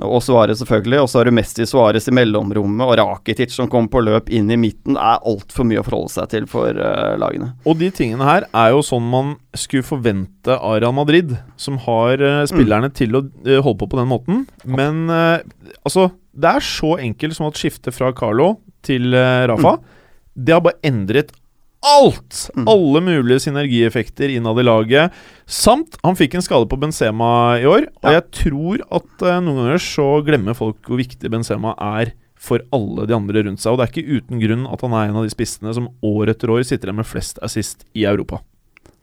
Og 0.01 0.23
Suárez 0.25 0.58
selvfølgelig, 0.62 1.03
og 1.03 1.10
så 1.10 1.19
har 1.19 1.29
du 1.29 1.36
Messi 1.36 1.67
Suárez 1.69 2.08
i 2.10 2.13
mellomrommet, 2.15 2.86
og 2.88 2.97
Rakitic 2.97 3.53
som 3.53 3.69
kommer 3.69 3.91
på 3.93 4.01
løp 4.01 4.32
inn 4.34 4.49
i 4.51 4.58
midten. 4.58 4.97
Det 4.97 5.03
er 5.03 5.27
altfor 5.29 5.67
mye 5.69 5.84
å 5.84 5.86
forholde 5.86 6.13
seg 6.15 6.32
til 6.32 6.47
for 6.49 6.73
uh, 6.73 7.13
lagene. 7.21 7.51
Og 7.69 7.77
de 7.82 7.91
tingene 7.93 8.25
her 8.27 8.47
er 8.49 8.73
jo 8.73 8.82
sånn 8.86 9.06
man 9.12 9.36
skulle 9.58 9.86
forvente 9.86 10.58
av 10.58 10.79
Real 10.82 10.95
Madrid, 10.97 11.36
som 11.62 11.77
har 11.86 12.23
uh, 12.23 12.41
spillerne 12.49 12.89
til 12.95 13.19
å 13.19 13.23
uh, 13.27 13.60
holde 13.60 13.77
på 13.84 13.91
på 13.93 14.01
den 14.01 14.10
måten. 14.10 14.43
Men 14.65 15.06
altså, 15.12 16.08
det 16.34 16.49
er 16.49 16.65
så 16.65 16.95
enkelt 17.03 17.38
som 17.38 17.49
at 17.49 17.60
skiftet 17.60 17.93
fra 17.93 18.10
Carlo 18.15 18.56
til 18.84 19.13
Rafa 19.13 19.77
Det 20.34 20.56
har 20.56 20.63
bare 20.65 20.82
endret 20.88 21.29
alt! 21.84 22.50
Mm. 22.56 22.67
Alle 22.72 23.02
mulige 23.04 23.43
synergieffekter 23.46 24.32
innad 24.34 24.60
i 24.60 24.65
laget. 24.65 25.13
Samt 25.46 25.98
han 26.04 26.15
fikk 26.19 26.36
en 26.39 26.46
skade 26.46 26.69
på 26.72 26.80
Benzema 26.80 27.60
i 27.60 27.65
år, 27.69 27.88
og 28.02 28.10
Ja. 28.10 28.19
jeg 28.19 28.32
tror 28.39 28.84
at 28.89 29.26
uh, 29.28 29.39
noen 29.43 29.62
ganger 29.63 29.84
så 29.84 30.08
glemmer 30.26 30.56
folk 30.58 30.82
hvor 30.88 30.98
viktig 31.02 31.32
Benzema 31.32 31.76
er 31.80 32.13
for 32.43 32.60
alle 32.76 33.06
de 33.08 33.15
andre 33.15 33.43
rundt 33.46 33.62
seg. 33.63 33.72
Og 33.72 33.80
det 33.80 33.86
er 33.88 33.93
ikke 33.93 34.17
uten 34.19 34.41
grunn 34.43 34.65
at 34.67 34.82
han 34.84 34.96
er 34.98 35.10
en 35.10 35.19
av 35.22 35.24
de 35.28 35.32
spissene 35.32 35.74
som 35.76 35.88
år 36.04 36.34
etter 36.34 36.52
år 36.52 36.63
sitter 36.67 36.89
igjen 36.89 37.00
med 37.00 37.08
flest 37.08 37.39
assist 37.46 37.86
i 37.96 38.04
Europa. 38.10 38.41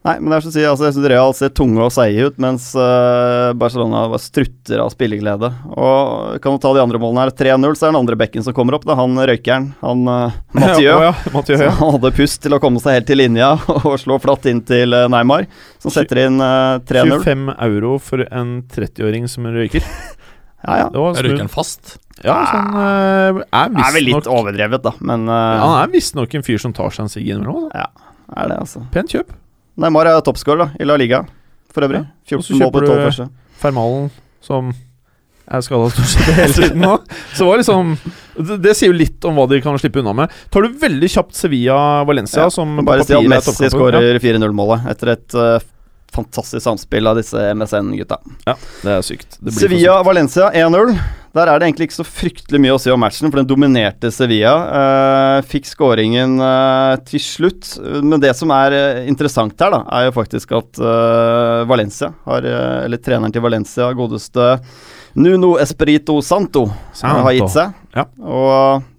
Nei, 0.01 0.15
men 0.17 0.31
det 0.31 0.37
er 0.39 0.41
som 0.41 0.49
å 0.49 0.53
si, 0.55 0.61
altså, 0.65 0.85
jeg 0.87 0.95
synes 0.95 1.09
Real 1.11 1.33
ser 1.37 1.51
tunge 1.53 1.81
og 1.85 1.91
seige 1.93 2.31
ut, 2.31 2.37
mens 2.41 2.71
uh, 2.73 3.51
Barcelona 3.53 4.07
bare 4.09 4.21
strutter 4.23 4.81
av 4.81 4.89
spilleglede. 4.89 5.51
Og 5.75 6.39
kan 6.41 6.55
du 6.55 6.61
ta 6.63 6.71
de 6.73 6.81
andre 6.81 6.97
målene 7.01 7.27
her. 7.27 7.33
3-0, 7.37 7.75
så 7.77 7.85
er 7.85 7.91
den 7.91 7.99
andre 7.99 8.17
bekken 8.17 8.41
som 8.41 8.55
kommer 8.57 8.73
opp. 8.73 8.87
Det 8.87 8.95
er 8.95 8.97
han 8.97 9.21
røykeren. 9.29 9.67
Han 9.83 10.01
uh, 10.09 10.39
Mathieu. 10.57 10.87
Ja, 10.87 11.11
ja, 11.11 11.33
Mathieu, 11.35 11.59
ja. 11.61 11.75
han 11.77 11.93
hadde 11.99 12.13
pust 12.17 12.41
til 12.41 12.57
å 12.57 12.59
komme 12.63 12.81
seg 12.81 12.97
helt 12.97 13.09
til 13.11 13.21
linja 13.21 13.51
og 13.77 13.93
slå 14.01 14.17
flatt 14.23 14.47
inn 14.49 14.63
til 14.65 14.97
eh, 14.97 15.05
Neymar, 15.11 15.45
som 15.83 15.93
setter 15.93 16.23
inn 16.23 16.41
uh, 16.41 16.81
3-0. 16.89 17.19
25 17.21 17.51
euro 17.67 17.93
for 18.01 18.25
en 18.25 18.55
30-åring 18.73 19.29
som 19.29 19.45
røyker. 19.53 19.85
Ja, 20.61 20.75
ja. 20.77 20.89
Det 20.93 21.01
var 21.01 21.15
Røyker 21.25 21.39
han 21.41 21.47
fast? 21.49 21.95
Ja, 22.21 22.35
sånn 22.45 22.75
uh, 22.75 23.39
Er 23.49 23.71
visstnok 23.73 23.87
er 23.87 23.95
vel 23.95 24.05
litt 24.05 24.27
overdrevet, 24.29 24.83
da, 24.85 24.91
men 25.09 25.25
ja, 25.25 25.55
Han 25.57 25.73
er 25.79 25.89
visstnok 25.89 26.37
en 26.37 26.45
fyr 26.45 26.61
som 26.61 26.75
tar 26.77 26.93
seg 26.93 27.07
en 27.07 27.09
sigg 27.09 27.25
innimellom. 27.25 27.71
Ja, 27.73 27.87
er 28.29 28.51
det, 28.53 28.59
altså. 28.61 28.83
Pent 28.93 29.09
kjøp. 29.09 29.33
Neymar 29.81 30.09
er 30.11 30.21
toppscorer 30.25 30.65
da, 30.65 30.69
i 30.79 30.87
La 30.87 30.95
Liga, 30.99 31.23
for 31.73 31.87
øvrig. 31.87 32.03
Ja, 32.29 32.37
og 32.37 32.45
så 32.45 32.53
14 32.55 32.61
mål 32.61 32.71
på 32.75 32.81
kjøper 32.81 32.87
12 32.87 32.97
du- 33.01 33.05
første. 33.09 33.29
Fermalen, 33.61 34.07
som 34.45 34.71
er 35.51 35.61
skada 35.65 35.89
stort 35.91 36.07
sett 36.13 36.29
hele 36.37 36.53
tiden 36.55 36.79
nå. 36.85 36.93
Så 37.37 37.45
var 37.47 37.59
liksom 37.59 37.89
det, 38.37 38.55
det 38.63 38.73
sier 38.77 38.91
jo 38.93 38.95
litt 38.95 39.25
om 39.27 39.35
hva 39.35 39.43
de 39.51 39.59
kan 39.61 39.75
slippe 39.81 39.99
unna 39.99 40.13
med. 40.15 40.31
Tar 40.53 40.63
du 40.63 40.77
veldig 40.79 41.09
kjapt 41.11 41.35
Sevilla-Valencia, 41.35 42.45
Ja, 42.45 42.53
som 42.53 42.77
Bare 42.87 43.03
si 43.03 43.13
at 43.17 43.27
Messi 43.29 43.69
skårer 43.73 44.15
4-0-målet 44.23 44.87
etter 44.93 45.11
et 45.17 45.35
eh, 45.35 45.57
fantastisk 46.11 46.63
samspill 46.65 47.07
av 47.07 47.15
disse 47.19 47.39
MSN-gutta. 47.55 48.17
Ja, 48.47 48.55
det 48.83 48.93
er 48.97 49.05
sykt. 49.05 49.37
Det 49.39 49.53
Sevilla-Valencia 49.55 50.49
1-0. 50.51 50.93
Der 51.31 51.47
er 51.47 51.61
det 51.61 51.69
egentlig 51.69 51.85
ikke 51.87 51.95
så 52.01 52.03
fryktelig 52.03 52.59
mye 52.59 52.73
å 52.75 52.79
si 52.83 52.91
om 52.91 52.99
matchen, 52.99 53.29
for 53.31 53.39
den 53.39 53.47
dominerte 53.47 54.09
Sevilla. 54.11 54.51
eh, 54.81 55.45
fikk 55.47 55.69
skåringen 55.69 56.33
eh, 56.43 56.95
til 57.07 57.23
slutt. 57.23 57.69
Men 58.03 58.19
det 58.19 58.33
som 58.35 58.51
er 58.51 58.75
eh, 58.75 59.07
interessant 59.07 59.55
her, 59.63 59.71
da, 59.71 59.83
er 59.95 60.09
jo 60.09 60.15
faktisk 60.19 60.51
at 60.59 60.81
eh, 60.83 61.63
Valencia 61.71 62.11
har 62.27 62.43
eh, 62.43 62.83
Eller 62.83 62.99
treneren 62.99 63.31
til 63.31 63.45
Valencia, 63.47 63.87
godeste 63.95 64.57
Nuno 65.15 65.55
Espirito 65.59 66.19
Santo, 66.21 66.65
Santo. 66.93 67.23
har 67.23 67.33
gitt 67.39 67.55
seg. 67.55 67.79
Ja. 67.95 68.05
Og 68.19 68.90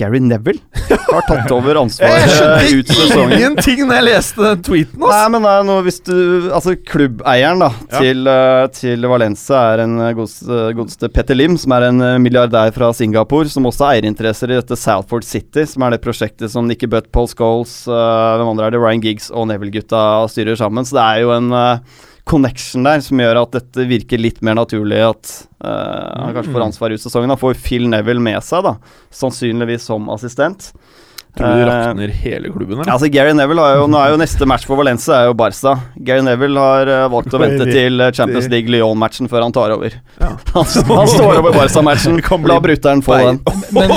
Gary 0.00 0.20
Neville 0.24 0.60
har 0.88 1.24
tatt 1.28 1.52
over 1.56 1.78
ansvaret 1.82 2.32
skjønte 2.32 2.78
ut 2.80 2.92
sesongen. 2.96 3.34
ingenting 3.36 3.82
når 3.86 3.98
jeg 4.00 4.06
leste 4.08 4.42
den 4.46 4.62
tweeten, 4.66 5.04
Nei, 5.04 5.22
men 5.34 5.46
det 5.46 5.52
er 5.58 5.66
noe 5.68 5.84
hvis 5.86 6.00
du 6.08 6.14
Altså, 6.50 6.74
klubbeieren 6.88 7.60
da 7.62 7.70
Ja. 7.90 8.00
til, 8.00 8.26
eh, 8.32 8.66
til 8.80 9.06
Valencia 9.12 9.60
er 9.74 9.84
en 9.84 9.96
eh, 10.00 10.12
godeste, 10.16 10.60
godeste 10.78 11.10
Petter 11.12 11.36
Lim, 11.38 11.56
som 11.60 11.72
er 11.76 11.88
en 11.90 12.00
eh, 12.06 12.16
milliardær 12.22 12.72
fra 12.74 12.90
Singapore, 12.96 13.48
som 13.52 13.68
også 13.68 13.86
har 13.86 13.98
eierinteresser 14.00 14.50
i 14.54 14.58
dette 14.60 14.76
Southport 14.80 15.24
City, 15.28 15.64
som 15.68 15.84
er 15.86 15.94
det 15.96 16.02
prosjektet 16.04 16.50
som 16.52 16.66
Nicky 16.68 16.88
Butt, 16.90 17.10
Paul 17.12 17.28
Scholes, 17.30 17.74
eh, 17.88 18.36
hvem 18.40 18.52
andre 18.54 18.66
er 18.70 18.76
det, 18.76 18.80
Ryan 18.82 19.02
Giggs 19.04 19.30
og 19.30 19.48
Neville-gutta 19.52 20.04
styrer 20.32 20.56
sammen. 20.60 20.86
Så 20.88 20.96
det 20.98 21.04
er 21.06 21.24
jo 21.26 21.34
en 21.36 21.52
eh, 21.52 21.98
connection 22.28 22.86
der 22.86 23.02
som 23.04 23.20
gjør 23.20 23.42
at 23.42 23.54
dette 23.56 23.86
virker 23.90 24.20
litt 24.20 24.40
mer 24.46 24.58
naturlig 24.58 25.00
at 25.04 25.32
uh, 25.64 26.26
han 26.26 26.34
kanskje 26.36 26.54
får 26.54 26.66
ansvar 26.66 26.94
ut 26.94 27.02
sesongen. 27.02 27.32
Han 27.32 27.40
får 27.40 27.58
Phil 27.60 27.88
Neville 27.90 28.22
med 28.22 28.40
seg, 28.44 28.66
da, 28.66 28.76
sannsynligvis 29.14 29.88
som 29.90 30.10
assistent. 30.12 30.70
Tror 31.36 31.46
du 31.46 31.60
det 31.60 31.66
Eh, 31.70 31.70
rakner 31.70 32.08
hele 32.08 32.50
klubben, 32.50 32.80
eller? 32.80 32.92
altså 32.92 33.10
Gary 33.12 33.34
Neville 33.36 33.60
har 33.60 33.76
jo, 33.78 33.86
Nå 33.90 33.98
er 34.00 34.14
jo 34.14 34.20
neste 34.20 34.46
match 34.48 34.66
for 34.66 34.80
Valencia 34.80 35.20
er 35.20 35.28
jo 35.30 35.34
Barca. 35.38 35.76
Gary 35.96 36.24
Neville 36.26 36.58
har 36.58 36.90
eh, 36.90 37.04
valgt 37.12 37.36
å 37.36 37.40
vente 37.42 37.68
til 37.68 38.00
eh, 38.00 38.12
Champions 38.16 38.48
League 38.50 38.72
Lyon-matchen 38.72 39.28
før 39.30 39.46
han 39.46 39.54
tar 39.54 39.76
over. 39.76 39.94
Ja. 40.20 40.32
Han, 40.54 40.66
han 40.66 41.08
står 41.08 41.38
over 41.42 41.54
Barca-matchen. 41.54 42.18
La 42.50 42.56
brutter'n 42.62 43.04
få 43.04 43.20
den. 43.20 43.38
Men, 43.76 43.92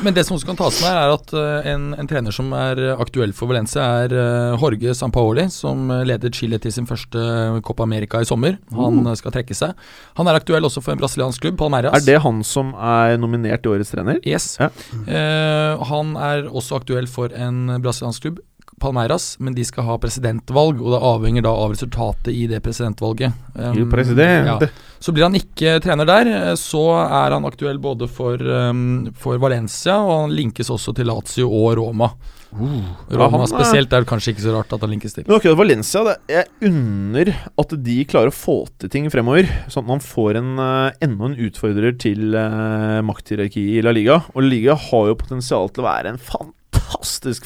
men 0.00 0.14
det 0.16 0.22
som 0.24 0.36
også 0.36 0.46
kan 0.48 0.56
tas 0.56 0.78
med 0.80 0.90
er 0.96 1.12
at 1.12 1.32
en, 1.68 1.82
en 2.00 2.08
trener 2.08 2.32
som 2.32 2.48
er 2.56 2.78
aktuell 2.94 3.34
for 3.36 3.50
Valencia, 3.50 3.84
er 4.06 4.14
uh, 4.14 4.60
Jorge 4.62 4.94
Sampaoli, 4.96 5.44
som 5.52 5.90
leder 6.06 6.20
ledet 6.20 6.36
Chile 6.36 6.58
til 6.60 6.72
sin 6.72 6.86
første 6.88 7.18
Copa 7.64 7.84
America 7.84 8.20
i 8.20 8.28
sommer. 8.28 8.58
Han 8.76 9.06
eh, 9.06 9.16
skal 9.18 9.32
trekke 9.34 9.56
seg. 9.56 9.74
Han 10.18 10.28
er 10.28 10.38
aktuell 10.38 10.64
også 10.64 10.82
for 10.84 10.94
en 10.94 11.00
brasiliansk 11.00 11.40
klubb, 11.42 11.58
Palmeiras. 11.60 11.94
Er 11.96 12.06
det 12.06 12.20
han 12.24 12.42
som 12.46 12.74
er 12.74 13.16
nominert 13.20 13.64
i 13.64 13.72
årets 13.72 13.92
trener? 13.92 14.20
Yes. 14.26 14.56
Ja. 14.60 14.70
Eh, 15.06 15.84
han 15.90 16.14
er 16.20 16.48
også 16.50 16.69
aktuell 16.78 17.06
for 17.10 17.32
en 17.34 17.66
brasiliansk 17.82 18.22
klubb, 18.22 18.38
Palmeiras, 18.80 19.34
men 19.44 19.52
de 19.52 19.64
skal 19.66 19.84
ha 19.84 19.98
presidentvalg, 20.00 20.78
og 20.80 20.94
det 20.94 21.00
avhenger 21.04 21.44
da 21.44 21.50
av 21.52 21.74
resultatet 21.74 22.30
i 22.32 22.46
det 22.48 22.62
presidentvalget. 22.64 23.34
Um, 23.54 23.90
president. 23.92 24.46
ja. 24.48 24.68
Så 25.00 25.12
blir 25.12 25.26
han 25.26 25.36
ikke 25.36 25.78
trener 25.84 26.08
der, 26.08 26.30
eh, 26.32 26.54
så 26.56 26.80
er 27.02 27.34
han 27.36 27.44
aktuell 27.48 27.80
både 27.80 28.08
for, 28.08 28.40
um, 28.40 29.10
for 29.20 29.36
Valencia, 29.42 29.98
og 30.00 30.22
han 30.22 30.36
linkes 30.36 30.70
også 30.72 30.94
til 30.96 31.10
Lazio 31.12 31.48
og 31.48 31.76
Roma. 31.76 32.08
Uh, 32.50 32.80
Roma 33.12 33.28
han 33.36 33.44
er- 33.44 33.50
spesielt 33.52 33.92
er 33.92 34.00
det 34.02 34.08
kanskje 34.10 34.32
ikke 34.32 34.46
så 34.46 34.54
rart 34.56 34.72
at 34.72 34.80
han 34.80 34.90
linkes 34.90 35.14
til. 35.14 35.24
Men 35.28 35.36
akkurat 35.36 35.58
Valencia, 35.60 36.04
det, 36.04 36.16
jeg 36.28 36.70
unner 36.70 37.32
at 37.62 37.74
de 37.84 37.98
klarer 38.10 38.32
å 38.32 38.34
få 38.34 38.56
til 38.80 38.88
ting 38.88 39.10
fremover. 39.12 39.44
Sånn 39.68 39.84
at 39.84 39.90
man 39.92 40.00
får 40.00 40.40
en, 40.40 40.54
uh, 40.58 40.90
enda 41.04 41.28
en 41.28 41.36
utfordrer 41.36 41.98
til 42.00 42.32
uh, 42.34 43.00
makthierarkiet 43.04 43.76
i 43.76 43.84
La 43.84 43.92
Liga. 43.92 44.22
Og 44.34 44.40
La 44.42 44.48
Liga 44.48 44.74
har 44.88 45.12
jo 45.12 45.20
potensial 45.20 45.68
til 45.68 45.84
å 45.84 45.88
være 45.90 46.14
en 46.14 46.18
fantastisk 46.18 46.56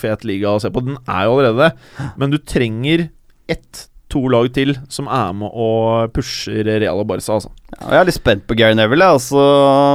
fet 0.00 0.24
liga 0.24 0.54
å 0.54 0.62
se 0.62 0.70
på. 0.72 0.84
Den 0.84 1.00
er 1.04 1.26
jo 1.26 1.36
allerede 1.36 1.68
det. 1.68 2.08
Men 2.20 2.34
du 2.34 2.38
trenger 2.38 3.08
ett, 3.50 3.88
to 4.12 4.20
lag 4.30 4.46
til 4.54 4.74
som 4.92 5.08
er 5.10 5.32
med 5.34 5.50
og 5.50 6.12
pusher 6.14 6.66
Real 6.68 7.00
og 7.00 7.08
Barca, 7.08 7.38
altså. 7.38 7.50
Ja, 7.72 7.96
jeg 7.96 8.00
er 8.00 8.10
litt 8.10 8.18
spent 8.18 8.44
på 8.46 8.56
Gary 8.58 8.76
Neville. 8.76 9.02
jeg. 9.02 9.18
Altså, 9.18 9.40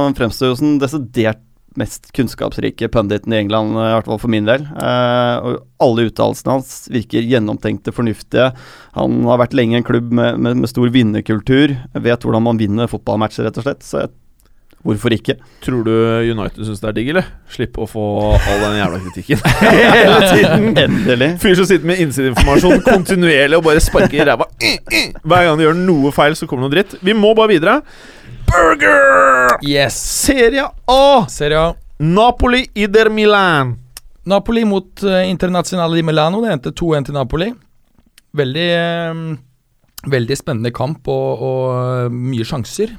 han 0.04 0.16
fremstår 0.18 0.52
jo 0.52 0.58
som 0.58 0.74
desidert 0.82 1.40
mest 1.78 2.08
kunnskapsrike 2.16 2.88
punditen 2.90 3.32
i 3.32 3.38
England, 3.38 3.76
i 3.78 3.92
hvert 3.94 4.08
fall 4.08 4.18
for 4.20 4.32
min 4.32 4.48
del. 4.48 4.64
Eh, 4.66 5.46
og 5.46 5.60
alle 5.82 6.08
uttalelsene 6.08 6.56
hans 6.56 6.72
virker 6.92 7.26
gjennomtenkte, 7.26 7.94
fornuftige. 7.94 8.50
Han 8.96 9.22
har 9.28 9.40
vært 9.44 9.54
lenge 9.56 9.78
en 9.78 9.86
klubb 9.86 10.10
med, 10.12 10.40
med, 10.42 10.58
med 10.64 10.72
stor 10.72 10.90
vinnerkultur. 10.92 11.76
Vet 11.94 12.26
hvordan 12.26 12.46
man 12.48 12.60
vinner 12.60 12.90
fotballmatcher, 12.90 13.46
rett 13.46 13.62
og 13.62 13.68
slett. 13.68 13.86
Så 13.86 14.02
jeg, 14.02 14.12
hvorfor 14.86 15.14
ikke? 15.14 15.36
Tror 15.64 15.82
du 15.84 15.92
United 16.30 16.64
syns 16.64 16.80
det 16.82 16.88
er 16.90 16.96
digg, 16.96 17.10
eller? 17.12 17.26
Slipp 17.52 17.76
å 17.80 17.88
få 17.90 18.04
all 18.36 18.62
den 18.64 18.78
jævla 18.78 19.00
kritikken. 19.04 19.42
Hele 19.64 20.30
tiden! 20.30 20.70
Endelig. 20.84 21.30
Fyr 21.42 21.58
som 21.58 21.68
sitter 21.68 21.90
med 21.90 22.00
innsideinformasjon 22.04 22.80
kontinuerlig 22.86 23.60
og 23.60 23.66
bare 23.66 23.82
sparker 23.84 24.22
i 24.22 24.28
ræva. 24.30 24.48
Hver 25.20 25.46
gang 25.48 25.60
du 25.60 25.66
gjør 25.66 25.78
noe 25.82 26.14
feil, 26.16 26.38
så 26.38 26.48
kommer 26.48 26.66
det 26.66 26.70
noe 26.70 26.76
dritt. 26.78 26.96
Vi 27.04 27.16
må 27.16 27.34
bare 27.38 27.52
videre. 27.52 27.76
Burger! 28.50 29.58
Yes! 29.66 30.00
Serie 30.24 30.64
A! 30.88 31.04
Serie 31.30 31.60
A. 31.68 31.74
Napoli 32.00 32.64
Ider 32.74 33.12
Milan. 33.12 33.76
Napoli 34.24 34.64
mot 34.64 35.02
uh, 35.04 35.28
Internazionale 35.28 35.96
di 35.96 36.02
Milano. 36.02 36.40
Det 36.40 36.52
endte 36.52 36.72
2-1 36.72 37.10
til 37.10 37.16
Napoli. 37.18 37.50
Veldig, 38.36 38.66
uh, 39.12 40.10
veldig 40.10 40.38
spennende 40.38 40.72
kamp 40.74 41.08
og, 41.10 41.44
og 41.44 41.64
eh, 41.76 42.12
mye 42.14 42.46
sjanser. 42.46 42.96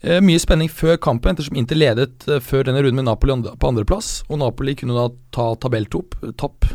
Eh, 0.00 0.20
mye 0.22 0.38
spenning 0.38 0.70
før 0.70 0.94
kampen, 1.02 1.34
ettersom 1.34 1.56
Inter 1.58 1.78
ledet 1.78 2.26
eh, 2.30 2.38
før 2.44 2.68
denne 2.68 2.84
runden 2.84 3.00
med 3.00 3.08
Napoli 3.08 3.34
på 3.58 3.70
andreplass. 3.70 4.22
Og 4.30 4.38
Napoli 4.38 4.76
kunne 4.78 4.94
da 4.94 5.08
ta 5.34 5.50
tabelltopp. 5.58 6.14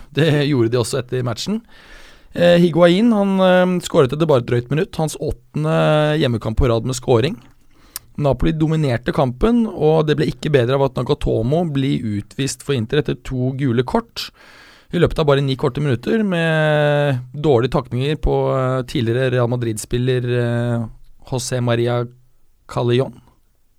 Det 0.17 0.29
gjorde 0.49 0.73
de 0.73 0.81
også 0.81 0.99
etter 0.99 1.23
matchen. 1.25 1.61
Eh, 2.33 2.57
Higuain 2.59 3.13
han 3.13 3.77
skåret 3.85 4.11
etter 4.11 4.27
bare 4.27 4.43
et 4.43 4.49
drøyt 4.49 4.73
minutt. 4.73 4.99
Hans 4.99 5.15
åttende 5.21 6.17
hjemmekamp 6.19 6.59
på 6.59 6.67
rad 6.71 6.89
med 6.89 6.99
scoring. 6.99 7.37
Napoli 8.19 8.51
dominerte 8.53 9.13
kampen, 9.15 9.63
og 9.65 10.03
det 10.05 10.19
ble 10.19 10.27
ikke 10.29 10.51
bedre 10.53 10.75
av 10.77 10.83
at 10.85 10.99
Nagatomo 10.99 11.63
blir 11.73 12.03
utvist 12.19 12.61
for 12.61 12.75
Inter 12.77 13.01
etter 13.01 13.15
to 13.25 13.53
gule 13.57 13.85
kort. 13.89 14.27
I 14.93 14.99
løpet 15.01 15.17
av 15.17 15.25
bare 15.25 15.41
ni 15.41 15.55
korte 15.57 15.81
minutter, 15.81 16.21
med 16.21 17.23
dårlige 17.33 17.73
takninger 17.73 18.19
på 18.21 18.35
tidligere 18.91 19.31
Real 19.33 19.49
Madrid-spiller 19.49 20.27
José 21.25 21.63
Maria 21.65 22.03
Callejon. 22.69 23.13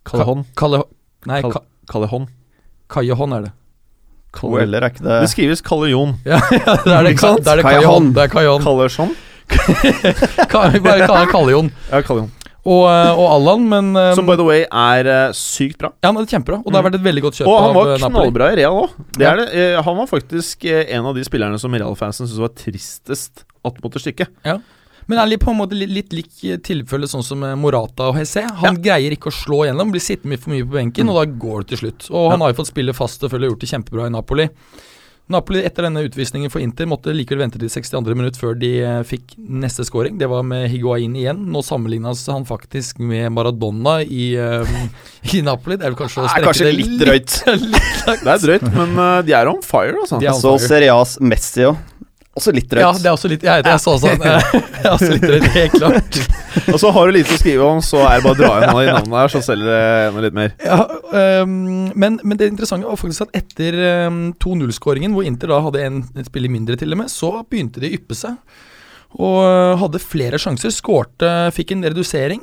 Callejon. 0.05 0.44
Calle, 0.57 0.83
nei, 1.27 1.40
Cal- 1.42 1.53
Ca- 1.53 1.64
Callejon. 1.90 2.27
Callejon 2.92 3.37
er 3.38 3.47
det. 3.49 3.53
To 4.35 4.57
er 4.59 4.66
ikke 4.66 5.05
det 5.05 5.20
Det 5.23 5.31
skrives 5.31 5.62
Callejon. 5.62 6.16
Ja, 6.27 6.40
ja 6.51 6.79
det 6.85 6.92
er 6.92 7.07
det. 7.07 7.14
Ikke 7.14 7.27
sant? 7.27 7.44
Det 7.44 7.53
er 7.53 7.62
det 7.62 7.66
Callejon. 7.66 7.85
Callejon. 7.85 8.14
Det 8.14 8.25
er 8.25 8.33
Callejon. 8.33 8.64
Callejon? 8.64 9.14
Vi 10.75 10.81
bare 10.81 11.05
kaller 11.07 11.20
han 11.23 11.31
Callejon. 11.31 11.70
Ja, 11.90 12.01
Callejon. 12.03 12.33
Og, 12.64 12.87
eh, 12.88 13.18
og 13.20 13.27
Allan, 13.29 13.64
men 13.68 13.90
eh, 14.01 14.14
Som 14.16 14.25
by 14.25 14.38
the 14.40 14.44
way 14.47 14.62
er 14.64 15.09
eh, 15.12 15.35
sykt 15.37 15.77
bra. 15.83 15.90
Ja, 16.01 16.09
han 16.09 16.16
er 16.23 16.29
kjempebra, 16.31 16.62
og 16.62 16.70
det 16.73 16.79
har 16.79 16.87
vært 16.87 16.97
et 16.97 17.05
veldig 17.05 17.25
godt 17.27 17.37
kjøp 17.40 17.51
Og 17.53 17.59
han 17.61 17.75
var 17.77 17.90
knallbra 18.01 18.47
i 18.55 18.57
Real 18.62 18.79
òg. 18.87 18.94
Ja. 19.20 19.35
Han 19.85 19.99
var 20.01 20.09
faktisk 20.09 20.64
en 20.70 21.11
av 21.11 21.18
de 21.18 21.27
spillerne 21.29 21.61
som 21.61 21.77
Real-fansen 21.77 22.25
syntes 22.25 22.40
var 22.40 22.55
tristest 22.57 23.44
at 23.64 23.83
måtte 23.85 24.01
stikke. 24.01 24.31
Men 25.11 25.21
er 25.21 25.40
på 25.43 25.53
en 25.53 25.61
måte 25.61 25.77
litt, 25.77 25.93
litt 25.93 26.17
lik 26.17 26.33
tilfelle 26.64 27.09
sånn 27.11 27.25
som 27.27 27.45
eh, 27.45 27.57
Morata 27.59 28.09
og 28.11 28.19
Hesse. 28.19 28.47
Han 28.62 28.81
greier 28.83 29.14
ikke 29.17 29.33
å 29.33 29.37
slå 29.37 29.64
gjennom, 29.69 29.93
blir 29.95 30.05
sittende 30.05 30.40
for 30.40 30.55
mye 30.55 30.67
på 30.67 30.79
benken, 30.79 31.12
og 31.12 31.21
da 31.21 31.27
går 31.29 31.64
det 31.64 31.75
til 31.75 31.85
slutt. 31.85 32.11
Og 32.14 32.33
han 32.35 32.45
har 32.45 32.53
jo 32.53 32.61
fått 32.62 32.73
spille 32.73 32.97
fast 32.97 33.25
og 33.27 33.35
gjort 33.35 33.64
det 33.64 33.73
kjempebra 33.75 34.09
i 34.09 34.14
Napoli. 34.14 34.49
Napoli 35.33 35.62
etter 35.64 35.87
denne 35.87 36.03
utvisningen 36.05 36.51
for 36.53 36.61
Inter 36.61 36.85
måtte 36.85 37.12
likevel 37.17 37.47
vente 37.47 37.57
til 37.57 37.71
62. 37.73 38.12
minutt 38.12 38.37
før 38.37 38.59
de 38.61 38.71
eh, 38.85 38.99
fikk 39.09 39.38
neste 39.38 39.87
scoring. 39.88 40.19
Det 40.21 40.29
var 40.29 40.45
med 40.45 40.67
Higuain 40.69 41.14
igjen. 41.17 41.47
Nå 41.49 41.62
sammenlignes 41.64 42.27
han 42.29 42.45
faktisk 42.45 43.01
med 43.01 43.31
Maradona 43.33 44.03
i, 44.05 44.35
eh, 44.37 44.75
i 45.33 45.40
Napoli. 45.47 45.79
Det 45.81 45.88
er 45.88 45.95
vel 45.95 46.01
kanskje 46.03 46.27
å 46.27 46.29
strekke 46.29 46.51
kanskje 46.51 46.69
det 46.69 46.75
litt 46.77 46.99
drøyt. 47.01 47.38
litt 47.55 47.64
litt 47.73 48.05
Det 48.27 48.35
er 48.35 48.45
drøyt, 48.45 48.69
men 48.77 48.95
uh, 49.01 49.23
de 49.25 49.37
er 49.40 49.49
on 49.49 49.64
fire, 49.64 49.97
altså. 50.05 50.21
De 50.21 50.29
on 50.29 50.43
Så 50.43 50.53
fire. 50.59 50.69
Serie 50.69 50.93
A's 50.93 51.17
Messi 51.25 51.64
òg. 51.71 51.81
Også 52.35 52.51
litt 52.55 52.66
drøyt. 52.66 52.83
Ja, 52.83 52.90
det 52.99 53.07
er 53.07 53.14
også 53.14 53.29
litt 53.31 53.44
Jeg, 53.47 53.62
jeg 53.62 53.81
så 53.83 53.94
sånn. 54.03 54.23
Jeg 54.25 54.62
er 54.83 54.88
også 54.90 55.11
litt 55.12 55.23
drøyt, 55.25 55.47
helt 55.55 55.77
klart. 55.79 56.18
Og 56.73 56.79
så 56.83 56.90
har 56.97 57.07
du 57.07 57.14
lite 57.14 57.35
å 57.37 57.38
skrive 57.38 57.68
om, 57.68 57.83
så 57.85 58.03
er 58.09 58.18
det 58.18 58.25
bare 58.27 58.35
å 58.35 58.40
dra 58.40 58.53
inn 58.59 58.73
av 58.73 58.81
de 58.81 58.87
navnene 58.90 59.20
her, 59.20 59.33
så 59.33 59.42
selger 59.44 59.70
det 59.70 59.81
enda 60.09 60.25
litt 60.25 60.37
mer. 60.38 60.55
Ja, 60.64 60.79
um, 61.44 61.57
men, 61.94 62.18
men 62.23 62.40
det 62.40 62.49
interessante 62.51 62.90
var 62.90 62.99
faktisk 62.99 63.27
at 63.27 63.38
etter 63.42 63.79
um, 64.09 64.20
2-0-skåringen, 64.42 65.14
hvor 65.14 65.27
Inter 65.27 65.53
da 65.53 65.61
hadde 65.66 65.83
en, 65.85 66.01
et 66.18 66.31
spiller 66.31 66.53
mindre 66.53 66.79
til 66.81 66.94
og 66.94 67.03
med, 67.05 67.12
så 67.12 67.37
begynte 67.42 67.83
de 67.83 67.92
å 67.92 67.99
yppe 67.99 68.18
seg. 68.18 68.38
Og 69.14 69.37
øh, 69.47 69.77
hadde 69.79 70.01
flere 70.03 70.40
sjanser. 70.42 70.73
Skårte, 70.75 71.29
fikk 71.55 71.77
en 71.77 71.87
redusering 71.87 72.40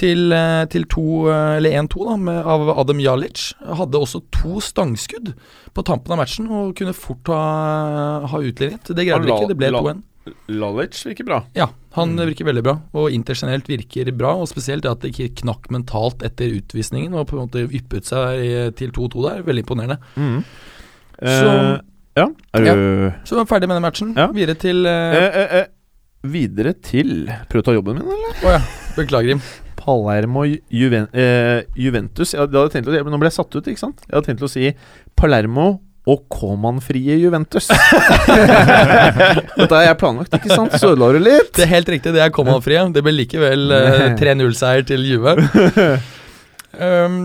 til, 0.00 0.32
øh, 0.32 0.64
til 0.72 0.84
to, 0.90 1.04
øh, 1.28 1.56
eller 1.58 1.76
1-2 1.82 2.06
da, 2.08 2.14
med, 2.16 2.38
av 2.54 2.68
Adam 2.80 3.00
Jalic. 3.04 3.50
Hadde 3.60 4.00
også 4.00 4.22
to 4.34 4.60
stangskudd 4.64 5.34
på 5.76 5.84
tampen 5.86 6.14
av 6.16 6.22
matchen 6.22 6.48
og 6.50 6.72
kunne 6.78 6.94
fort 6.96 7.28
ha, 7.32 7.40
ha 8.32 8.40
utlignet. 8.40 8.88
Det 8.88 9.04
greide 9.06 9.26
vi 9.28 9.34
ikke, 9.34 9.50
det 9.52 9.58
ble 9.60 9.70
2-1. 9.76 10.00
Lalic 10.52 10.98
virker 11.08 11.26
bra. 11.26 11.38
Ja, 11.56 11.66
han 11.96 12.12
virker 12.18 12.46
veldig 12.46 12.62
bra. 12.66 12.74
Og 13.00 13.10
intersjonelt 13.16 13.66
virker 13.70 14.10
bra. 14.14 14.34
Og 14.38 14.48
spesielt 14.50 14.86
at 14.86 15.00
det 15.02 15.12
ikke 15.14 15.40
knakk 15.42 15.70
mentalt 15.74 16.22
etter 16.26 16.52
utvisningen 16.60 17.14
og 17.16 17.26
på 17.30 17.38
en 17.38 17.46
måte 17.46 17.64
yppet 17.66 18.06
seg 18.10 18.74
til 18.78 18.92
2-2 18.94 19.24
der. 19.28 19.44
Veldig 19.48 19.64
imponerende. 19.66 20.00
Mm. 20.16 20.42
Så- 21.20 21.80
Eh, 22.18 22.26
ja. 22.26 22.26
Du 22.74 23.12
Så 23.24 23.36
vi 23.36 23.40
er 23.40 23.46
ferdig 23.46 23.68
med 23.68 23.76
den 23.76 23.82
matchen. 23.84 24.14
Ja. 24.16 24.26
Videre 24.34 24.56
til 24.58 24.84
Å 24.84 24.90
eh, 24.90 25.36
eh, 25.40 25.52
eh, 25.60 25.66
Videre 26.26 26.72
til 26.84 27.28
Prøv 27.48 27.62
å 27.62 27.64
ta 27.64 27.72
jobben 27.76 27.96
min, 28.00 28.08
eller? 28.12 28.34
ja, 28.44 28.58
beklager, 28.96 29.28
Jim. 29.34 29.40
Palermo 29.80 30.44
Juven, 30.44 31.06
eh, 31.16 31.62
Juventus 31.78 32.34
tenkt 32.34 32.88
å, 32.88 32.96
Nå 33.08 33.20
ble 33.20 33.30
jeg 33.30 33.38
satt 33.38 33.54
ut, 33.56 33.64
ikke 33.64 33.80
sant? 33.80 34.02
Jeg 34.06 34.14
hadde 34.16 34.28
tenkt 34.28 34.44
å 34.44 34.50
si 34.50 34.74
Palermo 35.18 35.80
og 36.10 36.24
Koman-frie 36.32 37.16
Juventus. 37.20 37.68
Dette 39.58 39.68
har 39.68 39.84
jeg 39.84 39.98
planlagt, 40.00 40.32
ikke 40.36 40.56
sant? 40.56 40.72
Så 40.80 40.94
ødela 40.94 41.10
du 41.14 41.20
litt. 41.22 41.52
Det 41.56 41.66
er 41.66 41.72
helt 41.74 41.90
riktig, 41.92 42.14
det 42.16 42.22
er 42.24 42.32
Coman-frie. 42.34 42.82
Det 42.94 43.02
ble 43.04 43.12
likevel 43.14 43.76
eh, 43.76 44.06
3-0-seier 44.20 44.86
til 44.88 45.04
Juve. 45.06 45.36
Um, 46.80 47.20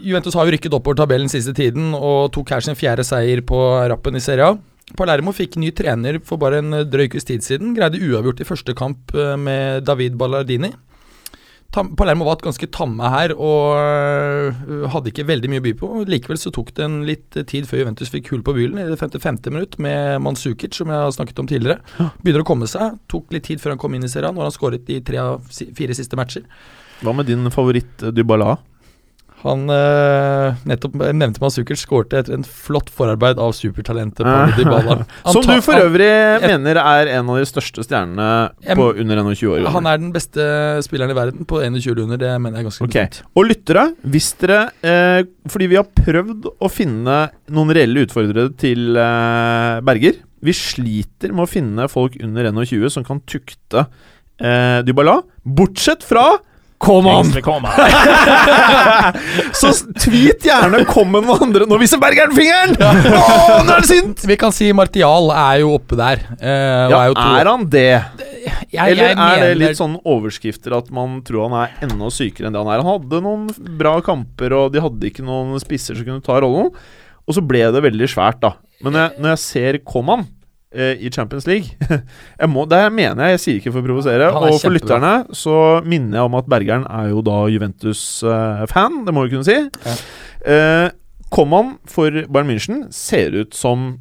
Juventus 0.00 0.36
har 0.36 0.48
jo 0.48 0.54
rykket 0.56 0.74
oppover 0.76 0.98
tabellen 1.00 1.30
siste 1.30 1.54
tiden 1.56 1.94
og 1.94 2.32
tok 2.34 2.50
her 2.54 2.66
sin 2.66 2.78
fjerde 2.78 3.06
seier 3.06 3.42
på 3.46 3.58
rappen 3.92 4.18
i 4.18 4.22
Serie 4.24 4.50
A. 4.50 4.58
Palermo 4.98 5.30
fikk 5.36 5.54
ny 5.62 5.70
trener 5.76 6.18
for 6.26 6.40
bare 6.42 6.58
en 6.64 6.82
drøy 6.90 7.06
ukes 7.06 7.28
tid 7.28 7.46
siden. 7.46 7.76
Greide 7.76 8.00
uavgjort 8.02 8.42
i 8.42 8.48
første 8.48 8.74
kamp 8.76 9.14
eh, 9.14 9.36
med 9.38 9.86
David 9.86 10.18
Ballardini. 10.20 10.74
Palermo 11.70 12.26
var 12.26 12.38
et 12.38 12.44
ganske 12.48 12.66
tamme 12.74 13.10
her 13.12 13.30
og 13.36 13.76
øh, 13.78 14.86
hadde 14.90 15.12
ikke 15.12 15.26
veldig 15.28 15.50
mye 15.52 15.62
å 15.62 15.66
by 15.68 15.72
på. 15.78 15.90
Likevel 16.10 16.40
så 16.42 16.50
tok 16.54 16.72
det 16.74 16.82
en 16.86 16.96
litt 17.06 17.38
tid 17.50 17.68
før 17.70 17.84
Juventus 17.84 18.10
fikk 18.10 18.32
hull 18.32 18.42
på 18.46 18.56
bylen 18.56 18.80
i 18.82 18.88
det 18.88 18.98
55. 18.98 19.38
minutt 19.52 19.78
med 19.82 20.18
Manzukic, 20.24 20.74
som 20.74 20.90
jeg 20.90 21.04
har 21.04 21.14
snakket 21.14 21.38
om 21.42 21.50
tidligere. 21.50 21.78
Begynner 22.24 22.42
å 22.42 22.48
komme 22.48 22.66
seg. 22.70 22.98
Tok 23.12 23.30
litt 23.36 23.46
tid 23.46 23.62
før 23.62 23.76
han 23.76 23.82
kom 23.82 23.94
inn 23.94 24.06
i 24.06 24.10
serien, 24.10 24.34
når 24.34 24.48
han 24.48 24.56
skåret 24.56 24.90
i 24.90 24.98
tre 25.06 25.22
av 25.22 25.46
fire 25.54 25.94
siste 25.94 26.18
matcher. 26.18 26.42
Hva 27.00 27.14
med 27.16 27.30
din 27.30 27.46
favoritt 27.54 28.02
eh, 28.02 28.12
Dybala? 28.12 28.56
Han 29.40 29.62
eh, 29.72 30.58
nettopp 30.68 30.98
nevnte 31.16 31.40
Masukert 31.40 31.80
skårte 31.80 32.18
etter 32.20 32.34
en 32.36 32.44
flott 32.44 32.90
forarbeid 32.92 33.38
av 33.40 33.54
supertalentet 33.56 34.20
Paulo 34.26 34.52
Dybala. 34.58 34.96
Som 35.32 35.46
du 35.48 35.54
for 35.64 35.80
øvrig 35.80 36.08
han, 36.10 36.44
mener 36.50 36.80
er 36.82 37.10
en 37.16 37.30
av 37.32 37.38
de 37.40 37.46
største 37.48 37.84
stjernene 37.86 38.26
Jeg- 38.66 38.76
på 38.76 38.90
under 39.00 39.22
21 39.22 39.54
år. 39.64 39.70
Han 39.72 39.88
er 39.88 40.02
den 40.02 40.12
beste 40.12 40.44
spilleren 40.84 41.14
i 41.14 41.16
verden 41.16 41.48
på 41.48 41.62
21 41.64 42.02
under, 42.04 42.20
det 42.20 42.34
mener 42.40 42.60
jeg 42.60 42.68
ganske 42.68 42.84
Ok. 42.84 42.92
bestemt. 42.92 43.22
Og 43.34 43.48
lyttere, 43.48 43.86
hvis 44.12 44.28
dere 44.42 44.60
eh, 44.84 45.22
Fordi 45.48 45.70
vi 45.72 45.78
har 45.80 45.88
prøvd 45.88 46.50
å 46.60 46.68
finne 46.70 47.16
noen 47.50 47.72
reelle 47.74 48.04
utfordrere 48.04 48.52
til 48.60 48.92
eh, 49.00 49.80
Berger. 49.88 50.20
Vi 50.44 50.52
sliter 50.56 51.32
med 51.32 51.44
å 51.44 51.50
finne 51.50 51.88
folk 51.92 52.14
under 52.24 52.46
21 52.52 52.92
som 52.92 53.04
kan 53.04 53.20
tukte 53.28 53.86
eh, 54.40 54.80
Dybala. 54.84 55.18
Bortsett 55.44 56.04
fra 56.06 56.28
Coman! 56.80 57.28
Kingsley 57.28 57.44
Så 59.60 59.68
tweet 60.00 60.40
gjerne 60.46 60.80
'kom 60.88 61.10
med 61.12 61.26
noen 61.28 61.42
andre'. 61.50 61.66
Nå 61.68 61.76
viser 61.80 62.00
Bergeren 62.00 62.32
fingeren! 62.36 62.72
Oh, 62.80 63.60
nå 63.66 63.74
er 63.76 63.84
det 63.84 63.90
sint! 63.90 64.24
Vi 64.30 64.36
kan 64.40 64.52
si 64.56 64.70
Martial 64.76 65.28
er 65.34 65.60
jo 65.60 65.74
oppe 65.76 65.98
der. 66.00 66.18
eh, 66.40 66.86
Ja, 66.88 67.02
er, 67.02 67.10
jo 67.12 67.18
to, 67.18 67.28
er 67.42 67.50
han 67.52 67.66
det? 67.68 67.84
jeg, 68.72 68.80
Eller 68.80 69.12
jeg 69.12 69.20
er 69.20 69.44
det 69.44 69.52
litt 69.60 69.76
sånn 69.80 69.98
overskrifter 70.08 70.72
at 70.78 70.88
man 70.94 71.20
tror 71.26 71.50
han 71.50 71.58
er 71.66 71.76
enda 71.84 72.08
sykere 72.14 72.48
enn 72.48 72.56
det 72.56 72.62
han 72.64 72.72
er? 72.72 72.80
Han 72.82 72.92
hadde 72.96 73.20
noen 73.28 73.44
bra 73.78 73.98
kamper, 74.00 74.50
og 74.56 74.72
de 74.72 74.80
hadde 74.80 75.10
ikke 75.12 75.26
noen 75.26 75.60
spisser 75.60 75.94
som 75.98 76.04
kunne 76.08 76.24
ta 76.24 76.40
rollen. 76.40 76.72
Og 77.28 77.36
så 77.36 77.42
ble 77.46 77.60
det 77.70 77.82
veldig 77.84 78.08
svært, 78.10 78.40
da. 78.40 78.54
Men 78.80 78.92
når 78.96 79.00
jeg, 79.04 79.12
når 79.20 79.28
jeg 79.34 79.40
ser 79.44 79.72
Coman 79.84 80.24
eh, 80.24 80.28
i 80.70 81.10
Champions 81.10 81.48
League 81.50 81.74
jeg 82.40 82.48
må, 82.52 82.62
Det 82.70 82.78
mener 82.94 83.24
jeg, 83.26 83.34
jeg 83.34 83.42
sier 83.42 83.56
ikke 83.58 83.72
for 83.74 83.82
å 83.82 83.88
provosere. 83.88 84.28
Er 84.28 84.36
Og 84.38 84.60
for 84.62 84.70
lytterne 84.70 85.14
så 85.34 85.56
minner 85.82 86.20
jeg 86.20 86.28
om 86.28 86.36
at 86.38 86.50
Bergeren 86.52 86.86
er 86.86 87.08
jo 87.10 87.24
da 87.26 87.40
Juventus-fan, 87.50 89.00
det 89.06 89.14
må 89.16 89.26
vi 89.26 89.34
kunne 89.34 89.48
si. 89.48 89.56
Ja. 89.86 89.96
Eh, 90.46 90.86
Coman 91.30 91.76
for 91.90 92.10
Bayern 92.10 92.48
München 92.50 92.86
ser 92.94 93.34
ut 93.38 93.54
som 93.54 93.98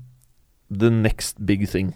the 0.69 0.89
next 0.89 1.37
big 1.45 1.67
thing. 1.69 1.93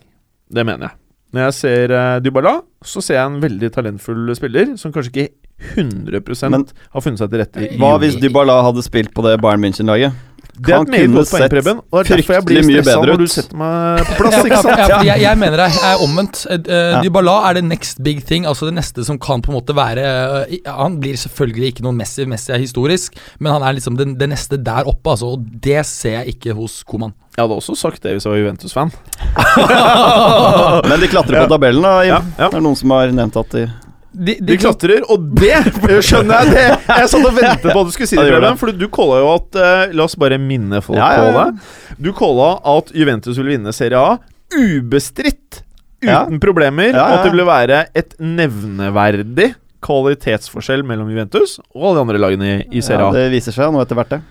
Det 0.49 0.65
mener 0.65 0.89
jeg. 0.89 0.97
Når 1.33 1.47
jeg 1.47 1.53
ser 1.57 1.93
uh, 1.97 2.19
Dybala, 2.21 2.59
så 2.86 3.01
ser 3.01 3.17
jeg 3.17 3.25
en 3.25 3.39
veldig 3.41 3.71
talentfull 3.73 4.29
spiller 4.38 4.75
som 4.77 4.93
kanskje 4.93 5.09
ikke 5.13 5.29
100 5.77 6.49
Men- 6.51 6.67
har 6.93 7.01
funnet 7.01 7.21
seg 7.21 7.31
til 7.31 7.41
rette 7.41 7.63
i 7.63 7.77
Hva 7.81 7.95
hvis 8.01 8.19
Dybala 8.21 8.59
hadde 8.65 8.83
spilt 8.86 9.13
på 9.15 9.25
det 9.25 9.39
Bayern 9.41 9.63
München-laget? 9.63 10.13
Det 10.53 10.69
er 10.69 10.83
et 10.83 10.91
meget 10.93 11.07
kunne 11.07 11.17
godt 11.17 11.29
poeng, 11.31 11.43
sett 11.43 11.53
Preben. 11.53 11.79
Og 11.89 12.03
det 12.03 12.11
er 12.11 12.19
derfor 12.21 12.35
jeg 12.37 12.45
blir 12.45 12.65
stressa 12.67 12.97
når 13.01 13.21
du 13.21 13.25
setter 13.31 13.57
meg 13.57 14.03
på 14.05 14.17
plass. 14.19 14.37
Ikke 14.45 14.59
sant? 14.61 14.81
ja, 14.83 14.99
jeg, 15.07 15.21
jeg 15.23 15.39
mener 15.41 15.63
det 15.63 15.67
er 15.89 16.03
omvendt. 16.05 16.43
Ja. 16.51 17.01
Dybala 17.01 17.35
er 17.49 17.57
det 17.57 17.63
next 17.65 18.03
big 18.05 18.21
thing, 18.29 18.45
altså 18.49 18.69
det 18.69 18.75
neste 18.77 19.05
som 19.07 19.17
kan 19.21 19.41
på 19.41 19.49
en 19.49 19.57
måte 19.57 19.73
være 19.77 20.05
uh, 20.45 20.53
Han 20.77 20.99
blir 21.01 21.17
selvfølgelig 21.17 21.73
ikke 21.73 21.87
noen 21.87 21.97
Messi, 21.97 22.27
Messi 22.29 22.53
er 22.53 22.61
historisk, 22.61 23.17
men 23.39 23.55
han 23.55 23.65
er 23.65 23.79
liksom 23.79 23.97
det, 23.97 24.11
det 24.19 24.29
neste 24.29 24.61
der 24.61 24.85
oppe, 24.89 25.15
altså, 25.15 25.33
og 25.33 25.47
det 25.63 25.81
ser 25.89 26.19
jeg 26.21 26.37
ikke 26.37 26.53
hos 26.57 26.83
Koman. 26.85 27.15
Jeg 27.33 27.47
hadde 27.47 27.57
også 27.57 27.73
sagt 27.73 28.03
det 28.03 28.13
hvis 28.13 28.27
jeg 28.27 28.35
var 28.35 28.43
Juventus-fan. 28.43 28.93
Men 30.89 31.01
de 31.01 31.09
klatrer 31.09 31.41
på 31.41 31.49
tabellen, 31.49 31.81
da. 31.81 31.95
Jim. 32.05 32.13
Ja, 32.13 32.45
ja. 32.45 32.51
Det 32.51 32.59
er 32.59 32.65
noen 32.65 32.77
som 32.77 32.93
har 32.93 33.09
nevnt 33.15 33.41
at 33.41 33.57
de 33.57 33.65
De, 34.13 34.36
De 34.45 34.58
klatrer, 34.62 35.02
og 35.10 35.23
det 35.39 35.58
skjønner 36.06 36.43
jeg! 36.43 36.52
det 36.54 36.65
Jeg 36.99 37.10
satt 37.10 37.26
og 37.26 37.34
ventet 37.34 37.65
på 37.65 37.80
at 37.80 37.88
du 37.89 37.93
skulle 37.95 38.10
si 38.12 38.17
Ja, 38.17 38.21
det, 38.21 38.30
det 38.30 38.36
gjorde 38.36 38.45
Preben. 38.45 38.60
For 38.62 38.78
du 38.78 38.86
calla 38.93 39.21
jo 39.23 39.32
at 39.34 39.58
uh, 39.58 39.95
La 39.97 40.06
oss 40.06 40.15
bare 40.21 40.38
minne 40.41 40.84
folk 40.86 40.99
Ja, 41.02 41.10
ja, 41.17 41.23
på 41.26 41.34
det. 41.39 41.97
Du 42.06 42.12
calla 42.17 42.52
at 42.76 42.93
Juventus 42.93 43.39
ville 43.41 43.56
vinne 43.56 43.73
Serie 43.73 43.97
A 43.99 44.13
ubestridt. 44.54 45.63
Ja. 46.04 46.28
Uten 46.28 46.39
problemer. 46.43 46.91
Ja, 46.91 46.99
ja, 46.99 47.04
Og 47.08 47.15
at 47.15 47.23
det 47.23 47.32
ja. 47.32 47.34
ville 47.34 47.47
være 47.47 47.80
et 47.97 48.13
nevneverdig 48.21 49.54
kvalitetsforskjell 49.84 50.86
mellom 50.88 51.10
Juventus 51.12 51.58
og 51.73 51.89
alle 51.89 51.95
de 51.97 52.04
andre 52.06 52.21
lagene 52.21 52.52
i, 52.52 52.60
i 52.80 52.84
Serie 52.86 53.02
ja, 53.04 53.10
A. 53.10 53.15
Det 53.17 53.32
viser 53.34 53.56
seg 53.56 53.73
nå 53.73 53.82
etter 53.84 53.97
hvert, 53.99 54.13
det. 54.13 54.21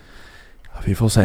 Vi 0.85 0.95
får 0.95 1.09
se. 1.09 1.23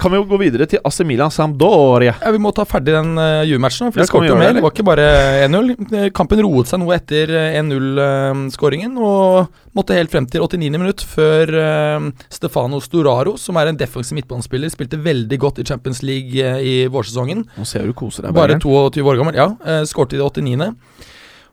Kan 0.00 0.12
vi 0.12 0.16
jo 0.16 0.24
gå 0.28 0.38
videre 0.40 0.66
til 0.70 0.80
AC 0.84 1.02
Milan 1.04 1.32
Sampdoria? 1.32 2.14
Ja, 2.22 2.30
Vi 2.32 2.40
må 2.40 2.52
ta 2.56 2.64
ferdig 2.68 2.94
den 2.94 3.18
uh, 3.20 3.44
Juve-matchen, 3.44 3.92
for 3.92 4.00
Ja, 4.00 4.06
vi 4.08 4.30
jo 4.30 4.38
mer. 4.40 4.54
Det 4.56 4.62
var 4.64 4.72
ikke 4.72 4.86
bare 4.86 5.06
1-0. 5.44 5.72
Eh, 5.84 6.06
Kampen 6.16 6.40
roet 6.44 6.70
seg 6.70 6.80
noe 6.80 6.96
etter 6.96 7.28
eh, 7.28 7.58
1-0-skåringen, 7.60 8.96
og 8.96 9.76
måtte 9.76 9.98
helt 9.98 10.12
frem 10.12 10.28
til 10.30 10.44
89. 10.46 10.70
minutt 10.78 11.04
før 11.14 11.52
uh, 11.52 12.08
Stefano 12.32 12.80
Storaro, 12.84 13.36
som 13.40 13.60
er 13.60 13.72
en 13.72 13.80
defensiv 13.80 14.16
midtbanespiller, 14.16 14.72
spilte 14.72 15.00
veldig 15.04 15.40
godt 15.42 15.60
i 15.60 15.68
Champions 15.68 16.00
League 16.06 16.40
uh, 16.40 16.62
i 16.64 16.76
vårsesongen. 16.88 17.44
Nå 17.58 17.68
ser 17.68 17.84
du 17.84 17.96
koser 17.96 18.28
deg. 18.28 18.36
Bare 18.36 18.56
22 18.62 19.04
år 19.04 19.20
gammel, 19.20 19.36
ja. 19.36 19.50
Uh, 19.60 19.82
skårte 19.88 20.16
i 20.16 20.22
det 20.22 20.30
89. 20.32 20.72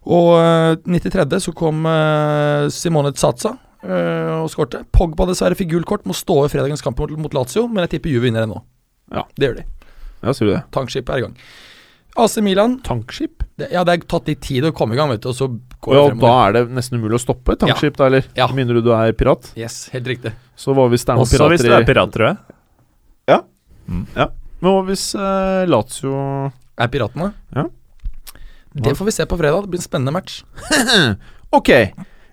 Og 0.10 0.32
eh, 0.40 0.78
93. 0.90 1.38
så 1.44 1.54
kom 1.54 1.86
eh, 1.86 2.70
Simone 2.74 3.14
Zaza 3.14 3.54
eh, 3.84 4.32
og 4.42 4.50
skårte. 4.54 4.84
Pogba 4.94 5.28
dessverre 5.30 5.58
fikk 5.58 5.72
gult 5.74 5.90
kort, 5.90 6.06
må 6.10 6.16
stå 6.18 6.46
i 6.46 6.52
fredagens 6.54 6.84
kamp 6.86 7.00
mot, 7.02 7.12
mot 7.28 7.36
Lazio, 7.38 7.68
men 7.68 7.86
jeg 7.86 7.98
tipper 7.98 8.14
Juve 8.14 8.28
vinner 8.30 8.48
ennå. 8.48 8.62
Ja. 9.12 9.26
Det 9.36 9.50
gjør 9.50 9.60
de. 9.62 9.68
Ja, 10.22 10.34
sier 10.38 10.48
du 10.50 10.54
det? 10.56 10.64
Tankskip 10.76 11.10
er 11.12 11.22
i 11.22 11.26
gang. 11.26 11.38
AC 12.20 12.38
Milan 12.44 12.74
Tankskip? 12.84 13.44
det, 13.56 13.70
Ja, 13.72 13.86
det 13.88 13.94
er 13.94 14.02
tatt 14.12 14.28
litt 14.28 14.42
tid 14.44 14.66
å 14.68 14.74
komme 14.76 14.96
i 14.96 15.00
gang, 15.00 15.10
vet 15.14 15.24
du, 15.24 15.30
og 15.32 15.36
så 15.38 15.48
går 15.82 15.96
ja, 15.96 16.02
det 16.12 16.20
da 16.20 16.32
er 16.44 16.56
det 16.58 16.64
nesten 16.76 17.00
umulig 17.00 17.16
å 17.16 17.22
stoppe 17.24 17.56
et 17.56 17.62
tankskip, 17.64 17.96
da, 17.98 18.10
eller? 18.12 18.28
Ja. 18.38 18.50
Minner 18.56 18.78
du 18.78 18.82
du 18.84 18.92
er 18.96 19.14
pirat. 19.18 19.48
Yes, 19.60 19.86
helt 19.94 20.10
riktig. 20.12 20.34
Så 20.60 20.76
hva 20.76 20.90
hvis 20.92 21.06
det 21.08 21.14
er 21.14 21.22
noen 21.22 21.28
Også 21.28 21.48
hvis 21.54 21.64
du 21.64 21.72
er 21.72 21.88
pirat, 21.88 22.12
tror 22.14 22.28
jeg. 22.28 22.42
Ja 23.32 23.38
Ja 24.18 24.26
Men 24.62 24.68
hva 24.76 24.82
hvis 24.88 25.04
eh, 25.18 25.64
Lazio 25.70 26.12
Er 26.80 26.90
Piratene? 26.92 27.32
Ja. 27.56 27.66
Det 28.72 28.94
får 28.98 29.08
vi 29.10 29.14
se 29.16 29.26
på 29.28 29.38
fredag. 29.40 29.66
Det 29.66 29.74
blir 29.74 29.82
en 29.82 29.88
spennende 29.90 30.14
match. 30.16 30.42
Ok. 31.52 31.68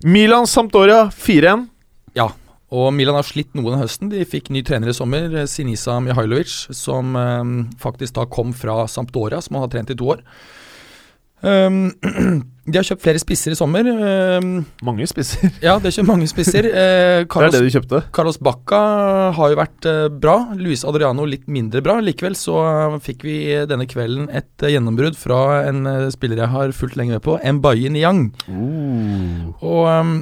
Milan 0.05 0.47
Sampdoria 0.47 1.09
4-1. 1.11 1.67
Ja, 2.15 2.31
Og 2.69 2.93
Milan 2.93 3.17
har 3.17 3.25
slitt 3.25 3.55
noe 3.57 3.71
denne 3.71 3.81
høsten. 3.81 4.11
De 4.13 4.21
fikk 4.29 4.51
ny 4.53 4.61
trener 4.67 4.91
i 4.93 4.97
sommer, 4.97 5.33
eh, 5.33 5.47
Sinisa 5.49 5.97
Mihailovic, 6.05 6.69
som 6.77 7.17
eh, 7.17 7.45
faktisk 7.81 8.19
da 8.19 8.27
kom 8.29 8.53
fra 8.53 8.83
Sampdoria, 8.87 9.41
som 9.41 9.57
han 9.57 9.65
har 9.65 9.73
trent 9.73 9.91
i 9.91 9.97
to 9.97 10.11
år. 10.13 10.21
Um, 11.43 11.93
de 12.69 12.77
har 12.77 12.85
kjøpt 12.85 13.05
flere 13.05 13.21
spisser 13.23 13.55
i 13.55 13.57
sommer. 13.59 13.87
Um, 13.87 14.65
Mange 14.85 15.07
spisser. 15.09 15.49
ja, 15.63 15.77
de 15.79 15.89
har 15.89 15.95
kjøpt 15.95 16.09
mange 16.11 16.29
spisser. 16.31 16.67
Eh, 16.79 17.25
Det 17.25 17.45
er 17.49 17.53
det 17.55 17.61
de 17.65 17.73
kjøpte. 17.75 18.01
Carlos 18.15 18.39
Bacca 18.43 18.81
har 19.37 19.53
jo 19.53 19.59
vært 19.59 19.89
uh, 19.89 20.07
bra. 20.13 20.35
Luis 20.59 20.85
Adriano 20.89 21.25
litt 21.29 21.47
mindre 21.51 21.83
bra. 21.85 21.99
Likevel 22.05 22.37
så 22.39 22.57
uh, 22.63 22.97
fikk 23.03 23.25
vi 23.27 23.37
denne 23.71 23.87
kvelden 23.91 24.29
et 24.35 24.67
gjennombrudd 24.67 25.17
fra 25.19 25.65
en 25.69 25.85
spiller 26.15 26.43
jeg 26.43 26.53
har 26.55 26.75
fulgt 26.77 26.99
lenge 27.01 27.17
med 27.17 27.25
på, 27.25 27.39
Mbaye 27.39 27.93
Niang. 27.95 28.27
Og 29.63 29.85
um, 29.89 30.17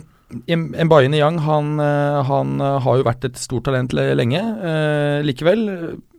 Mbaye 0.46 1.11
Niang 1.12 1.40
han, 1.44 1.76
han 2.29 2.61
har 2.61 3.00
jo 3.00 3.07
vært 3.07 3.29
et 3.29 3.38
stort 3.40 3.66
talent 3.68 3.92
lenge. 3.96 4.40
Likevel, 5.26 5.62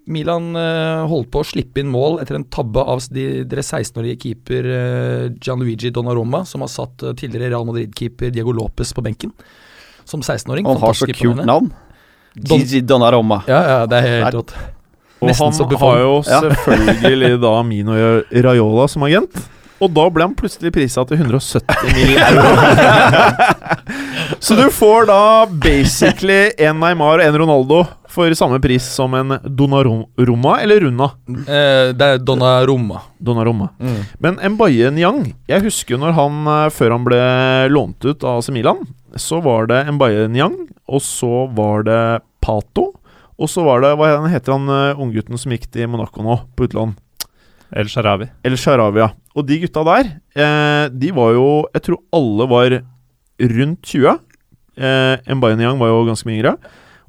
Milan 0.08 0.56
eh, 0.56 1.02
holdt 1.12 1.30
på 1.34 1.41
å 1.43 1.48
slippe 1.48 1.82
inn 1.84 1.89
mål 1.91 2.22
etter 2.24 2.38
en 2.39 2.46
tabbe 2.54 2.80
av 2.80 3.02
deres 3.12 3.72
16-årige 3.74 4.20
keeper 4.24 4.70
eh, 4.72 5.26
Gianluigi 5.43 5.91
Donnarumma, 5.91 6.46
som 6.48 6.63
har 6.63 6.72
satt 6.72 7.04
eh, 7.04 7.15
tidligere 7.20 7.52
Real 7.52 7.65
Madrid-keeper 7.67 8.32
Diego 8.32 8.54
Lopez 8.56 8.93
på 8.96 9.04
benken. 9.04 9.34
Som 10.08 10.24
16-åring. 10.24 10.65
Han 10.70 10.80
har 10.80 10.96
så 10.96 11.10
kult 11.12 11.43
navn. 11.46 11.67
Don- 12.38 12.60
Gigi 12.63 12.80
Donnarumma. 12.88 13.41
Ja, 13.50 13.60
ja, 13.67 13.78
det 13.89 14.00
er 14.00 14.08
helt 14.24 14.38
rått. 14.39 14.56
Og 15.17 15.32
han 15.34 15.54
har 15.82 16.00
jo 16.04 16.12
selvfølgelig 16.30 17.38
da 17.41 17.54
Mino 17.65 17.96
Raiola 18.32 18.86
som 18.88 19.04
agent. 19.08 19.39
Og 19.84 19.92
da 19.94 20.08
ble 20.10 20.26
han 20.26 20.36
plutselig 20.38 20.72
prisa 20.74 21.04
til 21.08 21.22
170 21.22 21.94
mill. 21.94 22.18
euro. 22.18 22.52
Så 24.44 24.58
du 24.58 24.66
får 24.74 25.08
da 25.10 25.22
basically 25.50 26.52
en 26.58 26.80
Neymar 26.82 27.22
og 27.22 27.26
en 27.26 27.38
Ronaldo 27.42 27.84
for 28.12 28.34
samme 28.38 28.60
pris 28.63 28.86
som 28.98 29.13
en 29.18 29.38
Donnarumma 29.46 30.58
eller 30.63 30.82
Runa. 30.82 31.12
Eh, 31.30 31.94
det 31.94 32.08
er 32.08 32.22
Donnarumma. 32.24 33.02
Donnarumma. 33.20 33.70
Mm. 33.80 34.00
Men 34.24 34.40
Mbaye 34.56 34.92
Nyang 34.94 35.22
Jeg 35.50 35.66
husker 35.68 36.02
når 36.02 36.16
han, 36.18 36.40
eh, 36.48 36.70
før 36.74 36.96
han 36.98 37.06
ble 37.06 37.22
lånt 37.74 38.06
ut 38.06 38.24
av 38.24 38.42
AC 38.42 38.50
Milan, 38.54 38.82
så 39.16 39.42
var 39.44 39.70
det 39.70 39.86
Mbaye 39.94 40.28
Nyang, 40.34 40.58
og 40.88 41.02
så 41.02 41.48
var 41.54 41.86
det 41.88 42.22
Pato. 42.42 42.92
Og 43.38 43.50
så 43.50 43.63
var 43.66 43.84
det 43.84 43.94
Hva 44.00 44.16
heter 44.32 44.56
han 44.56 44.70
uh, 44.70 44.98
unggutten 44.98 45.38
som 45.38 45.54
gikk 45.54 45.68
til 45.70 45.90
Monaco 45.92 46.24
nå, 46.26 46.40
på 46.58 46.66
utlån? 46.66 46.96
El 47.71 47.89
Sharawi. 47.91 48.30
El 48.47 48.56
Sharavia. 48.60 49.12
Og 49.36 49.45
de 49.47 49.60
gutta 49.62 49.84
der, 49.84 50.12
eh, 50.36 50.89
de 50.89 51.12
var 51.12 51.34
jo 51.34 51.67
Jeg 51.73 51.84
tror 51.84 51.99
alle 52.13 52.47
var 52.47 52.84
rundt 53.39 53.82
20. 53.84 54.19
Eh, 54.77 55.17
Mbayanyang 55.36 55.80
var 55.80 55.88
jo 55.88 56.06
ganske 56.06 56.25
mye 56.25 56.39
yngre. 56.41 56.58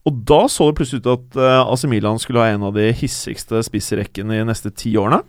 Og 0.06 0.24
da 0.24 0.46
så 0.48 0.68
det 0.68 0.78
plutselig 0.78 1.04
ut 1.04 1.12
at 1.12 1.36
eh, 1.36 1.72
AC 1.72 1.84
Milan 1.84 2.18
skulle 2.18 2.40
ha 2.40 2.48
en 2.52 2.62
av 2.62 2.74
de 2.74 2.92
hissigste 2.92 3.62
spissrekkene 3.62 4.40
i 4.40 4.44
neste 4.44 4.70
ti 4.74 4.94
årene. 4.96 5.22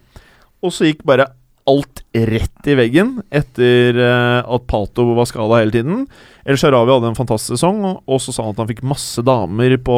Og 0.63 0.71
så 0.71 0.87
gikk 0.87 1.05
bare 1.05 1.29
alt 1.69 2.03
rett 2.13 2.65
i 2.67 2.73
veggen 2.79 3.19
etter 3.29 3.97
eh, 4.01 4.39
at 4.41 4.67
Pato 4.67 5.11
var 5.15 5.27
skada 5.29 5.59
hele 5.61 5.71
tiden. 5.75 6.05
El 6.49 6.57
Sharawi 6.57 6.89
hadde 6.95 7.09
en 7.11 7.17
fantastisk 7.17 7.59
sesong, 7.59 7.83
og- 7.85 8.21
så 8.23 8.33
sa 8.33 8.41
han 8.47 8.55
at 8.55 8.61
han 8.63 8.69
fikk 8.71 8.79
masse 8.87 9.21
damer 9.21 9.75
på, 9.85 9.97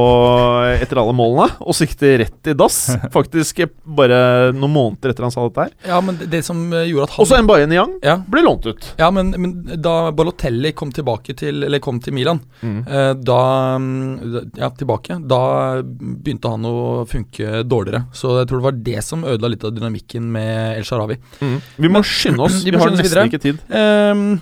etter 0.81 0.99
alle 0.99 1.13
målene. 1.15 1.45
Og 1.63 1.71
så 1.77 1.85
gikk 1.85 1.93
det 2.01 2.09
rett 2.25 2.49
i 2.51 2.55
dass, 2.57 2.79
faktisk 3.15 3.61
eh, 3.63 3.69
bare 3.85 4.51
noen 4.57 4.73
måneder 4.73 5.13
etter 5.13 5.23
han 5.27 5.31
sa 5.31 5.45
dette 5.47 5.67
her. 5.69 5.71
Ja, 5.87 6.01
men 6.03 6.17
det, 6.19 6.41
som 6.43 6.65
eh, 6.75 6.89
gjorde 6.89 7.07
at 7.07 7.13
han 7.15 7.23
Også 7.23 7.39
Mbaye 7.45 7.69
Niang 7.71 7.93
ja, 8.03 8.17
ble 8.27 8.43
lånt 8.43 8.67
ut. 8.67 8.89
ja, 8.99 9.07
men, 9.15 9.31
men 9.39 9.53
da 9.79 9.95
Balotelli 10.11 10.73
kom 10.75 10.91
tilbake 10.91 11.35
til 11.39 11.63
Eller 11.69 11.79
kom 11.83 12.01
til 12.03 12.13
Milan, 12.17 12.41
eh, 12.65 13.13
da 13.15 13.39
mm, 13.79 14.51
Ja, 14.59 14.69
tilbake. 14.75 15.21
Da 15.31 15.39
begynte 15.85 16.51
han 16.51 16.65
å 16.67 17.05
funke 17.07 17.61
dårligere. 17.63 18.03
Så 18.17 18.35
jeg 18.41 18.49
tror 18.51 18.59
det 18.59 18.67
var 18.67 18.79
det 18.91 19.03
som 19.07 19.23
ødela 19.23 19.53
litt 19.53 19.63
av 19.67 19.71
dynamikken 19.77 20.27
med 20.35 20.77
El 20.81 20.83
Sharawi. 20.87 21.15
Vi 21.39 21.87
må 21.91 22.00
skynde 22.05 22.47
oss, 22.47 22.61
vi 22.65 22.75
har 22.77 22.95
nesten 22.95 23.29
ikke 23.31 23.43
tid. 23.43 23.61
Eh, 23.69 24.39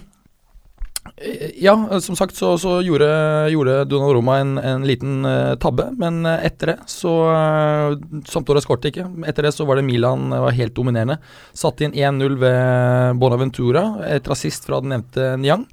ja, 1.56 2.00
som 2.00 2.16
sagt 2.16 2.36
så, 2.36 2.54
så 2.58 2.78
gjorde, 2.82 3.08
gjorde 3.52 3.84
Donald 3.86 4.14
Roma 4.16 4.38
en, 4.40 4.58
en 4.58 4.86
liten 4.88 5.26
uh, 5.26 5.56
tabbe, 5.60 5.90
men 6.00 6.22
eh, 6.28 6.46
etter 6.48 6.74
det 6.74 6.76
så 6.92 7.12
uh, 7.28 7.98
Sampdoria 8.30 8.64
skåret 8.64 8.88
ikke. 8.88 9.08
Etter 9.28 9.48
det 9.48 9.54
så 9.56 9.68
var 9.68 9.80
det 9.80 9.88
Milan 9.88 10.30
var 10.32 10.56
helt 10.56 10.76
dominerende. 10.78 11.20
Satte 11.56 11.88
inn 11.88 11.98
1-0 11.98 12.38
ved 12.40 13.20
Bonaventura, 13.20 13.84
et 14.08 14.28
rasist 14.32 14.68
fra 14.70 14.80
den 14.84 14.96
nevnte 14.96 15.34
Niang. 15.42 15.66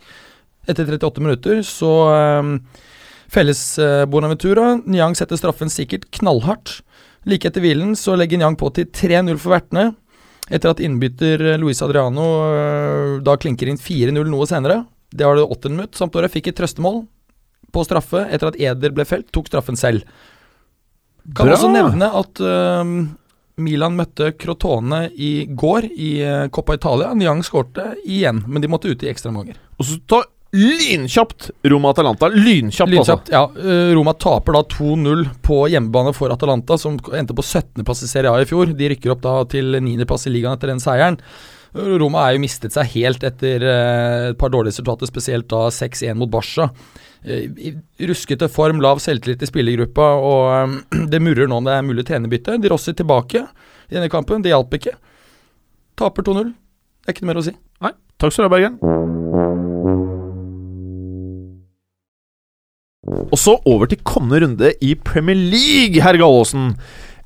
Etter 0.67 0.89
38 0.97 1.23
minutter 1.23 1.63
så 1.67 1.93
um, 2.41 2.57
felles 3.31 3.63
uh, 3.79 4.03
Bonaventura. 4.11 4.73
Niang 4.83 5.15
setter 5.19 5.39
straffen 5.39 5.71
sikkert 5.71 6.09
knallhardt. 6.19 6.81
Like 7.27 7.47
etter 7.51 7.63
hvilen 7.63 7.95
så 7.99 8.19
legger 8.19 8.43
Niang 8.43 8.59
på 8.59 8.73
til 8.75 8.91
3-0 8.91 9.39
for 9.39 9.55
vertene. 9.55 9.93
Etter 10.47 10.71
at 10.71 10.81
innbytter 10.85 11.43
Luis 11.59 11.83
Adriano 11.83 12.27
øh, 12.47 13.17
da 13.27 13.35
klinker 13.41 13.71
inn 13.71 13.81
4-0 13.81 14.31
noe 14.31 14.47
senere. 14.47 14.85
Det 15.11 15.27
var 15.27 15.39
det 15.39 15.47
åttende 15.47 15.81
minutt. 15.81 15.99
Sampdoria 15.99 16.31
fikk 16.31 16.53
et 16.53 16.59
trøstemål 16.61 17.03
på 17.75 17.85
straffe 17.87 18.25
etter 18.31 18.53
at 18.53 18.59
Eder 18.63 18.95
ble 18.95 19.07
felt, 19.09 19.29
tok 19.35 19.51
straffen 19.51 19.79
selv. 19.79 20.07
Kan 21.35 21.49
Bra. 21.49 21.57
også 21.57 21.71
nevne 21.75 22.09
at 22.15 22.43
uh, 22.45 22.85
Milan 23.59 23.97
møtte 23.99 24.31
Crotone 24.39 25.07
i 25.11 25.49
går 25.49 25.89
i 25.91 26.11
øh, 26.23 26.49
Coppa 26.55 26.77
Italia. 26.77 27.11
Niang 27.17 27.43
skårte 27.47 27.95
igjen, 28.05 28.45
men 28.47 28.63
de 28.63 28.71
måtte 28.71 28.93
ut 28.93 29.03
i 29.03 29.11
ekstraomganger. 29.11 29.59
Og 29.81 29.89
så 29.89 29.99
ta 30.07 30.23
lynkjapt 30.55 31.51
Roma-Atalanta. 31.67 32.29
Lynkjapt, 32.33 32.91
Lynkjapt. 32.93 33.33
Ja, 33.35 33.45
øh, 33.57 33.91
Roma 33.97 34.15
taper 34.15 34.57
da 34.59 34.63
2-0 34.77 35.27
på 35.43 35.65
hjemmebane 35.73 36.15
for 36.17 36.33
Atalanta, 36.33 36.79
som 36.79 37.01
endte 37.15 37.37
på 37.37 37.45
17.-plass 37.45 38.05
i 38.07 38.11
Serie 38.11 38.33
A 38.33 38.41
i 38.41 38.49
fjor. 38.49 38.71
De 38.77 38.89
rykker 38.93 39.13
opp 39.13 39.25
da 39.27 39.41
til 39.51 39.77
9.-plass 39.81 40.29
i 40.31 40.35
ligaen 40.37 40.57
etter 40.57 40.73
den 40.73 40.83
seieren. 40.83 41.21
Roma 41.77 42.25
er 42.25 42.37
jo 42.37 42.45
mistet 42.45 42.75
seg 42.75 42.89
helt 42.95 43.25
etter 43.27 43.65
eh, 43.67 44.29
et 44.31 44.39
par 44.41 44.53
dårlige 44.53 44.75
resultater, 44.75 45.09
spesielt 45.11 45.49
da 45.51 45.67
6-1 45.75 46.17
mot 46.19 46.31
Barca. 46.33 46.71
Eh, 47.25 47.51
i 47.59 47.75
ruskete 48.09 48.49
form, 48.53 48.81
lav 48.85 49.03
selvtillit 49.03 49.43
i 49.45 49.51
spillergruppa, 49.51 50.09
og 50.17 50.45
eh, 50.55 51.05
det 51.13 51.23
murrer 51.23 51.51
nå 51.51 51.61
om 51.61 51.69
det 51.69 51.77
er 51.77 51.87
mulig 51.87 52.07
trenerbytte. 52.09 52.59
De 52.63 52.73
Rossi 52.73 52.97
tilbake 52.97 53.45
i 53.45 53.99
denne 53.99 54.13
kampen, 54.13 54.45
det 54.45 54.55
hjalp 54.55 54.79
ikke. 54.79 54.97
Taper 56.01 56.27
2-0. 56.31 56.55
Det 56.55 57.13
er 57.13 57.17
ikke 57.17 57.27
noe 57.27 57.35
mer 57.35 57.45
å 57.45 57.47
si. 57.47 57.55
Nei. 57.85 57.93
Takk 58.17 58.33
skal 58.33 58.47
du 58.47 58.51
ha, 58.51 58.57
Bergen. 58.57 59.06
Og 63.27 63.39
så 63.41 63.57
over 63.67 63.91
til 63.91 64.03
kommende 64.07 64.45
runde 64.45 64.73
i 64.85 64.95
Premier 64.95 65.37
League, 65.37 66.03
herr 66.03 66.19
Gallaasen. 66.21 66.75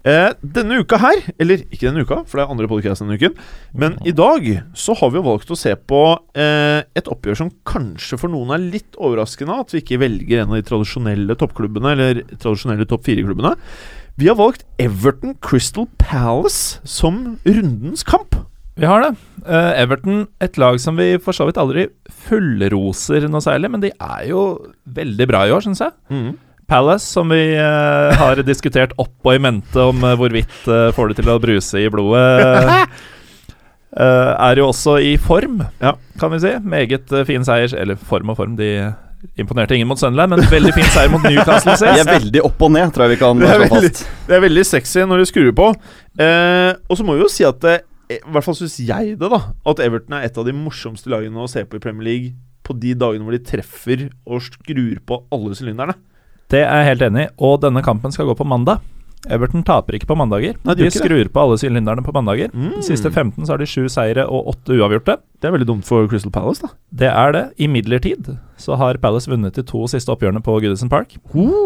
Eh, 0.00 0.30
denne 0.40 0.78
uka 0.80 0.96
her, 0.96 1.18
eller 1.36 1.60
ikke 1.66 1.84
denne 1.84 2.06
uka, 2.06 2.22
for 2.24 2.38
det 2.38 2.44
er 2.46 2.52
andre 2.54 2.68
podkast 2.70 3.02
denne 3.04 3.18
uken, 3.20 3.34
men 3.76 3.98
i 4.08 4.14
dag 4.16 4.46
så 4.72 4.94
har 4.96 5.10
vi 5.12 5.20
jo 5.20 5.26
valgt 5.26 5.52
å 5.52 5.58
se 5.60 5.74
på 5.76 6.00
eh, 6.40 6.80
et 6.96 7.10
oppgjør 7.12 7.36
som 7.42 7.50
kanskje 7.68 8.16
for 8.22 8.32
noen 8.32 8.54
er 8.56 8.64
litt 8.64 8.96
overraskende, 8.96 9.58
at 9.60 9.74
vi 9.74 9.82
ikke 9.84 10.00
velger 10.00 10.40
en 10.40 10.54
av 10.54 10.56
de 10.56 10.68
tradisjonelle 10.70 11.36
toppklubbene, 11.36 11.92
eller 11.92 12.22
tradisjonelle 12.32 12.88
topp 12.88 13.04
fire-klubbene. 13.10 13.52
Vi 14.20 14.30
har 14.30 14.40
valgt 14.40 14.64
Everton 14.80 15.36
Crystal 15.44 15.84
Palace 16.00 16.80
som 16.88 17.36
rundens 17.44 18.06
kamp. 18.08 18.40
Vi 18.80 18.88
har 18.88 19.02
det. 19.04 19.10
Eh, 19.44 19.72
Everton, 19.82 20.22
et 20.40 20.56
lag 20.60 20.78
som 20.80 20.96
vi 20.96 21.10
for 21.20 21.36
så 21.36 21.44
vidt 21.48 21.58
aldri 21.60 21.86
fullroser 22.28 23.26
noe 23.28 23.42
særlig, 23.44 23.70
men 23.74 23.82
de 23.84 23.90
er 23.92 24.28
jo 24.30 24.44
veldig 24.96 25.26
bra 25.28 25.42
i 25.48 25.52
år, 25.52 25.64
syns 25.66 25.82
jeg. 25.84 25.92
Palace, 26.70 27.04
som 27.12 27.28
vi 27.32 27.42
eh, 27.58 28.16
har 28.20 28.40
diskutert 28.48 28.94
opp 29.00 29.12
og 29.26 29.36
i 29.36 29.42
mente 29.42 29.84
om 29.90 30.04
eh, 30.06 30.16
hvorvidt 30.20 30.62
får 30.96 31.12
det 31.12 31.18
til 31.20 31.32
å 31.34 31.38
bruse 31.42 31.82
i 31.82 31.90
blodet, 31.92 32.86
er 34.00 34.60
jo 34.62 34.68
også 34.70 34.96
i 35.02 35.16
form, 35.20 35.60
Ja. 35.82 35.96
kan 36.20 36.32
vi 36.32 36.40
si. 36.44 36.54
Meget 36.62 37.10
fin 37.28 37.44
seier, 37.44 37.72
eller 37.80 37.98
form 38.00 38.30
og 38.32 38.38
form, 38.38 38.56
de 38.60 38.70
imponerte 39.36 39.76
ingen 39.76 39.88
mot 39.90 40.00
Sunderland, 40.00 40.32
men 40.32 40.46
veldig 40.48 40.72
fin 40.72 40.86
seier 40.94 41.10
mot 41.12 41.20
Newcastle 41.26 41.74
De 41.76 41.90
er 42.00 42.08
veldig 42.08 42.40
opp 42.46 42.62
og 42.64 42.72
ned, 42.72 42.88
tror 42.94 43.04
jeg 43.08 43.18
vi 43.18 43.20
kan 43.20 43.42
slå 43.44 43.66
fast. 43.74 44.04
Det 44.30 44.38
er 44.38 44.44
veldig 44.46 44.64
sexy 44.64 45.04
når 45.04 45.20
de 45.20 45.28
skrur 45.28 45.50
på. 45.58 45.66
Eh, 46.22 46.70
og 46.88 46.96
så 46.96 47.04
må 47.04 47.18
vi 47.18 47.26
jo 47.26 47.32
si 47.32 47.44
at 47.44 47.66
i 48.10 48.20
hvert 48.34 48.46
fall 48.46 48.56
syns 48.58 48.78
jeg 48.82 49.16
det, 49.20 49.30
da. 49.30 49.40
At 49.70 49.82
Everton 49.82 50.16
er 50.18 50.26
et 50.26 50.38
av 50.40 50.46
de 50.46 50.54
morsomste 50.56 51.10
lagene 51.12 51.42
å 51.42 51.50
se 51.50 51.62
på 51.62 51.78
i 51.78 51.82
Premier 51.82 52.08
League 52.08 52.32
på 52.66 52.74
de 52.78 52.94
dagene 52.98 53.26
hvor 53.26 53.34
de 53.34 53.42
treffer 53.46 54.08
og 54.26 54.42
skrur 54.46 54.98
på 55.06 55.20
alle 55.34 55.56
sylinderne. 55.58 55.94
Det 56.50 56.64
er 56.64 56.82
jeg 56.82 56.88
helt 56.90 57.04
enig 57.06 57.28
i, 57.28 57.30
og 57.46 57.60
denne 57.62 57.82
kampen 57.86 58.14
skal 58.14 58.26
gå 58.26 58.34
på 58.38 58.46
mandag. 58.48 58.82
Everton 59.28 59.64
taper 59.66 59.98
ikke 59.98 60.08
på 60.08 60.16
mandager. 60.16 60.56
Nei, 60.64 60.74
de 60.78 60.86
de 60.86 60.94
skrur 60.94 61.28
på 61.28 61.42
alle 61.42 61.58
sylinderne 61.60 62.04
på 62.04 62.14
mandager. 62.16 62.48
Mm. 62.54 62.78
De 62.78 62.86
siste 62.86 63.10
15 63.10 63.44
så 63.44 63.52
har 63.52 63.60
de 63.60 63.68
sju 63.68 63.84
seire 63.92 64.24
og 64.24 64.48
åtte 64.54 64.78
uavgjorte. 64.78 65.18
Det 65.40 65.48
er 65.48 65.54
veldig 65.54 65.68
dumt 65.68 65.88
for 65.88 66.08
Crystal 66.08 66.32
Palace, 66.32 66.64
da. 66.64 66.72
Det 67.02 67.10
er 67.10 67.34
det. 67.36 67.44
Imidlertid 67.60 68.34
så 68.60 68.76
har 68.76 68.98
Palace 69.00 69.30
vunnet 69.30 69.56
de 69.56 69.64
to 69.64 69.86
siste 69.88 70.12
oppgjørene 70.12 70.42
på 70.44 70.58
Goodison 70.60 70.90
Park. 70.92 71.16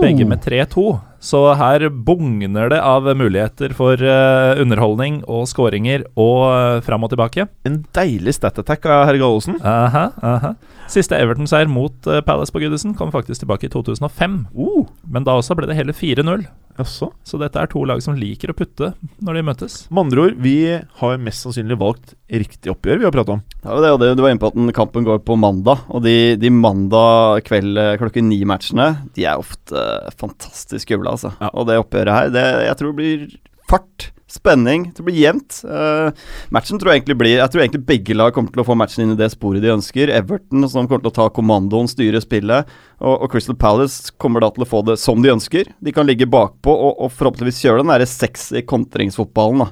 Begge 0.02 0.26
med 0.26 0.42
3-2. 0.46 0.84
Så 1.24 1.40
her 1.58 1.88
bugner 1.88 2.68
det 2.70 2.78
av 2.84 3.06
muligheter 3.16 3.72
for 3.74 3.98
uh, 3.98 4.60
underholdning 4.60 5.22
og 5.24 5.48
skåringer 5.50 6.04
og 6.20 6.42
uh, 6.50 6.82
fram 6.86 7.06
og 7.06 7.14
tilbake. 7.14 7.48
En 7.66 7.80
deilig 7.96 8.36
stat 8.36 8.60
attack 8.62 8.86
av 8.86 9.06
herr 9.08 9.18
Gallosen. 9.18 9.58
Aha, 9.64 10.10
aha. 10.22 10.52
Siste 10.92 11.16
Everton-seier 11.18 11.70
mot 11.70 11.96
uh, 12.06 12.20
Palace 12.26 12.54
på 12.54 12.62
Goodison 12.62 12.94
kom 12.98 13.10
faktisk 13.14 13.42
tilbake 13.42 13.70
i 13.70 13.72
2005. 13.72 14.44
Uh, 14.54 14.84
Men 15.08 15.26
da 15.26 15.38
også 15.40 15.56
ble 15.58 15.70
det 15.70 15.78
hele 15.80 15.96
4-0. 15.96 16.46
Jaså. 16.78 17.10
Så 17.26 17.38
dette 17.40 17.60
er 17.60 17.70
to 17.70 17.84
lag 17.88 18.02
som 18.04 18.16
liker 18.18 18.52
å 18.52 18.56
putte 18.56 18.92
når 19.24 19.38
de 19.38 19.44
møtes. 19.48 19.76
Med 19.90 20.06
andre 20.06 20.26
ord, 20.26 20.38
vi 20.44 20.56
har 21.00 21.22
mest 21.22 21.44
sannsynlig 21.44 21.78
valgt 21.80 22.14
riktig 22.28 22.72
oppgjør 22.72 23.00
vi 23.02 23.08
har 23.08 23.14
prata 23.14 23.36
om. 23.36 23.44
Ja, 23.62 23.78
det, 23.82 23.92
det, 24.02 24.10
du 24.18 24.24
var 24.24 24.34
inne 24.34 24.42
på 24.42 24.50
at 24.50 24.58
den 24.58 24.74
kampen 24.76 25.06
går 25.06 25.22
på 25.26 25.38
mandag, 25.40 25.84
og 25.88 26.04
de, 26.06 26.34
de 26.40 26.50
mandag 26.52 27.44
kveld 27.48 27.78
eh, 27.80 27.94
klokken 28.00 28.28
ni-matchene 28.30 28.90
De 29.14 29.26
er 29.28 29.40
ofte 29.40 29.78
eh, 29.78 30.10
fantastisk 30.20 30.90
kule, 30.90 31.08
altså. 31.10 31.34
Ja. 31.40 31.52
Og 31.54 31.68
det 31.70 31.78
oppgjøret 31.82 32.18
her, 32.18 32.34
det, 32.34 32.44
jeg 32.68 32.80
tror 32.80 32.92
det 32.92 33.00
blir 33.00 33.26
fart, 33.70 34.10
spenning, 34.34 34.88
det 34.96 35.04
blir 35.06 35.16
jevnt. 35.16 35.60
Uh, 35.64 36.10
matchen 36.54 36.80
tror 36.80 36.90
jeg 36.92 37.00
egentlig 37.02 37.16
blir 37.20 37.36
Jeg 37.38 37.52
tror 37.52 37.62
egentlig 37.64 37.84
begge 37.88 38.16
lag 38.18 38.34
kommer 38.34 38.50
til 38.54 38.62
å 38.64 38.66
få 38.66 38.76
matchen 38.76 39.04
inn 39.06 39.14
i 39.14 39.18
det 39.20 39.30
sporet 39.32 39.62
de 39.64 39.70
ønsker. 39.72 40.10
Everton 40.12 40.66
som 40.68 40.88
kommer 40.90 41.04
til 41.06 41.12
å 41.12 41.16
ta 41.20 41.28
kommandoen, 41.34 41.88
styre 41.90 42.20
spillet, 42.24 42.70
og, 43.00 43.14
og 43.24 43.30
Crystal 43.32 43.56
Palace 43.58 44.12
kommer 44.20 44.42
da 44.44 44.50
til 44.54 44.66
å 44.66 44.70
få 44.70 44.82
det 44.90 44.98
som 45.02 45.22
de 45.24 45.32
ønsker. 45.32 45.70
De 45.80 45.94
kan 45.94 46.06
ligge 46.08 46.26
bakpå 46.30 46.74
og, 46.74 46.98
og 47.06 47.12
forhåpentligvis 47.14 47.62
kjøre 47.64 47.82
den 47.84 47.94
derre 47.94 48.10
sexy 48.10 48.64
kontringsfotballen, 48.66 49.64
da. 49.64 49.70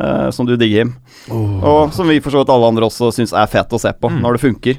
Uh, 0.00 0.28
som 0.32 0.46
du 0.48 0.54
digger, 0.56 0.84
Jim. 0.84 0.92
Og 1.34 1.90
som 1.92 2.08
vi 2.08 2.20
for 2.24 2.32
så 2.32 2.40
vidt 2.44 2.52
alle 2.54 2.68
andre 2.72 2.86
også 2.88 3.10
syns 3.16 3.34
er 3.36 3.50
fet 3.52 3.72
å 3.76 3.80
se 3.82 3.90
på, 3.96 4.08
Mm. 4.10 4.22
når 4.24 4.38
det 4.38 4.44
funker. 4.46 4.78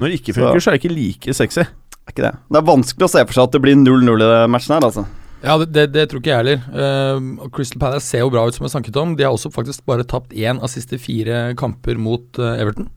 Når 0.00 0.08
det 0.08 0.16
ikke 0.20 0.34
funker, 0.38 0.60
så 0.64 0.70
er 0.72 0.76
det 0.76 0.80
ikke 0.84 0.94
like 0.96 1.34
sexy. 1.36 1.60
Er 2.08 2.14
ikke 2.14 2.24
det? 2.24 2.32
Det 2.50 2.58
er 2.58 2.64
vanskelig 2.66 3.06
å 3.06 3.10
se 3.12 3.22
for 3.28 3.36
seg 3.36 3.44
at 3.46 3.52
det 3.54 3.60
blir 3.62 3.76
0-0 3.78 4.24
i 4.24 4.46
matchen 4.50 4.74
her, 4.74 4.86
altså. 4.88 5.04
Ja, 5.42 5.54
det, 5.58 5.70
det, 5.72 5.86
det 5.94 6.06
tror 6.10 6.20
ikke 6.20 6.32
jeg 6.34 6.40
heller. 6.42 6.64
Uh, 6.74 7.48
Crystal 7.54 7.80
Palace 7.80 8.04
ser 8.10 8.24
jo 8.24 8.30
bra 8.32 8.42
ut, 8.46 8.54
som 8.56 8.66
jeg 8.66 8.74
snakket 8.74 8.98
om. 9.00 9.14
De 9.16 9.24
har 9.24 9.32
også 9.32 9.50
faktisk 9.54 9.86
bare 9.88 10.04
tapt 10.04 10.34
én 10.36 10.60
av 10.60 10.68
siste 10.72 10.98
fire 11.00 11.54
kamper 11.60 11.96
mot 12.00 12.40
uh, 12.42 12.52
Everton. 12.60 12.90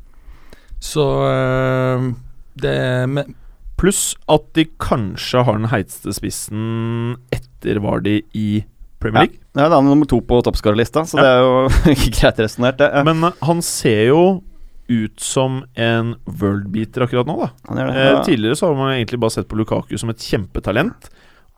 Så 0.83 1.05
uh, 1.23 2.09
det 2.59 2.75
Pluss 3.79 4.13
at 4.29 4.43
de 4.55 4.67
kanskje 4.79 5.41
har 5.47 5.57
den 5.57 5.71
heiteste 5.71 6.13
spissen 6.15 7.15
etter 7.33 7.79
var 7.83 8.03
de 8.05 8.19
i 8.37 8.63
Premier 9.01 9.25
League. 9.25 9.39
Ja, 9.57 9.65
det 9.71 9.75
er 9.79 9.83
nummer 9.87 10.07
to 10.07 10.19
på 10.23 10.37
toppskårerlista, 10.45 11.01
så 11.09 11.17
Ja. 11.19 11.23
det 11.23 11.31
er 11.31 11.41
jo 11.43 11.93
ikke 11.95 12.11
greit 12.19 12.39
resonnert, 12.45 12.77
det. 12.79 12.91
Ja. 12.93 13.01
Men 13.07 13.23
eh, 13.27 13.39
han 13.43 13.63
ser 13.65 14.05
jo 14.11 14.21
ut 14.91 15.19
som 15.23 15.61
en 15.79 16.13
worldbeater 16.27 17.03
akkurat 17.07 17.27
nå, 17.27 17.35
da. 17.41 17.49
Han 17.71 17.81
gjør 17.81 17.89
det. 17.91 17.97
Eh, 18.03 18.11
Ja. 18.13 18.21
tidligere 18.27 18.59
så 18.59 18.69
har 18.69 18.77
man 18.79 18.93
egentlig 18.93 19.19
bare 19.23 19.35
sett 19.35 19.49
på 19.51 19.57
Lukaku 19.59 19.97
som 19.99 20.11
et 20.13 20.23
kjempetalent. 20.23 21.09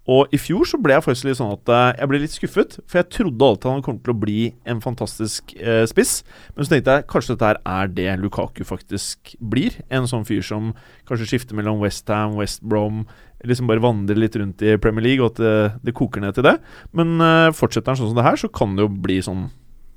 Og 0.07 0.29
i 0.35 0.37
fjor 0.37 0.67
så 0.69 0.77
ble 0.77 0.93
jeg 0.93 1.01
faktisk 1.01 1.25
litt 1.25 1.39
sånn 1.39 1.53
at 1.55 1.69
eh, 1.73 1.95
jeg 1.99 2.09
ble 2.11 2.19
litt 2.21 2.33
skuffet. 2.35 2.75
For 2.85 2.99
jeg 3.01 3.09
trodde 3.15 3.47
alltid 3.47 3.71
han 3.71 3.81
kom 3.85 3.97
til 4.05 4.13
å 4.13 4.17
bli 4.21 4.39
en 4.69 4.81
fantastisk 4.83 5.55
eh, 5.57 5.81
spiss. 5.89 6.19
Men 6.53 6.67
så 6.67 6.75
tenkte 6.75 6.97
jeg 6.99 7.07
kanskje 7.09 7.33
dette 7.33 7.49
her 7.49 7.61
er 7.65 7.89
det 7.97 8.11
Lukaku 8.21 8.61
faktisk 8.69 9.33
blir. 9.41 9.79
En 9.89 10.05
sånn 10.11 10.27
fyr 10.29 10.45
som 10.45 10.73
kanskje 11.09 11.31
skifter 11.31 11.57
mellom 11.57 11.81
Westham, 11.81 12.37
West 12.41 12.61
Brom 12.65 13.05
Liksom 13.45 13.67
bare 13.69 13.81
vandrer 13.83 14.17
litt 14.17 14.33
rundt 14.39 14.61
i 14.65 14.71
Premier 14.81 15.03
League, 15.05 15.21
og 15.21 15.35
at 15.35 15.39
det, 15.43 15.49
det 15.85 15.93
koker 15.93 16.23
ned 16.23 16.33
til 16.33 16.45
det. 16.47 16.55
Men 16.97 17.11
eh, 17.21 17.51
fortsetter 17.53 17.91
han 17.91 17.99
sånn 17.99 18.07
som 18.09 18.17
det 18.17 18.23
her, 18.25 18.39
så 18.41 18.47
kan 18.49 18.71
det 18.73 18.81
jo 18.87 18.93
bli 19.03 19.19
sånn 19.21 19.43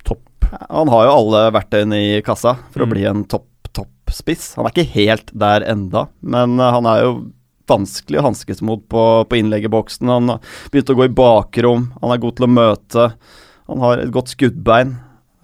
topp 0.05 0.45
Han 0.69 0.91
har 0.91 1.07
jo 1.07 1.15
alle 1.15 1.41
verktøyene 1.55 1.97
i 1.97 2.11
kassa 2.25 2.57
for 2.69 2.83
Mm. 2.83 2.85
å 2.85 2.91
bli 2.93 3.05
en 3.09 3.23
topp, 3.31 3.47
topp 3.73 4.13
spiss. 4.13 4.51
Han 4.59 4.67
er 4.67 4.75
ikke 4.75 4.91
helt 4.93 5.33
der 5.33 5.65
enda, 5.65 6.03
men 6.21 6.59
eh, 6.61 6.71
han 6.75 6.85
er 6.91 7.01
jo 7.07 7.11
vanskelig 7.69 8.21
å 8.21 8.25
hanskes 8.29 8.63
mot 8.65 8.81
på, 8.91 9.05
på 9.29 9.39
innleggeboksen. 9.39 10.11
Han 10.11 10.33
har 10.35 10.55
begynt 10.73 10.93
å 10.93 10.97
gå 10.99 11.07
i 11.07 11.17
bakrom, 11.21 11.89
han 12.01 12.15
er 12.15 12.23
god 12.23 12.39
til 12.39 12.47
å 12.47 12.53
møte, 12.53 13.09
han 13.69 13.85
har 13.85 14.01
et 14.01 14.13
godt 14.13 14.33
skuddbein. 14.33 14.97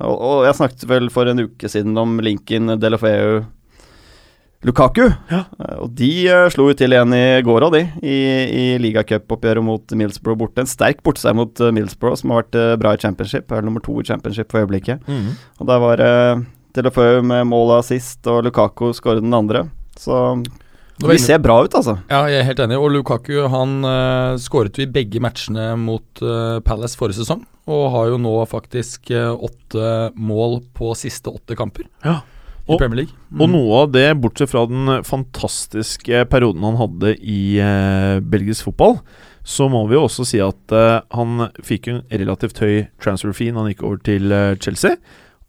Og, 0.03 0.15
og 0.15 0.45
jeg 0.47 0.57
snakket 0.57 0.88
vel 0.89 1.11
for 1.13 1.32
en 1.32 1.45
uke 1.45 1.69
siden 1.71 1.95
om 2.01 2.17
Lincoln 2.23 2.73
Delofeu 2.82 3.45
Lukaku. 4.65 5.05
Ja. 5.30 5.43
Og 5.84 5.91
de 5.93 6.09
eh, 6.26 6.47
slo 6.53 6.69
jo 6.71 6.76
til 6.78 6.95
igjen 6.95 7.13
i 7.13 7.41
går 7.45 7.67
òg, 7.67 7.76
de, 7.76 7.84
i, 8.01 8.17
i 8.49 8.65
ligacupoppgjøret 8.82 9.65
mot 9.65 9.95
Millsborough 9.99 10.39
borte. 10.41 10.63
En 10.63 10.69
sterk 10.69 11.03
borteseier 11.05 11.38
mot 11.38 11.61
eh, 11.61 11.73
Millsborough, 11.76 12.17
som 12.17 12.34
har 12.34 12.43
vært 12.43 12.57
eh, 12.59 12.73
bra 12.82 12.95
i 12.95 13.01
championship. 13.01 13.53
Er 13.53 13.65
nummer 13.65 13.84
to 13.86 13.99
i 14.01 14.07
championship 14.07 14.49
for 14.51 14.65
øyeblikket. 14.65 15.05
Og 15.61 15.69
der 15.69 15.84
var 15.84 16.01
uh, 16.01 16.43
Delofeu 16.76 17.21
med 17.23 17.45
målet 17.51 17.91
sist, 17.91 18.23
og 18.32 18.41
Lukaku 18.47 18.89
skåret 18.97 19.23
den 19.23 19.38
andre. 19.38 19.67
Så 20.01 20.17
de 21.01 21.17
ser 21.19 21.39
bra 21.43 21.57
ut, 21.65 21.73
altså. 21.75 21.97
Ja, 22.09 22.21
jeg 22.31 22.39
er 22.39 22.45
helt 22.47 22.59
enig. 22.63 22.77
Og 22.79 22.91
Lukaku 22.93 23.33
han 23.51 23.73
uh, 23.83 24.37
skåret 24.39 24.77
jo 24.79 24.85
i 24.85 24.91
begge 24.91 25.19
matchene 25.23 25.73
mot 25.79 26.21
uh, 26.23 26.61
Palace 26.63 26.95
forrige 26.95 27.19
sesong. 27.19 27.41
Og 27.67 27.89
har 27.91 28.11
jo 28.13 28.19
nå 28.21 28.31
faktisk 28.47 29.11
uh, 29.11 29.33
åtte 29.35 29.89
mål 30.15 30.61
på 30.77 30.93
siste 30.95 31.33
åtte 31.33 31.57
kamper 31.59 31.89
Ja. 32.05 32.21
i 32.63 32.71
Og- 32.71 32.79
Premier 32.79 33.01
League. 33.03 33.13
Mm. 33.29 33.41
Og 33.43 33.49
noe 33.51 33.81
av 33.83 33.91
det, 33.91 34.05
bortsett 34.23 34.49
fra 34.53 34.63
den 34.71 35.03
fantastiske 35.03 36.23
perioden 36.31 36.63
han 36.63 36.79
hadde 36.79 37.15
i 37.19 37.59
uh, 37.59 38.21
belgisk 38.23 38.69
fotball, 38.69 38.99
så 39.45 39.67
må 39.69 39.83
vi 39.89 39.93
jo 39.97 40.05
også 40.07 40.23
si 40.25 40.39
at 40.41 40.73
han 41.13 41.49
fikk 41.61 41.91
en 41.91 41.99
relativt 42.09 42.57
høy 42.63 42.87
transfer 43.03 43.29
fee 43.37 43.51
når 43.53 43.61
han 43.67 43.73
gikk 43.75 43.83
over 43.85 43.99
til 44.01 44.33
Chelsea. 44.57 44.95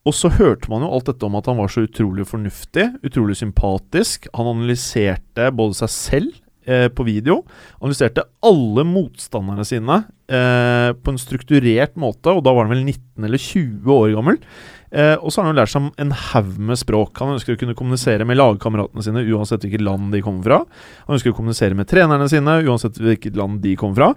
Og 0.07 0.15
så 0.15 0.31
hørte 0.39 0.71
man 0.71 0.85
jo 0.87 0.93
alt 0.95 1.09
dette 1.11 1.27
om 1.27 1.37
at 1.39 1.49
han 1.51 1.59
var 1.59 1.71
så 1.73 1.83
utrolig 1.87 2.29
fornuftig, 2.31 2.89
utrolig 3.07 3.39
sympatisk. 3.41 4.29
Han 4.39 4.53
analyserte 4.53 5.51
både 5.57 5.75
seg 5.81 5.91
selv 5.93 6.37
eh, 6.63 6.87
på 6.95 7.07
video, 7.09 7.41
analyserte 7.81 8.27
alle 8.47 8.85
motstanderne 8.87 9.67
sine 9.67 9.99
eh, 10.31 10.93
på 10.95 11.13
en 11.13 11.19
strukturert 11.19 11.99
måte, 11.99 12.31
og 12.31 12.45
da 12.47 12.55
var 12.55 12.69
han 12.69 12.77
vel 12.77 12.85
19 12.85 13.27
eller 13.27 13.43
20 13.43 13.95
år 13.97 14.13
gammel. 14.15 14.39
Eh, 14.95 15.17
og 15.19 15.33
så 15.33 15.41
har 15.41 15.49
han 15.49 15.57
jo 15.57 15.59
lært 15.59 15.73
seg 15.73 15.89
en 16.05 16.15
haug 16.29 16.53
med 16.69 16.79
språk. 16.79 17.19
Han 17.19 17.35
ønsker 17.35 17.57
å 17.57 17.61
kunne 17.65 17.75
kommunisere 17.79 18.29
med 18.29 18.39
lagkameratene 18.39 19.03
sine 19.03 19.25
uansett 19.27 19.67
hvilket 19.67 19.83
land 19.87 20.15
de 20.15 20.23
kommer 20.23 20.47
fra. 20.47 20.61
Han 21.09 21.19
ønsker 21.19 21.35
å 21.35 21.39
kommunisere 21.41 21.79
med 21.79 21.91
trenerne 21.91 22.31
sine 22.31 22.61
uansett 22.63 23.03
hvilket 23.03 23.35
land 23.39 23.59
de 23.67 23.75
kommer 23.81 23.99
fra. 23.99 24.13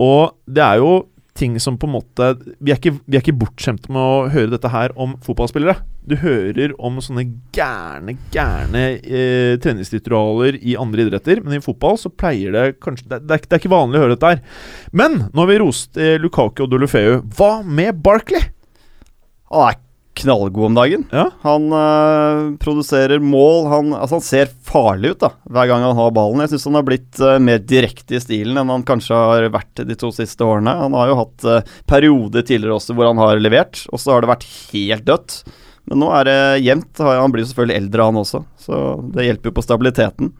Og 0.00 0.32
det 0.48 0.64
er 0.64 0.80
jo 0.80 0.96
ting 1.36 1.58
som 1.62 1.76
på 1.78 1.88
en 1.88 1.94
måte 1.96 2.30
Vi 2.58 2.72
er 2.72 2.80
ikke, 2.80 2.96
vi 3.04 3.18
er 3.18 3.22
ikke 3.22 3.36
bortskjemte 3.40 3.92
med 3.92 4.00
å 4.00 4.26
høre 4.32 4.52
dette 4.54 4.70
her 4.72 4.94
om 5.00 5.14
fotballspillere. 5.24 5.76
Du 6.06 6.14
hører 6.20 6.74
om 6.78 6.98
sånne 7.02 7.24
gærne, 7.54 8.16
gærne 8.34 8.84
eh, 9.02 9.56
treningsritualer 9.62 10.58
i 10.62 10.76
andre 10.80 11.06
idretter, 11.06 11.42
men 11.44 11.58
i 11.58 11.62
fotball 11.64 11.98
så 12.00 12.12
pleier 12.12 12.54
det 12.54 12.66
kanskje 12.82 13.08
Det, 13.10 13.22
det, 13.26 13.38
er, 13.38 13.46
det 13.46 13.56
er 13.56 13.62
ikke 13.62 13.74
vanlig 13.74 13.98
å 14.00 14.04
høre 14.04 14.16
dette 14.16 14.34
her. 14.34 14.44
Men 14.96 15.18
nå 15.26 15.42
har 15.42 15.50
vi 15.50 15.62
rost 15.62 15.98
eh, 16.00 16.16
Lukaku 16.22 16.66
og 16.66 16.70
Dolofeu. 16.72 17.20
Hva 17.36 17.58
med 17.66 17.98
Barkley? 18.04 18.52
Han 19.52 19.68
er 19.70 19.82
knallgod 20.16 20.70
om 20.70 20.76
dagen. 20.76 21.04
Ja. 21.12 21.26
Han 21.44 21.68
uh, 21.72 22.56
produserer 22.62 23.20
mål. 23.22 23.66
Han, 23.70 23.92
altså 23.94 24.18
han 24.18 24.24
ser 24.24 24.52
farlig 24.66 25.14
ut 25.14 25.22
da 25.24 25.30
hver 25.44 25.68
gang 25.70 25.84
han 25.84 25.98
har 25.98 26.14
ballen. 26.16 26.42
Jeg 26.44 26.54
syns 26.54 26.66
han 26.70 26.78
har 26.80 26.86
blitt 26.88 27.20
uh, 27.20 27.36
mer 27.42 27.60
direkte 27.60 28.16
i 28.16 28.22
stilen 28.22 28.58
enn 28.60 28.72
han 28.72 28.86
kanskje 28.86 29.18
har 29.18 29.48
vært 29.54 29.84
de 29.86 29.98
to 29.98 30.10
siste 30.14 30.46
årene. 30.46 30.74
Han 30.80 30.96
har 30.96 31.12
jo 31.12 31.20
hatt 31.20 31.46
uh, 31.48 31.76
perioder 31.88 32.46
tidligere 32.46 32.78
også 32.78 32.96
hvor 32.96 33.10
han 33.10 33.20
har 33.20 33.42
levert, 33.42 33.84
og 33.92 34.02
så 34.02 34.14
har 34.14 34.24
det 34.24 34.32
vært 34.32 34.48
helt 34.72 35.06
dødt. 35.08 35.38
Men 35.86 36.02
nå 36.02 36.10
er 36.18 36.26
det 36.26 36.40
jevnt. 36.66 37.02
Han 37.04 37.34
blir 37.34 37.44
jo 37.44 37.50
selvfølgelig 37.52 37.80
eldre, 37.80 38.06
han 38.08 38.22
også, 38.22 38.42
så 38.58 38.84
det 39.14 39.28
hjelper 39.28 39.52
jo 39.52 39.58
på 39.58 39.66
stabiliteten. 39.68 40.32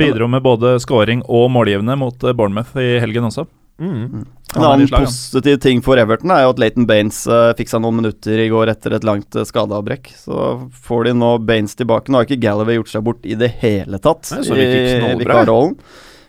Bidro 0.00 0.26
med 0.32 0.42
både 0.42 0.78
scoring 0.82 1.20
og 1.28 1.50
målgivende 1.54 1.94
mot 2.00 2.24
Bournemouth 2.32 2.74
i 2.80 2.96
helgen 3.04 3.28
også. 3.28 3.44
Mm. 3.82 4.24
En 4.54 4.62
er 4.62 4.64
i 4.64 4.68
annen 4.68 4.88
slag, 4.90 5.06
positiv 5.08 5.56
ting 5.64 5.80
for 5.82 5.98
Everton 5.98 6.30
er 6.30 6.44
jo 6.44 6.52
at 6.52 6.60
Leighton 6.62 6.86
Baines 6.86 7.24
uh, 7.26 7.50
fikk 7.58 7.72
seg 7.72 7.82
noen 7.82 7.98
minutter 7.98 8.38
i 8.38 8.48
går 8.52 8.70
etter 8.70 8.94
et 8.94 9.06
langt 9.06 9.34
uh, 9.34 9.42
skadeavbrekk. 9.48 10.12
Så 10.14 10.44
får 10.86 11.08
de 11.08 11.14
nå 11.18 11.30
Baines 11.48 11.74
tilbake. 11.78 12.12
Nå 12.12 12.20
har 12.20 12.28
ikke 12.28 12.42
Galloway 12.44 12.78
gjort 12.78 12.92
seg 12.92 13.06
bort 13.06 13.26
i 13.26 13.38
det 13.38 13.50
hele 13.64 13.98
tatt 14.02 14.30
Nei, 14.36 14.44
i 14.46 15.18
vikarrollen. 15.24 15.74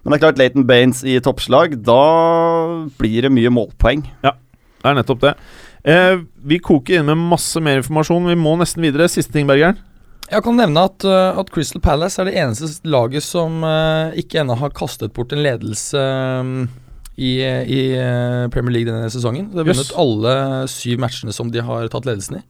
Men 0.06 0.14
det 0.14 0.18
er 0.20 0.22
klart, 0.28 0.42
Leighton 0.42 0.66
Baines 0.70 1.02
i 1.06 1.18
toppslag, 1.24 1.80
da 1.82 2.02
blir 3.00 3.26
det 3.26 3.32
mye 3.34 3.50
målpoeng. 3.54 4.04
Ja, 4.26 4.36
Det 4.82 4.92
er 4.92 5.00
nettopp 5.00 5.24
det. 5.24 5.32
Eh, 5.86 6.20
vi 6.46 6.60
koker 6.62 7.00
inn 7.00 7.10
med 7.10 7.24
masse 7.34 7.62
mer 7.62 7.80
informasjon. 7.82 8.30
Vi 8.30 8.38
må 8.38 8.54
nesten 8.58 8.86
videre. 8.86 9.10
Siste 9.10 9.34
ting, 9.34 9.50
Bergeren. 9.50 9.80
Jeg 10.30 10.42
kan 10.46 10.58
nevne 10.58 10.86
at, 10.90 11.06
uh, 11.06 11.38
at 11.38 11.50
Crystal 11.54 11.82
Palace 11.82 12.18
er 12.22 12.30
det 12.30 12.38
eneste 12.42 12.90
laget 12.90 13.22
som 13.26 13.62
uh, 13.62 14.14
ikke 14.18 14.40
ennå 14.42 14.56
har 14.58 14.74
kastet 14.74 15.14
bort 15.14 15.34
en 15.36 15.44
ledelse 15.46 16.02
um, 16.42 16.64
i, 17.16 17.38
i 17.42 17.80
uh, 17.96 18.48
Premier 18.54 18.80
League 18.80 18.92
denne 18.92 19.12
sesongen. 19.14 19.50
De 19.52 19.62
har 19.62 19.70
vunnet 19.70 19.86
Yes. 19.86 19.96
alle 19.96 20.36
syv 20.72 21.00
matchene 21.04 21.34
som 21.36 21.50
de 21.52 21.64
har 21.64 21.88
tatt 21.94 22.08
ledelsen 22.08 22.42
i. 22.42 22.44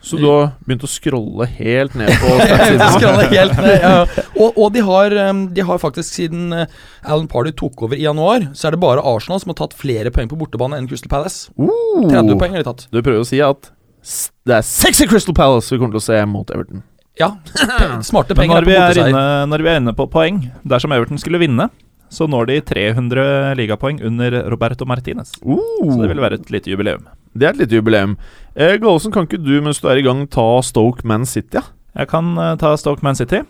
Så 0.00 0.16
du 0.16 0.24
har 0.24 0.52
begynt 0.64 0.84
å 0.86 0.88
scrolle 0.88 1.44
helt 1.58 1.96
ned 1.98 2.08
på 2.22 2.30
han 2.38 3.18
helt 3.28 3.58
ned, 3.60 3.82
ja. 3.82 4.06
og, 4.38 4.56
og 4.56 4.70
de, 4.72 4.80
har, 4.86 5.12
de 5.54 5.64
har 5.66 5.80
faktisk 5.82 6.14
siden 6.14 6.54
uh, 6.54 6.64
Alan 7.04 7.28
Party 7.30 7.52
tok 7.58 7.82
over 7.84 7.98
i 7.98 8.06
januar, 8.06 8.48
så 8.56 8.68
er 8.70 8.76
det 8.76 8.80
bare 8.82 9.04
Arsenal 9.04 9.42
som 9.42 9.52
har 9.52 9.58
tatt 9.60 9.76
flere 9.76 10.12
poeng 10.14 10.30
på 10.30 10.38
bortebane 10.40 10.78
enn 10.78 10.88
Crystal 10.88 11.10
Palace. 11.12 11.52
30 11.58 12.38
poeng 12.40 12.56
har 12.56 12.64
de 12.64 12.68
tatt. 12.70 12.86
Du 12.94 13.02
prøver 13.02 13.20
å 13.22 13.28
si 13.28 13.42
at 13.44 13.70
det 14.48 14.56
er 14.56 14.64
sexy 14.64 15.08
Crystal 15.10 15.36
Palace 15.36 15.74
vi 15.74 15.80
kommer 15.82 15.98
til 15.98 16.02
å 16.02 16.06
se 16.06 16.22
mot 16.30 16.54
Everton. 16.54 16.86
Ja, 17.18 17.32
smarte 18.08 18.36
Men 18.36 18.44
penger 18.44 18.60
når 18.62 18.68
vi, 18.68 18.78
på 18.78 18.86
er 18.86 19.10
inne, 19.10 19.28
når 19.50 19.64
vi 19.64 19.70
er 19.72 19.80
inne 19.80 19.94
på 19.98 20.06
poeng 20.12 20.36
Dersom 20.70 20.94
Everton 20.94 21.18
skulle 21.18 21.40
vinne, 21.42 21.66
så 22.12 22.28
når 22.30 22.48
de 22.50 22.58
300 22.72 23.54
ligapoeng 23.58 24.00
under 24.04 24.40
Roberto 24.50 24.86
Martinez. 24.88 25.34
Så 25.38 25.98
det 26.00 26.10
vil 26.12 26.22
være 26.24 26.40
et 26.40 26.50
lite 26.54 26.72
jubileum. 26.72 27.06
Det 27.38 27.46
er 27.46 27.54
et 27.54 27.62
lite 27.62 27.78
jubileum. 27.78 28.16
Eh, 28.56 28.76
Gallosen, 28.80 29.12
kan 29.14 29.28
ikke 29.28 29.40
du 29.42 29.58
mens 29.62 29.80
du 29.82 29.88
er 29.90 30.00
i 30.00 30.06
gang, 30.06 30.24
ta 30.32 30.46
Stoke 30.66 31.06
Man 31.06 31.26
City? 31.28 31.60
Ja? 31.60 31.66
Jeg 31.98 32.10
kan 32.10 32.32
eh, 32.38 32.54
ta 32.60 32.74
Stoke 32.80 33.04
Man 33.06 33.18
City. 33.18 33.42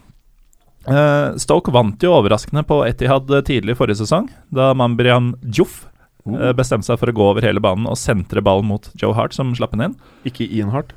Eh, 0.89 1.37
Stoke 1.41 1.73
vant 1.75 2.03
jo 2.03 2.15
overraskende 2.17 2.65
på 2.69 2.81
Etihad 2.87 3.31
eh, 3.35 3.45
tidlig 3.45 3.77
forrige 3.79 4.01
sesong, 4.03 4.29
da 4.55 4.71
Mambrian 4.77 5.35
Diouf 5.43 5.83
eh, 6.29 6.53
bestemte 6.57 6.89
seg 6.89 7.01
for 7.01 7.13
å 7.13 7.17
gå 7.17 7.27
over 7.33 7.45
hele 7.45 7.63
banen 7.65 7.89
og 7.91 7.99
sentre 8.01 8.43
ballen 8.45 8.71
mot 8.71 8.89
Joe 8.99 9.17
Hart, 9.17 9.37
som 9.37 9.53
slapp 9.59 9.77
den 9.77 9.91
inn. 9.91 9.99
Ikke 10.29 10.49
Ian 10.49 10.73
Hart. 10.75 10.95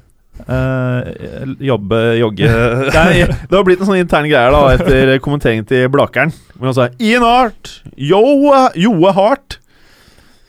Eh, 0.48 1.56
jobbe, 1.68 2.00
jogge 2.20 2.50
Nei, 2.96 3.26
det 3.50 3.56
har 3.56 3.66
blitt 3.68 3.82
en 3.84 3.90
sånn 3.90 4.02
intern 4.02 4.30
greie 4.30 4.54
da 4.54 4.62
etter 4.76 5.14
kommenteringen 5.24 5.68
til 5.70 5.90
Blakeren. 5.94 6.34
Hvor 6.56 6.72
han 6.72 6.78
sa 6.78 6.88
Ian 7.02 7.26
Hart! 7.26 7.76
Joe, 7.96 8.68
Joe 8.80 9.14
Hart! 9.18 9.60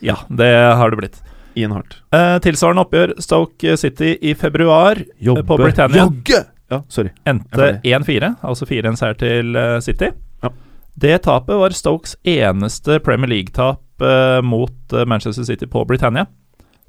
Ja, 0.03 0.17
det 0.27 0.51
har 0.51 0.91
det 0.91 0.99
blitt. 0.99 1.21
Ian 1.55 1.75
Hart. 1.75 1.99
Uh, 2.13 2.37
tilsvarende 2.43 2.83
oppgjør 2.83 3.15
Stoke 3.23 3.77
City 3.79 4.15
i 4.21 4.33
februar 4.35 4.99
Jobbe, 5.21 5.45
på 5.47 5.57
Britannia. 5.61 6.07
Jogge! 6.07 6.43
Ja, 6.71 6.81
sorry. 6.89 7.11
endte 7.29 7.75
1-4, 7.85 8.31
altså 8.41 8.65
4-1-seier 8.65 9.17
til 9.19 9.57
eh, 9.59 9.75
City. 9.83 10.07
Ja. 10.41 10.49
Det 10.97 11.19
tapet 11.27 11.59
var 11.59 11.75
Stokes 11.75 12.15
eneste 12.25 12.97
Premier 13.03 13.29
League-tap 13.29 14.01
uh, 14.01 14.39
mot 14.41 14.95
Manchester 15.05 15.45
City 15.45 15.69
på 15.69 15.83
Britannia. 15.85 16.25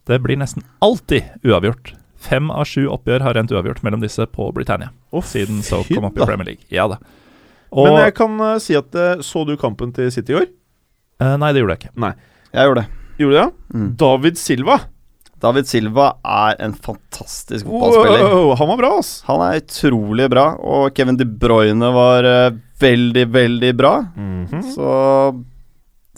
Det 0.09 0.23
blir 0.25 0.41
nesten 0.41 0.65
alltid 0.85 1.29
uavgjort. 1.45 1.93
Fem 2.25 2.51
av 2.51 2.65
sju 2.69 2.87
oppgjør 2.89 3.25
har 3.27 3.37
rent 3.37 3.53
uavgjort 3.53 3.83
mellom 3.85 4.03
disse 4.05 4.25
på 4.33 4.49
Britannia. 4.57 4.91
Oh, 5.13 5.25
Siden 5.25 5.63
Stoke 5.67 5.93
kom 5.93 6.09
opp 6.09 6.17
i. 6.19 6.25
Premier 6.25 6.55
League. 6.55 6.65
Ja 6.73 6.87
da. 6.91 6.99
Og, 7.75 7.89
Men 7.89 8.05
jeg 8.07 8.15
kan 8.17 8.35
uh, 8.41 8.57
si 8.63 8.77
at 8.79 8.95
uh, 8.95 9.19
Så 9.25 9.43
du 9.49 9.57
kampen 9.59 9.91
til 9.97 10.11
City 10.15 10.31
i 10.35 10.41
år? 10.45 10.49
Uh, 11.23 11.35
Nei, 11.43 11.51
det 11.53 11.63
gjorde 11.63 11.77
jeg 11.77 11.89
ikke. 11.89 12.11
Jeg 12.55 12.69
gjorde 12.69 12.83
det. 12.85 13.01
Gjorde 13.19 13.33
du 13.33 13.39
det? 13.39 13.45
ja? 13.45 13.79
Mm. 13.79 13.89
David 14.01 14.39
Silva. 14.41 14.77
David 15.45 15.69
Silva 15.69 16.07
er 16.25 16.61
en 16.65 16.77
fantastisk 16.79 17.67
fotballspiller. 17.67 18.23
Wow, 18.31 18.53
han 18.57 18.71
var 18.71 18.79
bra, 18.81 18.93
ass. 19.03 19.11
Han 19.27 19.43
er 19.45 19.59
utrolig 19.61 20.29
bra, 20.33 20.47
og 20.57 20.95
Kevin 20.97 21.19
De 21.21 21.27
Bruyne 21.29 21.91
var 21.93 22.25
veldig, 22.81 23.27
veldig 23.35 23.73
bra. 23.77 23.93
Mhm. 24.17 24.63
Så 24.73 24.95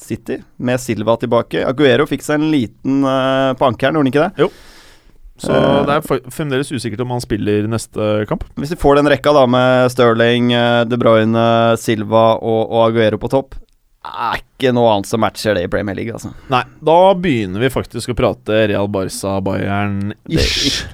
City 0.00 0.38
med 0.56 0.80
Silva 0.80 1.16
tilbake. 1.16 1.64
Aguero 1.66 2.06
fikk 2.08 2.24
seg 2.24 2.38
en 2.40 2.50
liten 2.52 3.00
uh, 3.04 3.56
på 3.56 3.66
ankelen, 3.70 3.96
gjorde 3.96 4.04
han 4.04 4.12
ikke 4.12 4.26
det? 4.26 4.48
Så 5.38 5.52
Eh. 5.52 5.84
det 5.84 5.94
er 5.98 6.20
fremdeles 6.32 6.70
usikkert 6.72 7.00
om 7.04 7.10
han 7.12 7.20
spiller 7.20 7.66
neste 7.68 8.26
kamp. 8.28 8.44
Hvis 8.56 8.70
de 8.72 8.76
får 8.80 8.96
den 8.96 9.10
rekka 9.12 9.34
da 9.36 9.44
med 9.46 9.90
Sterling, 9.92 10.52
eh, 10.52 10.84
De 10.88 10.96
Bruyne, 10.96 11.76
Silva 11.76 12.38
og, 12.40 12.70
og 12.72 12.86
Aguero 12.88 13.18
på 13.20 13.28
topp, 13.28 13.54
er 14.06 14.38
ikke 14.38 14.72
noe 14.72 14.92
annet 14.94 15.08
som 15.10 15.20
matcher 15.20 15.54
det 15.58 15.64
i 15.66 15.68
Premier 15.68 15.96
League, 15.98 16.12
altså. 16.14 16.30
Nei, 16.52 16.62
da 16.88 16.98
begynner 17.14 17.60
vi 17.60 17.68
faktisk 17.74 18.12
å 18.12 18.16
prate 18.16 18.66
Real 18.70 18.88
Barca, 18.88 19.40
Bayern 19.44 20.14
ish. 20.30 20.84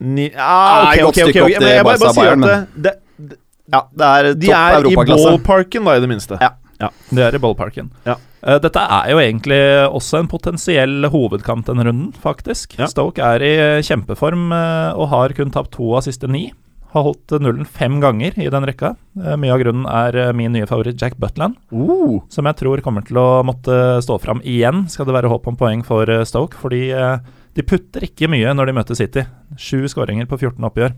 Ni, 0.00 0.30
ah, 0.36 0.90
ok, 0.92 0.92
okay, 0.92 1.02
ok, 1.02 1.06
ok, 1.06 1.14
stykke 1.14 1.42
ok. 1.42 1.44
opp 1.44 1.60
Men 1.60 1.68
jeg 1.74 1.84
bare, 1.84 1.98
bare 1.98 2.14
sier 2.16 2.32
at 2.32 2.72
det, 2.76 2.94
det, 3.16 3.38
Ja, 3.72 3.80
det 3.92 4.08
er 4.08 4.34
de 4.34 4.50
er 4.52 4.88
i 4.90 4.94
ballparken, 4.96 5.84
da, 5.84 5.96
i 5.96 6.00
det 6.04 6.10
minste. 6.10 6.40
Ja. 6.42 6.90
Det 7.10 7.22
er 7.24 7.36
i 7.38 7.40
ballparken. 7.40 7.88
Ja. 8.04 8.16
Eh, 8.46 8.60
dette 8.62 8.82
er 8.82 9.10
jo 9.10 9.18
egentlig 9.22 9.58
også 9.90 10.20
en 10.20 10.30
potensiell 10.30 11.08
hovedkamp 11.10 11.66
denne 11.66 11.88
runden, 11.88 12.12
faktisk. 12.22 12.78
Ja. 12.78 12.86
Stoke 12.90 13.24
er 13.24 13.42
i 13.42 13.56
kjempeform 13.86 14.52
eh, 14.54 14.92
og 14.94 15.10
har 15.10 15.34
kun 15.36 15.50
tapt 15.54 15.74
to 15.74 15.90
av 15.98 16.06
siste 16.06 16.30
ni. 16.30 16.48
Har 16.94 17.02
holdt 17.08 17.34
nullen 17.42 17.66
fem 17.66 17.98
ganger 18.00 18.36
i 18.38 18.46
den 18.52 18.66
rekka. 18.68 18.94
Eh, 19.18 19.34
mye 19.40 19.52
av 19.52 19.62
grunnen 19.64 19.88
er 19.90 20.20
eh, 20.22 20.34
min 20.36 20.54
nye 20.54 20.68
favoritt 20.70 21.00
Jack 21.02 21.18
Butland, 21.20 21.58
Uh, 21.74 22.22
som 22.32 22.46
jeg 22.46 22.56
tror 22.60 22.80
kommer 22.84 23.04
til 23.04 23.18
å 23.20 23.42
måtte 23.44 23.98
stå 24.04 24.20
fram 24.22 24.38
igjen, 24.46 24.86
skal 24.92 25.08
det 25.08 25.16
være 25.16 25.32
håp 25.32 25.50
om 25.50 25.58
poeng 25.58 25.82
for 25.84 26.08
eh, 26.08 26.24
Stoke. 26.28 26.56
Fordi 26.60 26.86
eh, 26.94 27.18
de 27.58 27.66
putter 27.66 28.06
ikke 28.06 28.30
mye 28.30 28.54
når 28.54 28.70
de 28.70 28.76
møter 28.78 28.98
City. 28.98 29.26
Sju 29.58 29.88
skåringer 29.90 30.30
på 30.30 30.38
14 30.38 30.70
oppgjør. 30.70 30.94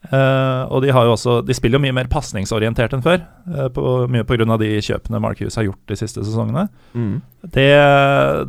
Eh, 0.00 0.62
og 0.72 0.80
de 0.80 0.94
har 0.96 1.04
jo 1.04 1.12
også 1.12 1.34
De 1.44 1.52
spiller 1.52 1.76
jo 1.76 1.82
mye 1.84 1.92
mer 1.92 2.08
pasningsorientert 2.08 2.94
enn 2.96 3.02
før. 3.04 3.20
uh, 3.52 3.66
på, 3.68 3.82
mye 4.08 4.24
pga. 4.24 4.56
de 4.56 4.70
kjøpene 4.80 5.20
Mark 5.20 5.42
Hughes 5.42 5.58
har 5.60 5.66
gjort 5.68 5.92
de 5.92 5.98
siste 6.00 6.24
sesongene. 6.24 6.68
mm. 6.94 7.20
Det, 7.52 7.68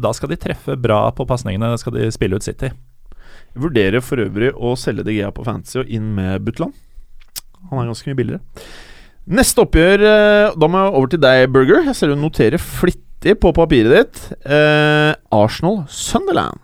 da 0.04 0.12
skal 0.14 0.32
de 0.32 0.40
treffe 0.40 0.76
bra 0.76 1.10
på 1.16 1.26
pasningene. 1.28 1.78
Skal 1.80 1.96
de 1.96 2.12
spille 2.12 2.36
ut 2.36 2.44
City. 2.44 2.72
Jeg 3.52 3.64
vurderer 3.64 4.04
for 4.04 4.20
øvrig 4.24 4.54
å 4.56 4.76
selge 4.80 5.04
DGA 5.08 5.32
på 5.36 5.44
Fantasy 5.48 5.82
og 5.82 5.92
inn 5.92 6.14
med 6.16 6.44
Butland. 6.48 6.74
Han 7.70 7.82
er 7.82 7.92
ganske 7.92 8.10
mye 8.10 8.20
billigere. 8.20 8.66
Neste 9.32 9.62
oppgjør 9.64 10.02
eh, 10.08 10.56
Da 10.58 10.68
må 10.68 10.82
jeg 10.82 10.94
over 10.98 11.12
til 11.12 11.22
deg, 11.22 11.46
Burger. 11.54 11.86
Jeg 11.88 11.98
ser 11.98 12.12
du 12.12 12.20
noterer 12.20 12.62
flittig 12.62 13.38
på 13.44 13.54
papiret 13.56 13.94
ditt. 13.94 14.22
Eh, 14.44 15.14
Arsenal-Sunderland. 15.36 16.60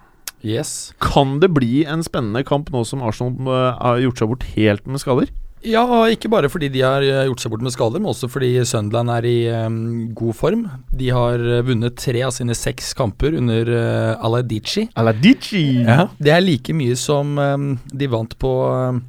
Yes. 0.48 0.94
Kan 1.04 1.42
det 1.44 1.52
bli 1.56 1.84
en 1.90 2.06
spennende 2.06 2.46
kamp 2.48 2.72
nå 2.74 2.86
som 2.88 3.04
Arsenal 3.04 3.52
eh, 3.52 3.82
har 3.82 4.00
gjort 4.06 4.22
seg 4.22 4.32
bort 4.32 4.48
helt 4.56 4.88
med 4.88 5.04
skader? 5.04 5.34
Ja, 5.68 5.84
ikke 6.14 6.30
bare 6.32 6.50
fordi 6.54 6.70
de 6.72 6.84
har 6.86 7.04
eh, 7.04 7.26
gjort 7.28 7.44
seg 7.44 7.52
bort 7.52 7.66
med 7.66 7.74
skader, 7.74 8.00
men 8.00 8.12
også 8.14 8.30
fordi 8.32 8.54
Sunderland 8.70 9.12
er 9.12 9.28
i 9.28 9.38
um, 9.66 9.80
god 10.16 10.38
form. 10.38 10.64
De 10.96 11.10
har 11.12 11.44
vunnet 11.68 11.98
tre 12.00 12.22
av 12.24 12.32
sine 12.36 12.56
seks 12.56 12.94
kamper 12.98 13.36
under 13.40 13.74
uh, 13.74 14.26
Aladici. 14.28 14.86
Aladici! 14.96 15.66
Ja. 15.82 16.08
Det 16.22 16.32
er 16.32 16.46
like 16.46 16.76
mye 16.78 16.96
som 17.00 17.36
um, 17.42 17.72
de 17.92 18.10
vant 18.14 18.38
på 18.40 18.54
um, 18.70 19.04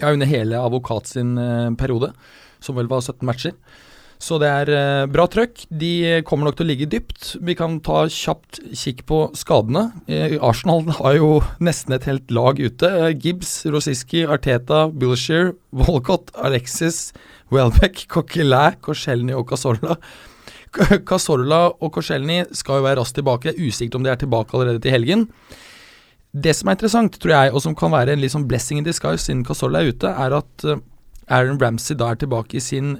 Ja, 0.00 0.12
under 0.12 0.28
hele 0.28 0.58
Avokat 0.60 1.12
sin 1.12 1.36
uh, 1.38 1.74
periode, 1.78 2.12
som 2.62 2.78
vel 2.78 2.88
var 2.90 3.04
17 3.04 3.26
matcher. 3.26 3.58
Så 4.22 4.38
det 4.40 4.48
er 4.48 4.70
eh, 4.72 5.06
bra 5.12 5.26
trøkk. 5.28 5.66
De 5.68 6.22
kommer 6.26 6.48
nok 6.48 6.56
til 6.58 6.66
å 6.66 6.70
ligge 6.70 6.88
dypt. 6.88 7.34
Vi 7.44 7.56
kan 7.58 7.78
ta 7.84 8.06
kjapt 8.10 8.62
kikk 8.72 9.04
på 9.08 9.18
skadene. 9.36 9.90
Eh, 10.08 10.38
Arsenal 10.40 10.86
har 11.00 11.18
jo 11.18 11.30
nesten 11.60 11.96
et 11.96 12.06
helt 12.08 12.32
lag 12.34 12.60
ute. 12.60 12.88
Eh, 12.88 13.12
Gibbs, 13.12 13.58
Rosiski, 13.68 14.24
Arteta, 14.24 14.86
Wilshere, 14.88 15.52
Walcott, 15.76 16.32
Alexis, 16.36 17.10
Welbeck, 17.52 18.06
Coquelin, 18.12 18.80
Korselny 18.84 19.36
og 19.36 19.50
Casorla. 19.52 19.98
Casorla 21.08 21.60
og 21.72 21.92
Korselny 21.94 22.42
skal 22.56 22.80
jo 22.80 22.86
være 22.86 23.00
raskt 23.00 23.20
tilbake. 23.20 23.52
Det 23.52 23.56
er 23.56 23.68
Usikkert 23.68 23.98
om 24.00 24.04
de 24.06 24.12
er 24.12 24.20
tilbake 24.20 24.56
allerede 24.56 24.82
til 24.84 24.96
helgen. 24.96 25.26
Det 26.36 26.52
som 26.56 26.68
er 26.68 26.76
interessant, 26.76 27.14
tror 27.20 27.32
jeg, 27.32 27.52
og 27.52 27.62
som 27.64 27.76
kan 27.76 27.92
være 27.94 28.16
en 28.16 28.24
sånn 28.28 28.48
blessing 28.48 28.80
in 28.80 28.88
disguise 28.88 29.24
siden 29.24 29.44
Casorla 29.46 29.80
er 29.80 29.92
ute, 29.94 30.10
er 30.10 30.36
at 30.36 30.66
Aaron 31.32 31.60
Ramsey 31.60 31.96
da 31.96 32.10
er 32.12 32.20
tilbake 32.20 32.58
i 32.58 32.64
sin 32.64 32.96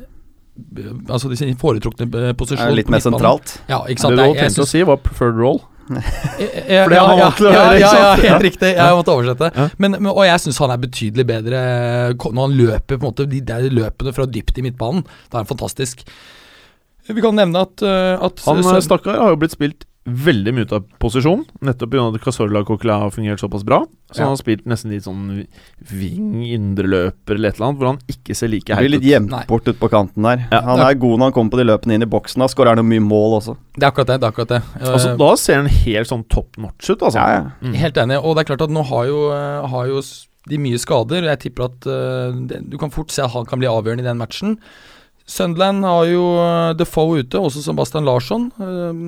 Altså 1.08 1.30
de 1.30 1.38
sin 1.38 1.56
foretrukne 1.60 2.06
eh, 2.08 2.34
posisjon. 2.38 2.74
Litt 2.76 2.90
mer 2.92 3.02
sentralt. 3.04 3.58
Ja, 3.70 3.82
ikke 3.90 4.06
sant? 4.06 4.18
Det 4.18 4.28
du 4.32 4.38
tenkte 4.40 4.64
å 4.64 4.68
si, 4.68 4.84
var 4.86 5.00
preferred 5.04 5.40
role. 5.40 5.64
For 5.86 6.90
det 6.90 6.98
har 6.98 7.06
han 7.06 7.20
ja, 7.20 7.26
vant 7.26 7.36
til 7.38 7.46
å 7.46 7.52
ja, 7.52 7.58
høre, 7.62 7.78
ja, 7.78 7.90
ja, 7.94 8.06
helt 8.24 8.46
riktig. 8.48 8.70
Jeg 8.74 8.96
måtte 8.98 9.14
oversette. 9.14 9.50
Ja. 9.54 9.66
Men, 9.82 9.98
og 10.10 10.22
jeg 10.26 10.42
syns 10.42 10.58
han 10.62 10.72
er 10.74 10.80
betydelig 10.82 11.26
bedre 11.28 11.60
når 12.16 12.40
han 12.40 12.56
løper 12.58 12.96
på 12.96 12.98
en 12.98 13.06
måte 13.06 13.28
de 13.30 13.42
der 13.46 13.68
løpene 13.70 14.14
fra 14.16 14.26
dypt 14.26 14.58
i 14.58 14.66
midtbanen. 14.66 15.04
Da 15.30 15.38
er 15.38 15.44
han 15.44 15.50
fantastisk. 15.50 16.02
Vi 17.06 17.22
kan 17.22 17.36
nevne 17.38 17.62
at, 17.62 17.84
uh, 17.86 18.16
at 18.26 18.42
Han 18.48 18.64
eh, 18.64 18.80
stakkar 18.82 19.20
har 19.20 19.30
jo 19.30 19.38
blitt 19.38 19.54
spilt 19.54 19.86
veldig 20.06 20.52
mye 20.54 20.66
ut 20.68 20.72
av 20.76 20.84
posisjon, 21.02 21.44
nettopp 21.66 21.90
pga. 21.90 22.14
at 22.14 22.20
Casorla 22.22 22.62
Coquelin 22.64 23.00
har 23.02 23.10
fungert 23.10 23.40
såpass 23.42 23.64
bra. 23.66 23.80
Så 24.12 24.20
Ja. 24.20 24.24
han 24.24 24.36
har 24.36 24.36
spilt 24.36 24.64
nesten 24.64 24.90
litt 24.92 25.02
sånn 25.02 25.46
wing, 25.90 26.44
indreløper 26.46 27.34
eller 27.34 27.48
et 27.48 27.56
eller 27.58 27.66
annet, 27.66 27.78
hvor 27.80 27.86
han 27.90 27.98
ikke 28.08 28.36
ser 28.36 28.48
like 28.48 28.66
Blir 28.70 28.76
heit 28.76 28.90
litt 28.90 29.02
ut. 29.02 29.08
gjemt 29.10 29.30
Nei. 29.30 29.44
bort 29.48 29.66
ute 29.66 29.78
på 29.78 29.90
kanten 29.90 30.22
der. 30.22 30.46
Ja. 30.52 30.60
Han 30.62 30.78
er 30.80 30.94
god 30.94 31.18
når 31.18 31.24
han 31.26 31.32
kommer 31.32 31.50
på 31.50 31.58
de 31.58 31.64
løpene 31.64 31.94
inn 31.94 32.02
i 32.02 32.06
boksen. 32.06 32.38
Da 32.38 32.46
skårer 32.46 32.76
han 32.76 32.86
mye 32.86 33.02
mål 33.02 33.40
også. 33.40 33.56
Det 33.74 33.82
er 33.82 33.90
akkurat 33.90 34.06
det. 34.06 34.20
det, 34.20 34.26
er 34.26 34.32
akkurat 34.32 34.48
det. 34.48 34.62
Altså, 34.80 35.16
da 35.18 35.34
ser 35.36 35.56
han 35.56 35.66
helt 35.66 36.06
sånn 36.08 36.24
top 36.28 36.56
notch 36.56 36.90
ut, 36.90 37.00
altså. 37.02 37.16
Ja, 37.18 37.28
ja. 37.28 37.50
Mm. 37.62 37.74
Helt 37.74 37.94
enig. 37.96 38.22
Og 38.24 38.36
det 38.36 38.44
er 38.46 38.56
klart 38.56 38.62
at 38.68 38.70
nå 38.70 38.84
har 38.86 39.06
jo, 39.06 39.30
eh, 39.32 39.66
har 39.68 39.86
jo 39.86 40.02
de 40.48 40.58
mye 40.58 40.78
skader. 40.78 41.24
Jeg 41.26 41.40
tipper 41.40 41.64
at 41.64 41.86
uh, 41.90 42.30
det, 42.46 42.70
du 42.70 42.78
kan 42.78 42.90
fort 42.90 43.10
se 43.10 43.22
at 43.22 43.32
han 43.32 43.44
kan 43.44 43.58
bli 43.58 43.66
avgjørende 43.66 44.04
i 44.04 44.06
den 44.06 44.18
matchen. 44.18 44.58
Sunderland 45.26 45.82
har 45.84 46.04
jo 46.06 46.22
uh, 46.38 46.70
Defoe 46.78 47.20
ute, 47.24 47.40
også 47.40 47.64
Sebastian 47.64 48.06
Larsson. 48.06 48.44
eh, 48.62 49.04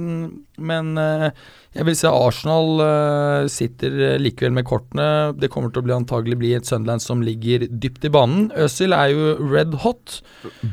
men 0.59 0.99
eh, 0.99 1.29
jeg 1.77 1.85
vil 1.87 1.95
si 1.95 2.09
Arsenal 2.11 2.81
eh, 2.83 3.45
sitter 3.53 3.93
eh, 4.03 4.15
likevel 4.19 4.51
med 4.57 4.67
kortene. 4.67 5.05
Det 5.39 5.51
kommer 5.53 5.71
til 5.71 5.83
å 5.83 5.87
bli 5.87 5.95
antagelig 5.95 6.39
bli 6.41 6.51
et 6.57 6.67
Sunderland 6.67 7.05
som 7.05 7.23
ligger 7.23 7.69
dypt 7.71 8.09
i 8.09 8.11
banen. 8.11 8.49
Øzil 8.59 8.97
er 8.97 9.13
jo 9.13 9.29
red 9.53 9.77
hot. 9.85 10.17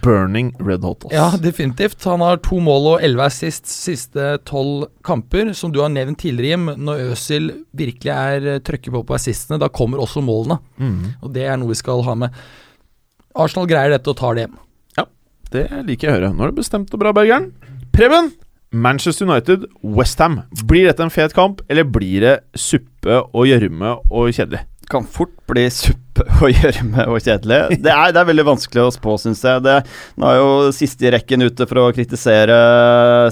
Burning 0.01 0.49
red 0.57 0.81
hot, 0.87 1.05
ass. 1.05 1.13
Ja, 1.13 1.27
definitivt. 1.37 2.01
Han 2.09 2.25
har 2.25 2.41
to 2.41 2.57
mål 2.63 2.89
og 2.95 3.05
elleve 3.05 3.29
assist 3.29 3.69
siste 3.69 4.39
tolv 4.49 4.87
kamper. 5.05 5.53
Som 5.53 5.75
du 5.75 5.83
har 5.83 5.93
nevnt 5.93 6.23
tidligere, 6.25 6.55
Jim. 6.55 6.73
Når 6.89 7.05
Øzil 7.11 7.51
virkelig 7.77 8.15
er 8.15 8.51
eh, 8.55 8.61
trøkker 8.65 8.97
på 8.97 9.05
på 9.05 9.19
assistene, 9.19 9.61
da 9.61 9.69
kommer 9.69 10.01
også 10.01 10.25
målene. 10.25 10.57
Mm. 10.81 11.01
Og 11.21 11.33
det 11.37 11.45
er 11.45 11.61
noe 11.61 11.75
vi 11.75 11.81
skal 11.85 12.01
ha 12.09 12.17
med. 12.25 12.45
Arsenal 13.35 13.69
greier 13.69 13.93
dette 13.93 14.09
og 14.09 14.17
tar 14.17 14.33
det 14.39 14.47
hjem. 14.47 14.61
Det 15.55 15.67
liker 15.87 16.09
jeg 16.09 16.11
å 16.11 16.17
høre. 16.17 16.33
Nå 16.35 16.43
er 16.43 16.51
det 16.51 16.59
bestemt 16.59 16.91
og 16.91 16.99
bra, 17.01 17.13
Bergeren. 17.15 17.53
Preben! 17.95 18.33
Manchester 18.75 19.23
United, 19.23 19.69
Westham. 19.81 20.41
Blir 20.67 20.89
dette 20.89 21.03
en 21.05 21.13
fet 21.13 21.35
kamp, 21.35 21.61
eller 21.71 21.87
blir 21.87 22.25
det 22.25 22.33
suppe 22.59 23.21
og 23.31 23.45
gjørme 23.47 23.93
og 24.09 24.33
kjedelig? 24.35 24.65
Kan 24.91 25.05
fort 25.07 25.31
bli 25.47 25.63
suppe 25.71 26.25
og 26.41 26.51
gjørme 26.51 27.05
og 27.07 27.21
kjedelig. 27.23 27.79
Det 27.79 27.93
er, 27.93 28.11
det 28.11 28.19
er 28.19 28.27
veldig 28.27 28.47
vanskelig 28.49 28.83
å 28.83 28.91
spå, 28.93 29.15
syns 29.21 29.45
jeg. 29.47 29.63
Det, 29.63 29.77
nå 30.19 30.27
er 30.27 30.41
jo 30.41 30.49
siste 30.75 31.07
i 31.07 31.13
rekken 31.15 31.45
ute 31.47 31.69
for 31.69 31.85
å 31.85 31.91
kritisere 31.95 32.57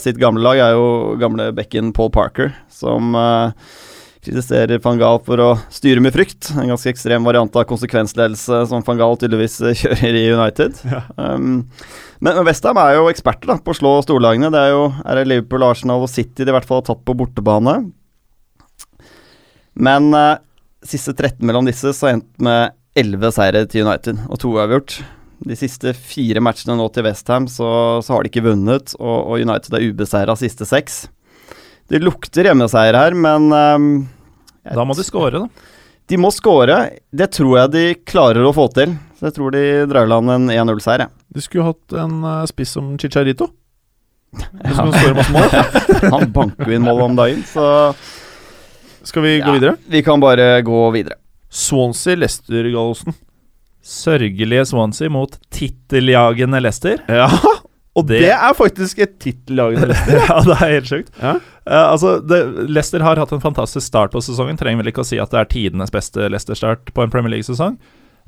sitt 0.03 0.21
gamle 0.21 0.45
lag, 0.45 0.61
er 0.63 0.77
jo 0.77 1.17
gamle 1.19 1.51
bekken 1.57 1.91
Paul 1.97 2.13
Parker, 2.15 2.53
som 2.71 3.11
eh, 3.19 3.73
kritiserer 4.23 4.81
van 4.83 4.99
Gaal 5.01 5.19
for 5.25 5.41
å 5.43 5.49
styre 5.73 6.01
med 6.03 6.13
frykt. 6.15 6.51
En 6.55 6.71
ganske 6.71 6.91
ekstrem 6.91 7.25
variant 7.27 7.55
av 7.59 7.65
konsekvensledelse 7.69 8.63
som 8.69 8.83
van 8.85 8.99
Gaal 8.99 9.17
tydeligvis 9.19 9.59
kjører 9.81 10.19
i 10.19 10.27
United. 10.31 10.79
Um, 11.17 11.65
men 12.23 12.39
Westham 12.47 12.79
er 12.81 12.97
jo 12.97 13.09
eksperter 13.11 13.53
da, 13.53 13.57
på 13.59 13.73
å 13.73 13.77
slå 13.77 13.95
storlagene. 14.05 14.51
Det 14.53 14.61
er 14.61 14.71
jo 14.73 14.85
er 15.03 15.19
det 15.19 15.27
Liverpool, 15.29 15.65
Arsenal 15.67 16.05
og 16.05 16.11
City 16.11 16.45
de 16.45 16.53
i 16.53 16.55
hvert 16.55 16.67
fall 16.69 16.81
har 16.81 16.87
tatt 16.91 17.03
på 17.05 17.17
bortebane. 17.19 17.79
Men 19.73 20.13
uh, 20.15 20.37
siste 20.85 21.15
13 21.15 21.43
mellom 21.47 21.67
disse 21.67 21.91
så 21.97 22.13
endt 22.13 22.29
med 22.43 22.75
11 22.99 23.35
seire 23.35 23.65
til 23.69 23.87
United 23.87 24.23
og 24.29 24.39
to 24.41 24.53
uavgjort. 24.53 25.01
De 25.43 25.57
siste 25.59 25.91
fire 25.97 26.39
matchene 26.43 26.77
nå 26.79 26.85
til 26.93 27.03
Westham 27.07 27.49
så, 27.51 27.67
så 28.05 28.15
har 28.15 28.23
de 28.23 28.31
ikke 28.31 28.45
vunnet, 28.45 28.93
og, 29.01 29.17
og 29.33 29.43
United 29.43 29.75
er 29.75 29.89
ubeseira 29.89 30.37
siste 30.39 30.67
seks. 30.69 31.03
Det 31.93 32.01
lukter 32.01 32.47
hjemmeseier 32.49 32.97
her, 32.97 33.13
men 33.13 33.47
um, 33.53 33.87
jeg 34.65 34.75
Da 34.79 34.85
må 34.87 34.95
de 34.97 35.03
score, 35.05 35.31
da. 35.43 35.69
de 36.09 36.17
må 36.17 36.31
skåre. 36.33 36.77
Det 37.13 37.27
tror 37.37 37.57
jeg 37.59 37.71
de 37.75 37.83
klarer 38.09 38.45
å 38.49 38.53
få 38.55 38.65
til. 38.73 38.95
Så 39.19 39.29
jeg 39.29 39.35
tror 39.37 39.53
de 39.53 39.61
drar 39.91 40.07
i 40.07 40.11
land 40.11 40.31
en 40.33 40.47
1-0-seier. 40.49 41.05
jeg. 41.05 41.13
De 41.37 41.43
skulle 41.45 41.67
hatt 41.69 41.95
en 42.01 42.15
uh, 42.25 42.45
spiss 42.49 42.73
som 42.79 42.95
Chicharito. 42.97 43.51
Ja. 44.33 44.71
Som 44.73 44.89
skårer 44.89 45.13
masse 45.19 45.33
mål. 45.35 45.51
Han 46.15 46.31
banker 46.33 46.71
jo 46.71 46.73
inn 46.79 46.81
mål 46.87 47.01
om 47.05 47.17
dagen, 47.19 47.43
så 47.45 47.93
Skal 49.05 49.21
vi 49.27 49.33
gå 49.43 49.51
Ja. 49.51 49.53
videre? 49.53 49.75
vi 49.93 50.01
kan 50.01 50.19
bare 50.23 50.47
gå 50.65 50.79
videre. 50.95 51.19
Swansea 51.53 52.15
Lester 52.17 52.65
Gallosen. 52.73 53.13
Sørgelige 53.85 54.65
Swansea 54.71 55.11
mot 55.13 55.35
titteljagende 55.53 56.59
Lester. 56.65 57.03
Ja, 57.07 57.27
og 57.95 58.07
det, 58.09 58.19
Det- 58.23 58.31
er 58.33 58.53
faktisk 58.57 58.99
et 59.05 59.19
titteljagende 59.21 59.87
Leicester. 59.91 60.21
ja, 60.29 60.37
det 60.47 60.55
er 60.57 60.71
helt 60.73 60.89
sjukt. 60.89 61.11
Ja. 61.21 61.33
Uh, 61.63 61.91
altså, 61.93 62.15
det, 62.27 62.39
Leicester 62.69 63.03
har 63.05 63.19
hatt 63.21 63.31
en 63.35 63.41
fantastisk 63.43 63.85
start 63.87 64.11
på 64.15 64.21
sesongen. 64.25 64.57
Trenger 64.57 64.81
vel 64.83 64.89
ikke 64.93 65.03
å 65.05 65.07
si 65.07 65.19
at 65.21 65.29
det 65.31 65.39
er 65.43 65.51
tidenes 65.51 65.91
beste 65.93 66.25
Leicester-start 66.33 66.89
på 66.93 67.03
en 67.05 67.13
Premier 67.13 67.35
League-sesong. 67.35 67.77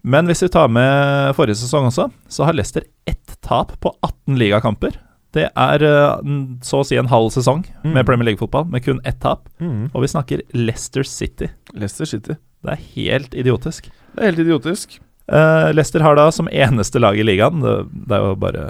Men 0.05 0.28
hvis 0.30 0.43
vi 0.45 0.51
tar 0.53 0.68
med 0.70 1.34
forrige 1.34 1.57
sesong 1.63 1.88
også, 1.89 2.11
så 2.30 2.45
har 2.45 2.53
Leicester 2.53 2.84
ett 3.09 3.39
tap 3.41 3.74
på 3.82 3.89
18 4.05 4.38
ligakamper. 4.38 4.99
Det 5.36 5.47
er 5.51 5.84
uh, 5.84 6.22
så 6.63 6.84
å 6.84 6.86
si 6.88 6.95
en 7.01 7.09
halv 7.11 7.32
sesong 7.34 7.66
Mm. 7.84 7.91
med 7.97 8.05
Premier 8.07 8.30
League-fotball, 8.30 8.70
med 8.72 8.86
kun 8.86 9.01
ett 9.03 9.18
tap. 9.26 9.49
Mm. 9.59 9.89
Og 9.93 10.05
vi 10.05 10.07
snakker 10.13 10.41
Leicester 10.53 11.03
City. 11.03 11.49
Leicester 11.74 12.05
City. 12.05 12.38
Det 12.66 12.78
er 12.78 12.86
helt 12.95 13.34
idiotisk. 13.38 13.89
Det 14.16 14.22
er 14.24 14.30
helt 14.32 14.45
idiotisk. 14.45 14.99
Uh, 15.28 15.74
Leicester 15.74 16.05
har 16.05 16.16
da 16.22 16.30
som 16.32 16.47
eneste 16.53 17.01
lag 17.01 17.18
i 17.18 17.24
ligaen 17.26 17.57
Det, 17.66 17.72
det 18.05 18.13
er 18.13 18.28
jo 18.30 18.36
bare 18.38 18.66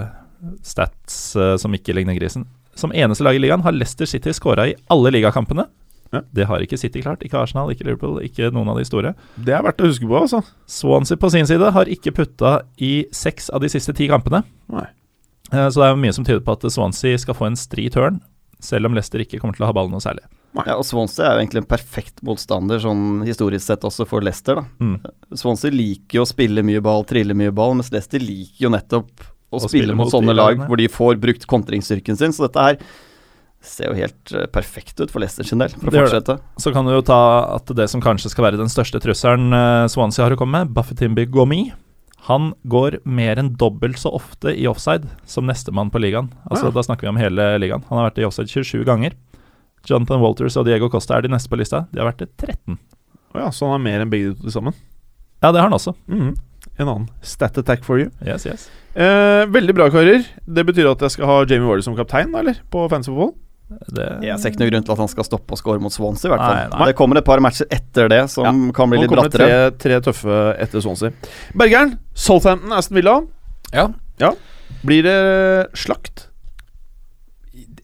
stats 0.62 1.36
eh, 1.36 1.56
som 1.60 1.74
ikke 1.76 1.94
ligner 1.96 2.16
grisen. 2.18 2.46
Som 2.76 2.92
eneste 2.92 3.24
lag 3.24 3.36
i 3.36 3.40
ligaen 3.40 3.62
har 3.64 3.72
Leicester 3.72 4.06
City 4.06 4.32
skåra 4.36 4.66
i 4.68 4.74
alle 4.92 5.10
ligakampene. 5.14 5.64
Ja. 6.12 6.20
Det 6.30 6.44
har 6.46 6.62
ikke 6.62 6.78
City 6.78 7.00
klart. 7.02 7.24
Ikke 7.26 7.38
Arsenal, 7.40 7.70
ikke 7.72 7.84
Liverpool, 7.88 8.20
ikke 8.22 8.50
noen 8.54 8.68
av 8.70 8.78
de 8.78 8.84
store. 8.86 9.14
Det 9.42 9.54
er 9.56 9.64
verdt 9.66 9.80
å 9.82 9.88
huske 9.88 10.06
på, 10.06 10.20
altså. 10.20 10.42
Swansea 10.70 11.18
på 11.18 11.30
sin 11.34 11.48
side 11.48 11.72
har 11.74 11.90
ikke 11.90 12.12
putta 12.14 12.60
i 12.78 13.06
seks 13.16 13.48
av 13.50 13.64
de 13.64 13.70
siste 13.72 13.94
ti 13.96 14.06
kampene. 14.12 14.44
Nei. 14.72 14.86
Eh, 15.52 15.68
Så 15.70 15.80
det 15.82 15.88
er 15.90 15.98
mye 15.98 16.14
som 16.14 16.24
tyder 16.26 16.44
på 16.46 16.52
at 16.54 16.68
Swansea 16.72 17.18
skal 17.18 17.34
få 17.38 17.48
en 17.50 17.56
stri 17.58 17.88
turn, 17.90 18.20
selv 18.62 18.86
om 18.86 18.94
Leicester 18.96 19.20
ikke 19.24 19.40
kommer 19.42 19.56
til 19.58 19.66
å 19.66 19.70
ha 19.72 19.74
ballen 19.76 19.92
noe 19.96 20.04
særlig. 20.04 20.22
Ja, 20.56 20.76
og 20.78 20.86
Swansea 20.88 21.26
er 21.26 21.34
jo 21.36 21.42
egentlig 21.44 21.60
en 21.64 21.68
perfekt 21.68 22.22
motstander 22.24 22.78
sånn 22.80 23.24
historisk 23.26 23.66
sett 23.66 23.82
også 23.84 24.06
for 24.08 24.24
Leicester. 24.24 24.56
da. 24.62 24.64
Mm. 24.80 25.00
Swansea 25.36 25.70
liker 25.74 26.20
jo 26.20 26.24
å 26.24 26.30
spille 26.30 26.62
mye 26.64 26.80
ball, 26.80 27.04
trille 27.04 27.34
mye 27.36 27.52
ball, 27.52 27.74
mens 27.76 27.90
Leicester 27.92 28.22
liker 28.22 28.64
jo 28.64 28.70
nettopp 28.72 29.26
å, 29.50 29.56
Å 29.58 29.68
spille, 29.68 29.84
spille 29.86 29.94
mot 29.98 30.10
sånne 30.10 30.34
lag 30.36 30.64
hvor 30.66 30.76
de 30.80 30.88
får 30.90 31.18
brukt 31.22 31.46
kontringsstyrken 31.46 32.16
sin. 32.18 32.32
Så 32.34 32.46
dette 32.48 32.64
her 32.66 32.78
ser 33.66 33.88
jo 33.90 33.96
helt 33.98 34.32
eh, 34.36 34.46
perfekt 34.52 35.00
ut 35.00 35.10
for 35.10 35.22
Leicester 35.22 35.46
sin 35.48 35.58
del, 35.62 35.70
for 35.74 35.88
å 35.88 35.90
Det 35.94 35.98
gjør 35.98 36.10
det. 36.10 36.20
fortsette. 36.20 36.62
Så 36.62 36.72
kan 36.74 36.86
du 36.86 36.92
jo 36.94 37.02
ta 37.06 37.20
at 37.56 37.66
det 37.78 37.88
som 37.90 38.02
kanskje 38.04 38.30
skal 38.30 38.44
være 38.50 38.60
den 38.60 38.70
største 38.70 39.00
trusselen 39.02 39.52
eh, 39.56 39.86
Swansea 39.90 40.26
har 40.26 40.34
å 40.36 40.38
komme 40.38 40.60
med, 40.64 40.74
Buffetimby 40.76 41.24
Gomi, 41.30 41.72
han 42.26 42.52
går 42.66 43.00
mer 43.06 43.38
enn 43.38 43.52
dobbelt 43.58 43.98
så 44.02 44.10
ofte 44.14 44.50
i 44.50 44.66
offside 44.66 45.06
som 45.30 45.46
nestemann 45.46 45.90
på 45.94 46.00
ligaen. 46.02 46.32
Altså 46.50 46.66
Ja. 46.70 46.74
Da 46.74 46.82
snakker 46.82 47.06
vi 47.06 47.12
om 47.14 47.20
hele 47.22 47.52
ligaen. 47.62 47.84
Han 47.86 48.00
har 48.00 48.08
vært 48.10 48.18
i 48.18 48.26
offside 48.26 48.50
27 48.50 48.82
ganger. 48.88 49.14
Jonathan 49.86 50.18
Walters 50.20 50.56
og 50.58 50.66
Diego 50.66 50.88
Costa 50.90 51.14
er 51.14 51.22
de 51.22 51.30
neste 51.30 51.46
på 51.52 51.58
lista. 51.60 51.84
De 51.94 52.00
har 52.02 52.08
vært 52.10 52.24
det 52.24 52.32
13. 52.42 52.78
Å 53.36 53.44
ja, 53.44 53.50
så 53.54 53.68
han 53.68 53.76
har 53.76 53.84
mer 53.84 54.02
enn 54.02 54.10
begge 54.10 54.32
de 54.34 54.42
to 54.42 54.50
sammen. 54.50 54.74
Ja, 55.42 55.52
det 55.52 55.60
har 55.62 55.68
han 55.70 55.76
også. 55.78 55.94
Mhm. 56.10 56.32
En 56.78 56.88
annen 56.88 57.08
stat 57.24 57.56
attack 57.62 57.84
for 57.86 57.98
you. 58.02 58.10
Yes, 58.26 58.44
yes. 58.46 58.68
Eh, 58.96 59.44
veldig 59.52 59.74
bra, 59.76 59.88
karer. 59.92 60.24
Det 60.44 60.64
betyr 60.68 60.90
at 60.90 61.00
jeg 61.06 61.14
skal 61.16 61.26
ha 61.30 61.36
Jamie 61.48 61.66
Warder 61.68 61.84
som 61.86 61.96
kaptein, 61.96 62.30
da, 62.32 62.42
eller? 62.44 62.58
På 62.72 62.84
Fancy 62.92 63.08
Football? 63.12 63.34
Det, 63.90 64.04
Jeg 64.22 64.38
ser 64.38 64.52
ikke 64.52 64.60
noe 64.62 64.70
grunn 64.70 64.84
til 64.86 64.92
at 64.94 65.00
han 65.02 65.08
skal 65.10 65.24
stoppe 65.26 65.56
å 65.56 65.58
score 65.58 65.80
mot 65.82 65.90
Swansea, 65.90 66.28
i 66.28 66.32
hvert 66.36 66.44
fall. 66.44 66.54
Nei, 66.54 66.66
nei. 66.78 66.86
Det 66.92 66.96
kommer 67.00 67.18
et 67.18 67.26
par 67.26 67.40
matcher 67.42 67.66
etter 67.74 68.08
det 68.12 68.20
som 68.30 68.68
kan 68.76 68.92
bli 68.92 69.00
Nå 69.00 69.02
litt 69.06 69.10
kommer 69.10 69.26
det 69.26 69.32
brattere. 69.40 69.72
tre, 69.74 69.98
tre 69.98 70.00
tøffe 70.06 70.36
etter 70.62 70.84
Swansea. 70.84 71.10
Bergeren, 71.58 71.96
Southampton, 72.14 72.72
Aston 72.76 73.00
Villa. 73.00 73.16
Ja. 73.74 73.88
Blir 74.86 75.02
det 75.02 75.16
slakt? 75.74 76.25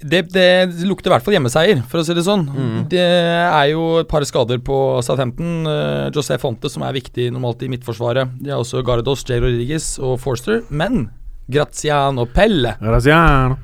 Det, 0.03 0.21
det 0.35 0.47
lukter 0.89 1.11
i 1.11 1.15
hvert 1.15 1.25
fall 1.27 1.37
hjemmeseier, 1.37 1.81
for 1.89 2.03
å 2.03 2.05
si 2.07 2.15
det 2.17 2.25
sånn. 2.27 2.43
Mm. 2.51 2.77
Det 2.91 3.03
er 3.07 3.67
jo 3.71 3.85
et 4.01 4.09
par 4.11 4.25
skader 4.27 4.59
på 4.65 4.77
Southampton. 5.07 5.63
Uh, 5.69 6.11
José 6.15 6.39
Fonte, 6.43 6.71
som 6.73 6.83
er 6.87 6.97
viktig 6.97 7.29
normalt 7.35 7.63
i 7.63 7.71
midtforsvaret. 7.73 8.35
De 8.43 8.51
har 8.51 8.63
også 8.63 8.83
Gardos, 8.87 9.23
Jay 9.29 9.39
Rodriguez 9.43 9.95
og 10.03 10.19
Forster. 10.23 10.63
Men 10.71 11.07
Graziano 11.53 12.25
Pelle 12.31 12.77
Graziano. 12.81 13.59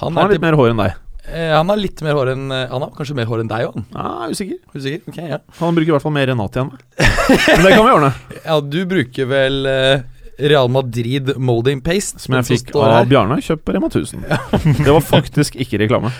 Han, 0.00 0.12
Han 0.14 0.22
har 0.24 0.32
litt 0.34 0.42
mer 0.44 0.56
hår 0.58 0.70
enn 0.74 0.80
deg. 0.82 0.96
eh, 1.26 1.50
han 1.56 1.70
har 1.72 1.78
litt 1.80 2.02
mer 2.04 2.14
hår 2.14 2.28
enn 2.34 2.44
eh, 2.54 2.66
Han 2.70 2.84
har 2.84 2.90
kanskje 2.94 3.16
mer 3.18 3.26
hår 3.30 3.40
enn 3.42 3.48
deg 3.50 3.64
òg, 3.66 3.78
han. 3.78 3.86
Ah, 3.98 4.26
usikker. 4.30 4.58
Usikker? 4.76 5.00
Ok, 5.10 5.16
ja. 5.32 5.38
Han 5.58 5.74
bruker 5.78 5.90
i 5.90 5.94
hvert 5.96 6.04
fall 6.04 6.14
mer 6.14 6.28
Renate 6.30 6.60
igjen. 6.60 6.70
Men 7.56 7.64
det 7.66 7.72
kan 7.72 7.86
vi 7.86 7.94
ordne. 7.96 8.12
ja, 8.44 8.58
du 8.60 8.78
bruker 8.90 9.30
vel 9.30 9.66
eh, 9.70 10.04
Real 10.38 10.68
Madrid 10.72 11.32
molding 11.40 11.80
paste? 11.84 12.20
Som 12.22 12.36
jeg 12.38 12.48
fikk 12.50 12.74
av 12.76 12.90
her. 12.92 13.08
Bjarne, 13.10 13.38
kjøpt 13.44 13.64
på 13.66 13.76
Rema 13.76 13.88
1000. 13.92 14.26
Det 14.82 14.92
var 14.92 15.04
faktisk 15.04 15.56
ikke 15.62 15.80
reklame. 15.84 16.12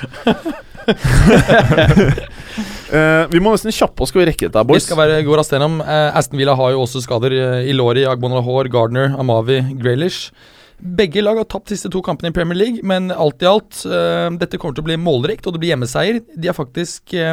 uh, 2.92 3.24
vi 3.34 3.40
må 3.42 3.52
nesten 3.52 3.74
kjappe 3.74 4.04
oss, 4.04 4.12
skal 4.12 4.22
vi 4.22 4.28
rekke 4.30 4.48
dette, 4.48 4.62
Vi 4.62 4.72
boys? 4.72 4.86
skal 4.86 5.00
være 5.00 5.22
gå 5.26 5.38
raskt 5.38 5.56
gjennom. 5.56 5.80
Uh, 5.84 6.16
Aston 6.16 6.40
Villa 6.40 6.54
har 6.58 6.74
jo 6.74 6.84
også 6.86 7.02
skader. 7.04 7.34
Uh, 7.36 7.70
Ilori, 7.70 8.06
Agbonalahor, 8.08 8.70
Gardner, 8.72 9.16
Amavi, 9.20 9.60
Graylish. 9.80 10.30
Begge 10.76 11.22
lag 11.24 11.38
har 11.40 11.46
tapt 11.48 11.70
siste 11.72 11.88
to 11.92 12.02
kampene 12.04 12.28
i 12.28 12.34
Premier 12.36 12.58
League, 12.58 12.82
men 12.84 13.08
alt 13.10 13.40
i 13.40 13.46
alt 13.48 13.78
eh, 13.88 14.26
Dette 14.36 14.58
kommer 14.60 14.76
til 14.76 14.84
å 14.84 14.88
bli 14.90 14.98
målrikt, 15.00 15.46
og 15.48 15.54
det 15.56 15.62
blir 15.62 15.70
hjemmeseier. 15.72 16.18
De 16.36 16.50
har 16.50 16.56
faktisk 16.56 17.14
eh, 17.16 17.32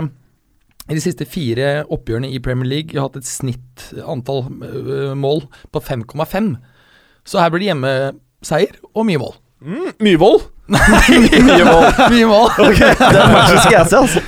i 0.87 0.95
de 0.95 1.01
siste 1.03 1.27
fire 1.27 1.81
oppgjørene 1.91 2.29
i 2.31 2.39
Premier 2.43 2.69
League 2.71 2.95
hatt 3.03 3.17
et 3.19 3.27
snitt 3.27 3.89
antall 4.07 4.45
eh, 4.63 5.11
mål 5.19 5.43
på 5.75 5.83
5,5. 5.83 6.53
Så 7.27 7.39
her 7.39 7.49
blir 7.53 7.63
det 7.63 7.71
hjemmeseier 7.71 8.77
og 8.93 9.07
mye 9.07 9.21
mål. 9.21 9.35
Mm, 9.63 9.89
Myhrvold. 10.03 10.49
mye 10.73 11.63
mål! 11.67 11.89
mye 12.11 12.27
mål. 12.27 12.49
Den 12.59 13.33
matchen 13.35 13.59
skal 13.63 13.75
jeg 13.77 13.89
se, 13.91 13.99
altså. 13.99 14.23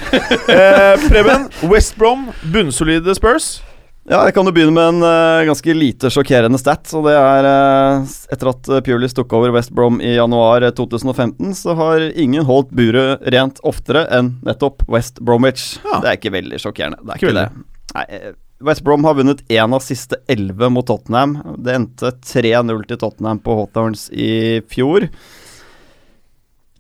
Eh, 0.52 1.08
Preben, 1.10 1.48
West 1.72 1.96
Brom, 2.00 2.30
bunnsolide 2.54 3.16
Spurs. 3.18 3.58
Ja, 4.06 4.20
jeg 4.28 4.36
kan 4.36 4.46
jo 4.46 4.52
begynne 4.54 4.76
med 4.76 4.86
en 4.86 5.02
uh, 5.02 5.41
ganske 5.48 5.74
lite 5.74 6.12
sjokkerende 6.14 6.60
stat. 6.62 6.86
Og 6.93 7.08
det 7.08 7.16
er 7.18 7.48
uh, 7.50 8.04
etter 8.36 8.52
at 8.52 8.68
uh, 8.70 8.82
Pulis 8.86 9.16
tok 9.18 9.34
over 9.34 9.50
West 9.56 9.74
Brom 9.74 9.98
i 9.98 10.12
januar 10.14 10.62
eh, 10.68 10.74
2015, 10.78 11.56
så 11.58 11.74
har 11.80 12.06
ingen 12.14 12.46
holdt 12.46 12.70
buret 12.78 13.26
rent 13.34 13.58
oftere 13.66 14.06
enn 14.14 14.36
nettopp 14.46 14.86
West 14.93 15.18
Bromwich. 15.26 15.80
Ja. 15.82 16.04
Det 16.04 16.12
er 16.12 16.20
ikke 16.20 16.36
veldig 16.38 16.62
sjokkerende. 16.62 17.02
Det 17.02 17.16
er 17.16 17.24
Ikke 17.24 17.32
ikke, 17.34 17.48
det. 17.48 17.66
Nei, 17.96 18.06
eh, 18.20 18.32
West 18.60 18.84
Brom 18.84 19.03
har 19.03 19.18
vunnet 19.18 19.43
én 19.51 19.74
av 19.74 19.84
siste 19.84 20.22
elleve 20.32 20.70
mot 20.72 20.88
Tottenham. 20.88 21.38
Det 21.60 21.74
endte 21.76 22.12
3-0 22.24 22.86
til 22.88 22.99
Tottenham 23.01 23.41
på 23.43 23.58
Hotdowns 23.60 24.08
i 24.16 24.62
fjor. 24.72 25.10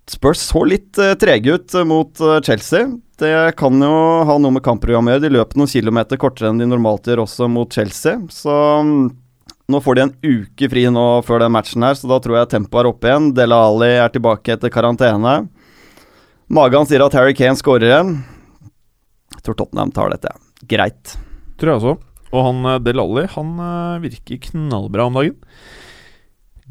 Spurs 0.07 0.39
så 0.45 0.61
litt 0.69 0.95
uh, 1.01 1.15
trege 1.19 1.57
ut 1.57 1.73
eh, 1.73 1.83
mot 1.87 2.19
eh, 2.21 2.37
Chelsea. 2.45 2.85
Det 3.17 3.55
kan 3.57 3.81
jo 3.81 3.95
ha 4.27 4.35
noe 4.37 4.53
med 4.53 4.63
kampprogrammet 4.63 5.09
å 5.09 5.15
gjøre. 5.15 5.23
De 5.25 5.33
løper 5.33 5.59
noen 5.59 5.71
kilometer 5.71 6.19
kortere 6.21 6.51
enn 6.51 6.61
de 6.61 6.67
normalt 6.69 7.09
gjør 7.09 7.23
også 7.23 7.49
mot 7.49 7.73
Chelsea. 7.73 8.19
Så 8.29 8.53
mm, 8.85 9.01
nå 9.73 9.81
får 9.81 9.97
de 9.97 10.05
en 10.05 10.13
uke 10.21 10.69
fri 10.69 10.85
nå 10.93 11.07
før 11.25 11.41
den 11.41 11.55
matchen 11.57 11.87
her, 11.87 11.97
så 11.97 12.11
da 12.11 12.21
tror 12.21 12.37
jeg 12.37 12.53
tempoet 12.53 12.83
er 12.83 12.91
oppe 12.91 13.09
igjen. 13.09 13.31
Dele 13.35 13.59
Ali 13.65 13.91
er 13.97 14.13
tilbake 14.13 14.59
etter 14.59 14.73
karantene. 14.73 15.39
Magan 16.53 16.85
sier 16.85 17.07
at 17.07 17.17
Harry 17.17 17.33
Kane 17.33 17.57
skårer 17.57 17.89
igjen. 17.89 18.17
Jeg 19.39 19.47
tror 19.47 19.57
Tottenham 19.57 19.95
tar 19.95 20.13
dette. 20.13 20.37
Greit. 20.69 21.17
Tror 21.59 21.71
jeg 21.71 21.79
også. 21.81 21.95
Og 22.35 22.41
han 22.49 22.65
eh, 22.73 22.79
Del 22.83 22.99
Alli, 22.99 23.25
han 23.35 23.51
eh, 23.63 23.99
virker 24.03 24.41
knallbra 24.49 25.05
om 25.09 25.19
dagen. 25.21 25.37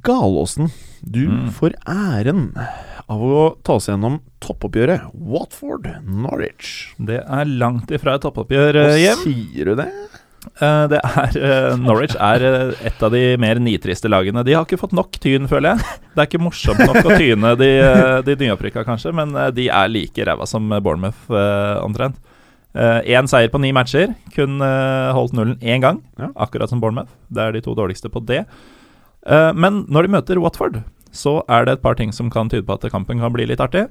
Galåsen, 0.04 0.68
du 1.00 1.22
Mm. 1.28 1.50
får 1.52 1.72
æren 1.88 2.50
av 3.08 3.20
å 3.22 3.56
ta 3.64 3.74
oss 3.78 3.86
gjennom 3.88 4.18
toppoppgjøret. 4.40 5.06
Watford, 5.14 5.86
Norwich. 6.04 6.92
det 6.98 7.22
er 7.24 7.44
langt 7.46 7.88
ifra 7.90 8.16
et 8.16 8.22
toppoppgjør, 8.26 8.74
Hva 8.74 8.90
eh, 8.92 9.00
Hjem. 9.06 9.22
sier 9.24 9.64
du 9.70 9.74
det? 9.80 9.88
Det 10.60 10.98
er 11.00 11.76
Norwich 11.80 12.12
er 12.20 12.42
et 12.84 13.00
av 13.02 13.10
de 13.14 13.22
mer 13.40 13.56
nitriste 13.64 14.10
lagene. 14.12 14.44
De 14.44 14.52
har 14.52 14.66
ikke 14.66 14.76
fått 14.82 14.92
nok 14.92 15.16
tyn, 15.16 15.48
føler 15.48 15.72
jeg. 15.72 15.86
Det 16.14 16.20
er 16.20 16.28
ikke 16.28 16.42
morsomt 16.44 16.82
nok 16.84 17.00
å 17.08 17.16
tyne 17.16 17.54
de, 17.56 17.70
de 18.28 18.36
nyopprykka, 18.44 18.84
kanskje, 18.84 19.14
men 19.16 19.32
de 19.56 19.70
er 19.72 19.88
like 19.88 20.20
ræva 20.28 20.44
som 20.46 20.68
Bournemouth, 20.68 21.30
omtrent. 21.80 22.20
Én 22.74 23.28
seier 23.30 23.50
på 23.52 23.60
ni 23.62 23.70
matcher. 23.72 24.14
Kun 24.34 24.58
eh, 24.64 25.12
holdt 25.14 25.32
nullen 25.36 25.58
én 25.62 25.80
gang, 25.80 26.02
Ja. 26.18 26.32
akkurat 26.34 26.68
som 26.68 26.80
Bournemouth. 26.82 27.12
Det 27.30 27.42
er 27.42 27.52
de 27.52 27.60
to 27.62 27.74
dårligste 27.74 28.10
på 28.10 28.24
det. 28.26 28.44
Eh, 29.26 29.52
men 29.54 29.84
når 29.88 30.02
de 30.02 30.08
møter 30.16 30.40
Watford, 30.42 30.82
så 31.14 31.36
er 31.48 31.64
det 31.64 31.76
et 31.76 31.82
par 31.82 31.94
ting 31.94 32.10
som 32.12 32.30
kan 32.30 32.48
tyde 32.50 32.66
på 32.66 32.74
at 32.74 32.90
kampen 32.90 33.20
kan 33.22 33.32
bli 33.32 33.46
litt 33.46 33.62
artig. 33.62 33.86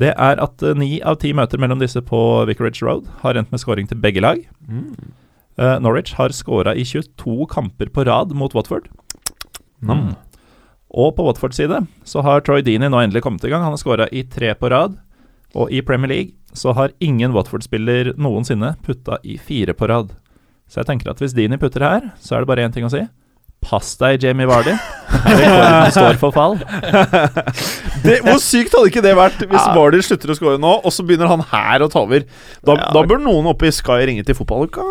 Det 0.00 0.14
er 0.16 0.40
at 0.40 0.62
eh, 0.64 0.74
ni 0.74 1.00
av 1.02 1.18
ti 1.20 1.34
møter 1.36 1.60
mellom 1.60 1.78
disse 1.82 2.00
på 2.00 2.20
Vicarage 2.48 2.82
Road 2.82 3.06
har 3.22 3.36
endt 3.36 3.52
med 3.52 3.60
scoring 3.60 3.86
til 3.90 4.00
begge 4.00 4.24
lag. 4.24 4.40
Mm. 4.66 5.12
Uh, 5.56 5.78
Norwich 5.80 6.12
har 6.18 6.32
scora 6.36 6.74
i 6.76 6.84
22 6.84 7.46
kamper 7.48 7.88
på 7.88 8.04
rad 8.04 8.32
mot 8.36 8.52
Watford. 8.52 8.88
Mm. 9.80 10.14
Og 10.96 11.14
på 11.16 11.24
Watfords 11.24 11.56
side 11.56 11.78
så 12.04 12.22
har 12.24 12.42
Troy 12.44 12.60
Deeney 12.64 12.88
nå 12.92 13.00
endelig 13.00 13.22
kommet 13.24 13.44
i 13.44 13.48
gang. 13.52 13.64
Han 13.64 13.72
har 13.72 13.80
scora 13.80 14.08
i 14.12 14.22
tre 14.28 14.54
på 14.54 14.68
rad. 14.72 14.98
Og 15.56 15.72
i 15.72 15.80
Premier 15.84 16.10
League 16.12 16.34
så 16.56 16.72
har 16.76 16.92
ingen 17.04 17.32
Watford-spiller 17.36 18.12
noensinne 18.20 18.74
putta 18.84 19.18
i 19.24 19.38
fire 19.40 19.74
på 19.76 19.88
rad. 19.90 20.12
Så 20.68 20.80
jeg 20.82 20.88
tenker 20.90 21.12
at 21.12 21.20
hvis 21.22 21.34
Dini 21.36 21.58
putter 21.60 21.84
her, 21.84 22.10
så 22.20 22.36
er 22.36 22.42
det 22.44 22.50
bare 22.50 22.64
én 22.66 22.74
ting 22.74 22.86
å 22.86 22.92
si. 22.92 23.02
Pass 23.66 23.94
deg, 23.98 24.20
Jamie 24.22 24.46
Vardy. 24.46 24.74
Rekorden 25.26 25.92
står 25.94 26.18
for 26.20 26.34
fall. 26.34 26.56
Det, 28.06 28.20
hvor 28.22 28.38
sykt 28.42 28.74
hadde 28.76 28.90
ikke 28.92 29.02
det 29.02 29.14
vært 29.18 29.40
hvis 29.42 29.58
Ja. 29.64 29.72
Vardy 29.74 29.98
slutter 30.04 30.30
å 30.30 30.36
score 30.38 30.58
nå, 30.62 30.72
og 30.86 30.92
så 30.94 31.02
begynner 31.06 31.30
han 31.32 31.42
her 31.50 31.82
å 31.82 31.88
ta 31.90 32.04
over? 32.04 32.22
Da, 32.62 32.76
Ja. 32.76 32.90
da 32.94 33.02
bør 33.08 33.18
noen 33.22 33.48
oppe 33.50 33.66
i 33.66 33.74
Sky 33.74 34.04
ringe 34.06 34.22
til 34.26 34.36
fotballuka. 34.38 34.84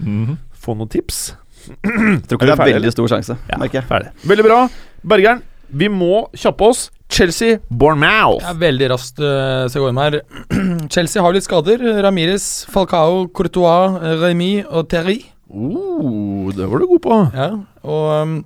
Mhm. 0.00 0.38
Få 0.58 0.74
noen 0.74 0.90
tips. 0.90 1.36
Jeg 1.66 2.22
tror 2.26 2.38
ikke 2.38 2.46
det 2.46 2.54
er 2.54 2.60
ferdige, 2.62 2.78
veldig 2.80 2.92
stor 2.94 3.08
sjanse. 3.12 3.36
Ja, 3.50 3.82
ferdig. 3.86 4.10
Veldig 4.26 4.46
bra. 4.46 4.58
Bergeren, 5.06 5.42
vi 5.70 5.88
må 5.90 6.26
kjappe 6.34 6.66
oss. 6.70 6.90
Chelsea, 7.12 7.60
Bournemouth. 7.70 8.42
Ja, 8.42 8.52
veldig 8.58 8.90
raskt 8.90 9.20
uh, 9.22 9.66
inn 9.88 10.00
her. 10.00 10.18
Chelsea 10.92 11.22
har 11.22 11.36
litt 11.36 11.46
skader. 11.46 11.82
Ramirez, 12.04 12.66
Falcao, 12.72 13.26
Courtois, 13.30 13.96
Rémy 14.20 14.24
Remy 14.24 14.52
og 14.66 14.90
Terry. 14.92 15.20
Uh, 15.46 16.50
det 16.56 16.66
var 16.66 16.82
du 16.82 16.88
god 16.90 17.02
på. 17.04 17.20
Ja, 17.36 17.48
og 17.86 18.06
um, 18.22 18.36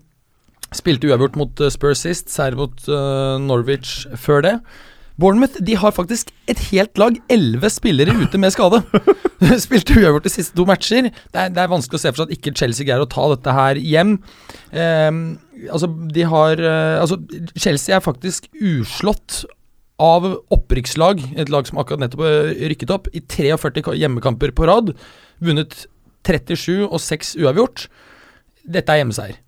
spilte 0.77 1.09
uavgjort 1.09 1.39
mot 1.41 1.65
uh, 1.65 1.73
Spurs 1.73 2.05
sist, 2.05 2.29
seier 2.33 2.59
mot 2.59 2.77
uh, 2.91 3.41
Norwich 3.43 4.05
før 4.21 4.45
det. 4.47 4.57
Bournemouth 5.21 5.59
de 5.66 5.77
har 5.77 5.93
faktisk 5.95 6.31
et 6.51 6.61
helt 6.71 6.99
lag, 7.01 7.18
elleve 7.33 7.71
spillere 7.73 8.14
ute 8.16 8.41
med 8.41 8.55
skade. 8.55 8.81
Spilte 9.64 9.97
uavgjort 9.99 10.27
de 10.27 10.33
siste 10.33 10.57
to 10.57 10.66
matcher. 10.68 11.11
Det 11.11 11.43
er, 11.43 11.53
det 11.53 11.62
er 11.62 11.71
vanskelig 11.73 12.01
å 12.01 12.03
se 12.03 12.12
for 12.12 12.23
seg 12.23 12.31
at 12.31 12.37
ikke 12.37 12.55
Chelsea 12.57 12.89
greier 12.89 13.05
å 13.05 13.11
ta 13.11 13.27
dette 13.33 13.55
her 13.57 13.81
hjem. 13.81 14.16
Um, 14.73 15.23
altså, 15.66 15.91
de 16.14 16.27
har 16.31 16.62
uh, 16.62 17.01
Altså, 17.03 17.18
Chelsea 17.57 17.97
er 17.97 18.05
faktisk 18.05 18.49
uslått 18.57 19.43
av 20.01 20.25
opprykkslag, 20.55 21.21
et 21.37 21.53
lag 21.53 21.68
som 21.68 21.81
akkurat 21.83 22.05
nettopp 22.05 22.25
uh, 22.25 22.53
rykket 22.73 22.95
opp, 22.95 23.11
i 23.12 23.21
43 23.21 23.97
hjemmekamper 24.01 24.55
på 24.57 24.68
rad. 24.71 24.95
Vunnet 25.45 25.85
37 26.29 26.87
og 26.87 27.01
6 27.01 27.37
uavgjort. 27.41 27.89
Dette 28.71 28.93
er 28.93 29.03
hjemmeseier. 29.03 29.41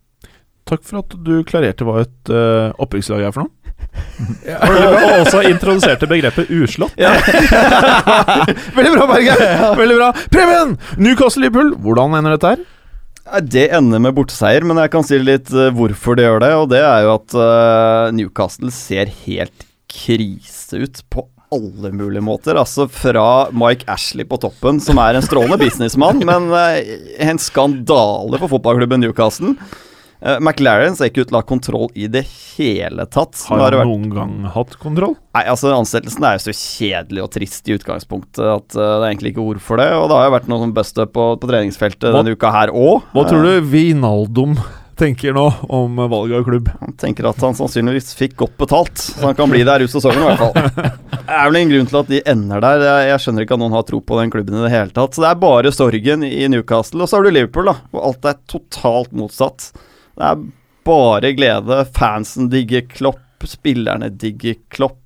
Takk 0.68 0.84
for 0.86 1.02
at 1.02 1.16
du 1.26 1.34
klarerte 1.46 1.86
hva 1.86 2.02
et 2.04 2.32
uh, 2.32 2.70
opprykkslag 2.80 3.24
er 3.26 3.34
for 3.34 3.46
noe. 3.46 3.61
Og, 4.42 4.76
og 4.76 5.08
også 5.22 5.42
introduserte 5.48 6.08
begrepet 6.10 6.50
uslått. 6.52 6.94
Veldig 8.76 8.92
bra, 8.94 9.08
Berger! 9.10 9.42
Veldig 9.78 9.98
bra. 9.98 10.12
Preben! 10.34 10.76
Newcastle-Liverpool, 10.98 11.74
hvordan 11.82 12.18
ender 12.18 12.36
dette 12.36 12.54
her? 12.54 12.64
Det 13.46 13.68
ender 13.72 14.02
med 14.02 14.16
borteseier, 14.16 14.64
men 14.66 14.80
jeg 14.82 14.90
kan 14.92 15.06
si 15.06 15.18
litt 15.20 15.52
eh, 15.54 15.70
hvorfor 15.74 16.18
det 16.18 16.26
gjør 16.26 16.42
det. 16.42 16.54
Og 16.58 16.66
det 16.72 16.80
er 16.82 17.04
jo 17.06 17.12
at 17.14 17.36
eh, 17.38 18.08
Newcastle 18.18 18.72
ser 18.74 19.12
helt 19.22 19.68
krise 19.92 20.82
ut 20.82 21.04
på 21.12 21.26
alle 21.52 21.92
mulige 21.94 22.24
måter. 22.24 22.58
Altså 22.58 22.88
fra 22.90 23.48
Mike 23.54 23.86
Ashley 23.90 24.26
på 24.28 24.40
toppen, 24.42 24.80
som 24.82 25.00
er 25.02 25.18
en 25.18 25.24
strålende 25.24 25.60
businessmann, 25.60 26.22
men 26.30 26.50
eh, 26.56 26.98
en 27.28 27.40
skandale 27.40 28.40
for 28.42 28.56
fotballklubben 28.56 29.04
Newcastle. 29.04 29.54
Uh, 30.22 30.36
McLaren 30.38 30.94
ser 30.94 31.08
ikke 31.10 31.24
ut 31.24 31.30
til 31.32 31.34
å 31.34 31.40
ha 31.40 31.46
kontroll 31.48 31.88
i 31.98 32.06
det 32.06 32.22
hele 32.54 33.06
tatt. 33.10 33.40
Har 33.48 33.58
han 33.58 33.72
vært- 33.74 33.88
noen 33.90 34.10
gang 34.14 34.34
hatt 34.54 34.76
kontroll? 34.78 35.16
Nei, 35.34 35.42
altså 35.50 35.72
Ansettelsen 35.74 36.22
er 36.28 36.36
jo 36.38 36.44
så 36.44 36.54
kjedelig 36.54 37.24
og 37.24 37.30
trist 37.34 37.66
i 37.66 37.74
utgangspunktet 37.74 38.44
at 38.46 38.76
uh, 38.78 39.00
det 39.00 39.08
er 39.08 39.08
egentlig 39.10 39.32
ikke 39.34 39.46
ord 39.50 39.58
for 39.64 39.82
det. 39.82 39.88
Og 39.98 40.06
det 40.12 40.18
har 40.20 40.28
jo 40.28 40.36
vært 40.36 40.46
noe 40.52 40.62
sånn 40.62 40.76
bust-up 40.76 41.10
på, 41.16 41.26
på 41.42 41.50
treningsfeltet 41.50 42.06
Hva- 42.12 42.20
denne 42.22 42.36
uka 42.38 42.52
her 42.54 42.70
òg. 42.70 43.02
Hva 43.16 43.26
tror 43.26 43.42
du 43.48 43.66
Vinaldum 43.72 44.54
tenker 45.02 45.34
nå 45.34 45.48
om 45.74 45.96
valget 46.12 46.38
av 46.38 46.44
klubb? 46.46 46.68
Han 46.78 46.92
tenker 47.00 47.26
at 47.26 47.40
han 47.42 47.56
sannsynligvis 47.58 48.12
fikk 48.14 48.36
godt 48.44 48.54
betalt, 48.60 49.00
så 49.02 49.24
han 49.26 49.34
kan 49.34 49.50
bli 49.50 49.64
der 49.66 49.82
ut 49.82 49.90
sesongen 49.90 50.22
i 50.22 50.28
hvert 50.28 50.38
fall. 50.38 50.92
Det 51.22 51.34
er 51.34 51.48
vel 51.48 51.58
en 51.64 51.72
grunn 51.72 51.88
til 51.90 51.98
at 52.04 52.10
de 52.12 52.20
ender 52.30 52.62
der. 52.62 52.84
Jeg, 52.86 53.08
jeg 53.10 53.22
skjønner 53.24 53.42
ikke 53.48 53.56
at 53.58 53.62
noen 53.64 53.74
har 53.74 53.86
tro 53.88 53.98
på 54.04 54.20
den 54.20 54.30
klubben 54.30 54.54
i 54.60 54.62
det 54.68 54.70
hele 54.76 54.94
tatt. 54.94 55.16
Så 55.16 55.24
det 55.24 55.30
er 55.32 55.40
bare 55.42 55.72
sorgen 55.74 56.22
i 56.28 56.44
Newcastle. 56.52 57.02
Og 57.02 57.10
så 57.10 57.18
har 57.18 57.26
du 57.26 57.32
Liverpool, 57.34 57.72
da, 57.72 57.74
hvor 57.90 58.06
alt 58.12 58.28
er 58.30 58.38
totalt 58.52 59.10
motsatt. 59.16 59.72
Det 60.16 60.28
er 60.28 60.42
bare 60.86 61.32
glede. 61.36 61.84
Fansen 61.96 62.50
digger 62.52 62.84
Klopp, 62.90 63.46
spillerne 63.48 64.10
digger 64.10 64.58
Klopp. 64.72 65.01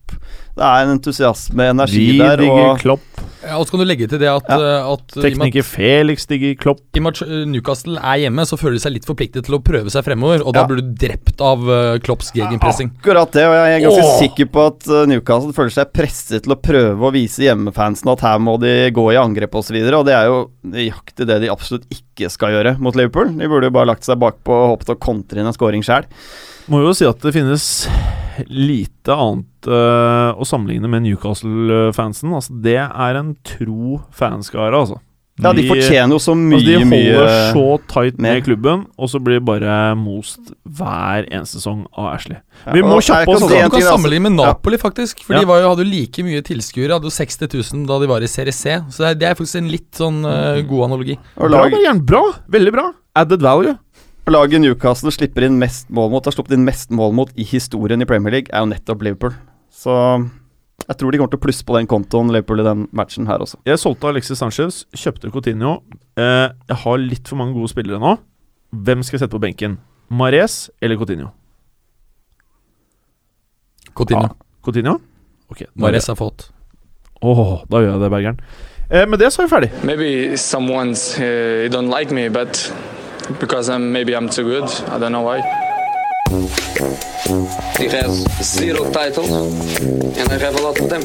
Det 0.57 0.65
er 0.65 0.87
en 0.87 0.95
entusiasme, 0.97 1.67
energi 1.69 2.13
Vi 2.13 2.19
der. 2.19 2.39
digger 2.41 2.71
Og 2.73 2.79
Klopp. 2.81 3.03
Ja, 3.47 3.59
og 3.61 3.67
så 3.67 3.75
kan 3.75 3.83
du 3.83 3.87
legge 3.87 4.07
til 4.09 4.19
det 4.19 4.27
at, 4.27 4.47
Ja. 4.49 4.57
eh, 4.57 4.93
at 4.95 5.07
Tekniker 5.13 5.61
at- 5.61 5.69
Felix 5.69 6.25
digger 6.27 6.55
Klopp. 6.59 6.81
i 6.97 7.01
match 7.05 7.21
eh, 7.23 7.45
Newcastle 7.47 7.99
er 8.01 8.17
hjemme, 8.25 8.43
så 8.49 8.57
føler 8.59 8.73
de 8.73 8.81
seg 8.81 8.93
litt 8.95 9.05
forpliktet 9.07 9.45
til 9.45 9.55
å 9.55 9.61
prøve 9.63 9.93
seg 9.93 10.03
fremover. 10.03 10.41
Og 10.47 10.55
da 10.57 10.65
blir 10.67 10.81
du 10.81 10.95
drept 10.97 11.41
av 11.45 11.61
uh, 11.69 11.99
Klopps 11.99 12.33
gegenpressing. 12.33 12.91
Akkurat 12.99 13.31
det, 13.37 13.45
og 13.45 13.55
jeg 13.55 13.77
er 13.77 13.85
ganske 13.85 14.03
Åh. 14.09 14.19
sikker 14.25 14.47
på 14.51 14.67
at 14.67 14.89
uh, 14.89 15.05
Newcastle 15.07 15.53
føler 15.53 15.71
seg 15.77 15.93
presset 15.93 16.43
til 16.49 16.57
å 16.57 16.59
prøve 16.59 17.05
å 17.05 17.13
vise 17.13 17.45
hjemmefansen 17.45 18.11
at 18.17 18.21
her 18.25 18.39
må 18.43 18.57
de 18.59 18.91
gå 18.97 19.07
i 19.13 19.21
angrep 19.21 19.53
osv., 19.55 19.59
og, 19.61 19.69
så 19.69 19.77
videre, 19.77 20.01
og 20.01 20.07
det 20.09 20.15
er 20.17 20.27
jo 20.33 20.51
nøyaktig 20.65 21.27
det 21.29 21.41
de 21.45 21.53
absolutt 21.53 21.85
ikke 21.93 22.31
skal 22.33 22.57
gjøre 22.57 22.79
mot 22.81 22.97
Liverpool. 22.97 23.29
De 23.37 23.47
burde 23.47 23.69
jo 23.69 23.77
bare 23.77 23.93
lagt 23.93 24.05
seg 24.09 24.19
bakpå 24.19 24.51
og 24.57 24.79
håpet 24.81 24.97
å 24.97 24.99
kontre 24.99 25.39
inn 25.39 25.47
en 25.47 25.53
scoring 25.55 25.85
sjæl. 25.85 26.09
Må 26.73 26.81
jo 26.83 26.97
si 26.97 27.05
at 27.07 27.21
det 27.21 27.35
finnes 27.37 27.87
lite 28.49 29.15
annet 29.15 29.69
uh, 29.71 30.37
å 30.37 30.47
sammenligne 30.47 30.91
med 30.91 31.07
Newcastle-fansen. 31.07 32.33
Altså, 32.37 32.57
det 32.63 32.79
er 32.85 33.21
en 33.21 33.35
tro 33.47 34.01
fanskare, 34.15 34.73
altså. 34.77 35.01
Ja, 35.37 35.51
de 35.53 35.67
fortjener 35.69 36.15
jo 36.15 36.19
så 36.23 36.33
mye, 36.33 36.57
altså, 36.57 36.79
de 36.81 36.85
mye 36.89 37.17
holder 37.19 37.51
så 37.53 37.65
tight 37.93 38.15
med 38.17 38.39
mer. 38.39 38.39
klubben, 38.47 38.85
og 38.97 39.11
så 39.13 39.19
blir 39.21 39.37
det 39.37 39.45
bare 39.45 39.75
most 40.01 40.55
hver 40.65 41.27
eneste 41.29 41.59
sesong 41.59 41.83
av 41.93 42.07
Ashley. 42.15 42.39
Ja, 42.65 42.73
Vi 42.73 42.81
må 42.87 42.97
kjappe 43.05 43.35
oss, 43.35 43.43
altså. 43.43 43.51
Du 43.53 43.61
kan 43.61 43.75
ting, 43.75 43.85
sammenligne 43.85 44.31
med 44.31 44.39
Napoli, 44.39 44.79
faktisk. 44.81 45.21
For 45.27 45.37
Ja. 45.37 45.43
de 45.45 45.51
var 45.51 45.61
jo, 45.61 45.69
hadde 45.75 45.85
jo 45.85 45.91
like 45.91 46.25
mye 46.25 46.41
tilskuere. 46.41 46.97
Hadde 46.97 47.11
jo 47.11 47.13
60 47.13 47.53
000 47.53 47.85
da 47.87 47.99
de 48.01 48.09
var 48.09 48.25
i 48.25 48.31
Serie 48.33 48.53
C. 48.53 48.79
Så 48.89 49.05
det 49.05 49.11
er, 49.11 49.15
det 49.21 49.29
er 49.29 49.35
faktisk 49.37 49.61
en 49.61 49.69
litt 49.69 49.93
sånn 49.93 50.25
uh, 50.25 50.63
god 50.65 50.87
analogi. 50.89 51.19
Og 51.37 51.51
Bra, 51.51 51.53
lag, 51.53 51.71
Bergeren. 51.77 52.01
Bra! 52.09 52.23
Veldig 52.57 52.73
bra. 52.73 52.87
Added 53.17 53.45
value. 53.45 53.77
Laget 54.33 54.61
Newcastle 54.61 55.13
slipper 55.15 55.47
inn 55.47 55.59
mest 55.61 55.89
mål 55.95 56.11
mot, 56.11 56.25
har 56.27 56.35
sluppet 56.35 56.57
inn 56.57 56.65
mest 56.67 56.91
mål 56.95 57.13
mot 57.15 57.31
i 57.39 57.45
historien 57.47 58.03
i 58.03 58.09
Premier 58.09 58.33
League, 58.35 58.51
er 58.53 58.65
jo 58.65 58.71
nettopp 58.73 59.05
Liverpool. 59.07 59.35
Så 59.71 59.93
jeg 60.87 60.97
tror 60.99 61.13
de 61.15 61.19
kommer 61.21 61.33
til 61.35 61.41
å 61.41 61.45
plusse 61.47 61.67
på 61.67 61.77
den 61.77 61.87
kontoen 61.91 62.33
Liverpool 62.35 62.61
i 62.63 62.67
den 62.67 62.87
matchen 62.97 63.27
her 63.31 63.43
også. 63.45 63.59
Jeg 63.67 63.79
solgte 63.83 64.11
Alexis 64.11 64.39
Sanchez, 64.43 64.85
kjøpte 64.97 65.31
Coutinho. 65.35 65.77
Eh, 66.19 66.49
jeg 66.71 66.81
har 66.83 66.99
litt 67.03 67.29
for 67.31 67.39
mange 67.41 67.55
gode 67.57 67.71
spillere 67.73 68.01
nå. 68.03 68.17
Hvem 68.75 69.03
skal 69.07 69.17
jeg 69.19 69.25
sette 69.27 69.37
på 69.37 69.43
benken? 69.43 69.79
Mares 70.11 70.71
eller 70.83 70.99
Coutinho? 71.01 71.31
Coutinho. 73.97 74.29
Coutinho? 74.63 74.99
Ok, 75.51 75.59
da 75.59 75.65
gjør 75.65 75.69
jeg- 75.71 75.83
Mares 75.87 76.07
har 76.07 76.17
fått. 76.17 76.51
Åh, 77.23 77.63
da 77.71 77.77
gjør 77.79 77.93
jeg 77.93 78.01
det, 78.01 78.11
Bergeren. 78.11 78.41
Eh, 78.91 79.07
med 79.07 79.19
det 79.19 79.33
så 79.33 79.43
er 79.43 79.47
vi 79.49 79.55
ferdig. 79.57 79.85
Maybe 79.85 80.33
someone's 80.37 81.17
uh, 81.19 81.69
don't 81.71 81.89
like 81.91 82.13
me, 82.13 82.29
but 82.29 82.71
because 83.39 83.69
I'm 83.69 83.93
maybe 83.93 84.15
I'm 84.15 84.29
too 84.29 84.45
good. 84.45 84.65
I 84.89 84.99
don't 84.99 85.13
know 85.13 85.23
why. 85.23 85.41
He 87.79 87.89
has 87.89 88.25
zero 88.43 88.91
titles, 88.91 89.31
and 89.31 90.29
I 90.33 90.39
have 90.39 90.59
a 90.59 90.63
lot 90.63 90.79
of 90.81 90.89
them. 90.89 91.03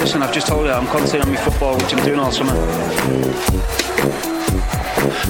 Listen, 0.00 0.22
I've 0.22 0.32
just 0.32 0.46
told 0.46 0.66
you 0.66 0.72
I'm 0.72 0.86
concentrating 0.86 1.28
on 1.28 1.34
my 1.34 1.40
football, 1.40 1.76
which 1.76 1.92
I'm 1.92 2.04
doing 2.04 2.18
all 2.18 2.32
summer. 2.32 2.54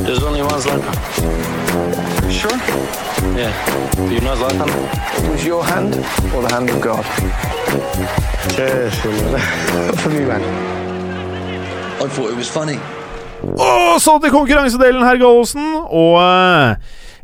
There's 0.05 0.23
only 0.23 0.43
one 0.43 0.61
Zlatan. 0.61 0.95
Sure? 2.31 2.57
Yeah. 3.37 3.53
Do 3.97 4.15
you 4.15 4.21
know 4.21 4.35
Zlatan? 4.37 5.25
It 5.25 5.31
was 5.31 5.45
your 5.45 5.65
hand 5.65 5.95
or 6.35 6.43
the 6.43 6.49
hand 6.49 6.71
of 6.71 6.81
God? 6.81 7.05
Cheers. 8.55 8.95
For 10.01 10.11
me, 10.11 10.25
man. 10.25 10.43
I 12.01 12.09
thought 12.09 12.31
it 12.31 12.37
was 12.37 12.49
funny. 12.49 12.79
Og 13.43 14.01
så 14.03 14.17
til 14.23 14.35
konkurransedelen, 14.35 15.05
herr 15.07 15.21
Gallosen. 15.21 15.69
Og 15.87 16.19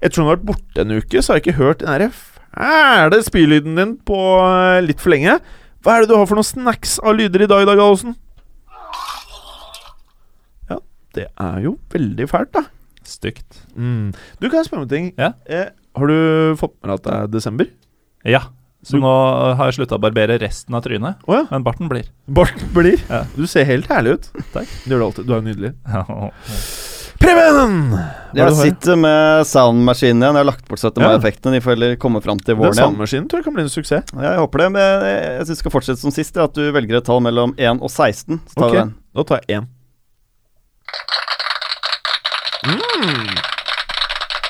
jeg 0.03 0.13
tror 0.13 0.23
du 0.23 0.29
har 0.29 0.37
vært 0.37 0.49
borte 0.53 0.85
en 0.85 0.97
uke, 0.99 1.23
så 1.23 1.33
har 1.33 1.41
jeg 1.41 1.47
ikke 1.47 1.61
hørt 1.63 1.83
den 1.83 1.91
derre 1.91 2.13
fæle 2.55 3.23
spylyden 3.23 3.79
din 3.79 3.95
på 4.07 4.19
eh, 4.45 4.83
litt 4.85 5.03
for 5.03 5.15
lenge. 5.15 5.39
Hva 5.85 5.97
er 5.97 6.05
det 6.05 6.13
du 6.13 6.17
har 6.19 6.29
for 6.29 6.39
noen 6.39 6.47
snacks 6.47 6.99
av 7.03 7.17
lyder 7.19 7.45
i 7.45 7.51
dag, 7.51 7.67
da, 7.69 7.77
Gallosen? 7.77 8.15
Ja, 10.71 10.79
det 11.17 11.29
er 11.29 11.59
jo 11.65 11.77
veldig 11.93 12.29
fælt, 12.31 12.53
da. 12.55 12.65
Stygt. 13.05 13.65
Mm. 13.77 14.13
Du, 14.41 14.49
kan 14.49 14.61
jeg 14.61 14.69
spørre 14.69 14.85
om 14.85 14.87
en 14.87 14.93
ting? 14.93 15.11
Ja. 15.21 15.35
Eh, 15.45 15.67
har 15.95 16.11
du 16.11 16.55
fått 16.61 16.77
med 16.81 16.89
deg 16.89 16.95
at 16.95 17.07
det 17.07 17.17
er 17.17 17.33
desember? 17.35 17.73
Ja. 18.25 18.47
Så 18.85 18.99
nå 19.01 19.11
har 19.57 19.71
jeg 19.71 19.79
slutta 19.79 19.97
å 19.97 20.03
barbere 20.03 20.37
resten 20.43 20.77
av 20.77 20.83
trynet, 20.85 21.21
oh, 21.25 21.39
ja. 21.39 21.45
men 21.51 21.65
barten 21.65 21.89
blir. 21.89 22.05
Barten 22.27 22.69
blir. 22.75 23.01
Ja. 23.09 23.23
Du 23.35 23.47
ser 23.49 23.65
helt 23.69 23.89
herlig 23.89 24.19
ut. 24.19 24.27
Takk. 24.57 24.69
Det 24.85 24.93
gjør 24.93 25.01
du 25.01 25.07
alltid. 25.07 25.25
Du 25.29 25.33
er 25.33 25.41
jo 25.41 25.47
nydelig. 25.49 25.71
Ja. 25.89 26.05
Preben! 27.25 27.77
Hva 27.95 28.37
Jeg 28.37 28.57
sitter 28.59 28.99
med 29.01 29.47
soundmaskinen 29.49 30.21
igjen. 30.21 30.37
Jeg 30.37 30.43
har 30.43 30.49
lagt 30.51 30.67
bort 30.69 30.83
17. 30.83 30.99
Ja. 31.01 31.07
mai-effektene. 31.09 31.55
De 31.57 31.63
får 31.65 31.77
heller 31.77 31.95
komme 32.03 32.21
fram 32.25 32.41
til 32.43 32.59
våren 32.59 32.75
igjen. 32.75 32.91
Soundmaskinen 32.91 33.29
tror 33.31 33.41
jeg 33.41 33.47
kan 33.49 33.57
bli 33.57 33.65
en 33.65 33.73
suksess. 33.73 34.13
Ja, 34.13 34.35
Jeg 34.35 34.43
håper 34.43 34.65
det, 34.65 34.69
men 34.75 35.07
jeg, 35.09 35.39
syns 35.47 35.55
det 35.55 35.57
skal 35.63 35.73
fortsette 35.73 36.03
som 36.03 36.13
sist. 36.13 36.37
At 36.45 36.59
du 36.59 36.67
velger 36.75 37.01
et 37.01 37.09
tall 37.09 37.23
mellom 37.25 37.55
1 37.57 37.81
og 37.81 37.89
16. 37.89 38.43
Så 38.51 38.59
tar 38.59 38.69
Ok. 38.69 38.75
vi 38.75 38.83
den. 38.83 38.93
Da 39.17 39.25
tar 39.31 39.41
jeg 39.49 39.63
1. 39.63 39.71
Mm. 42.65 43.33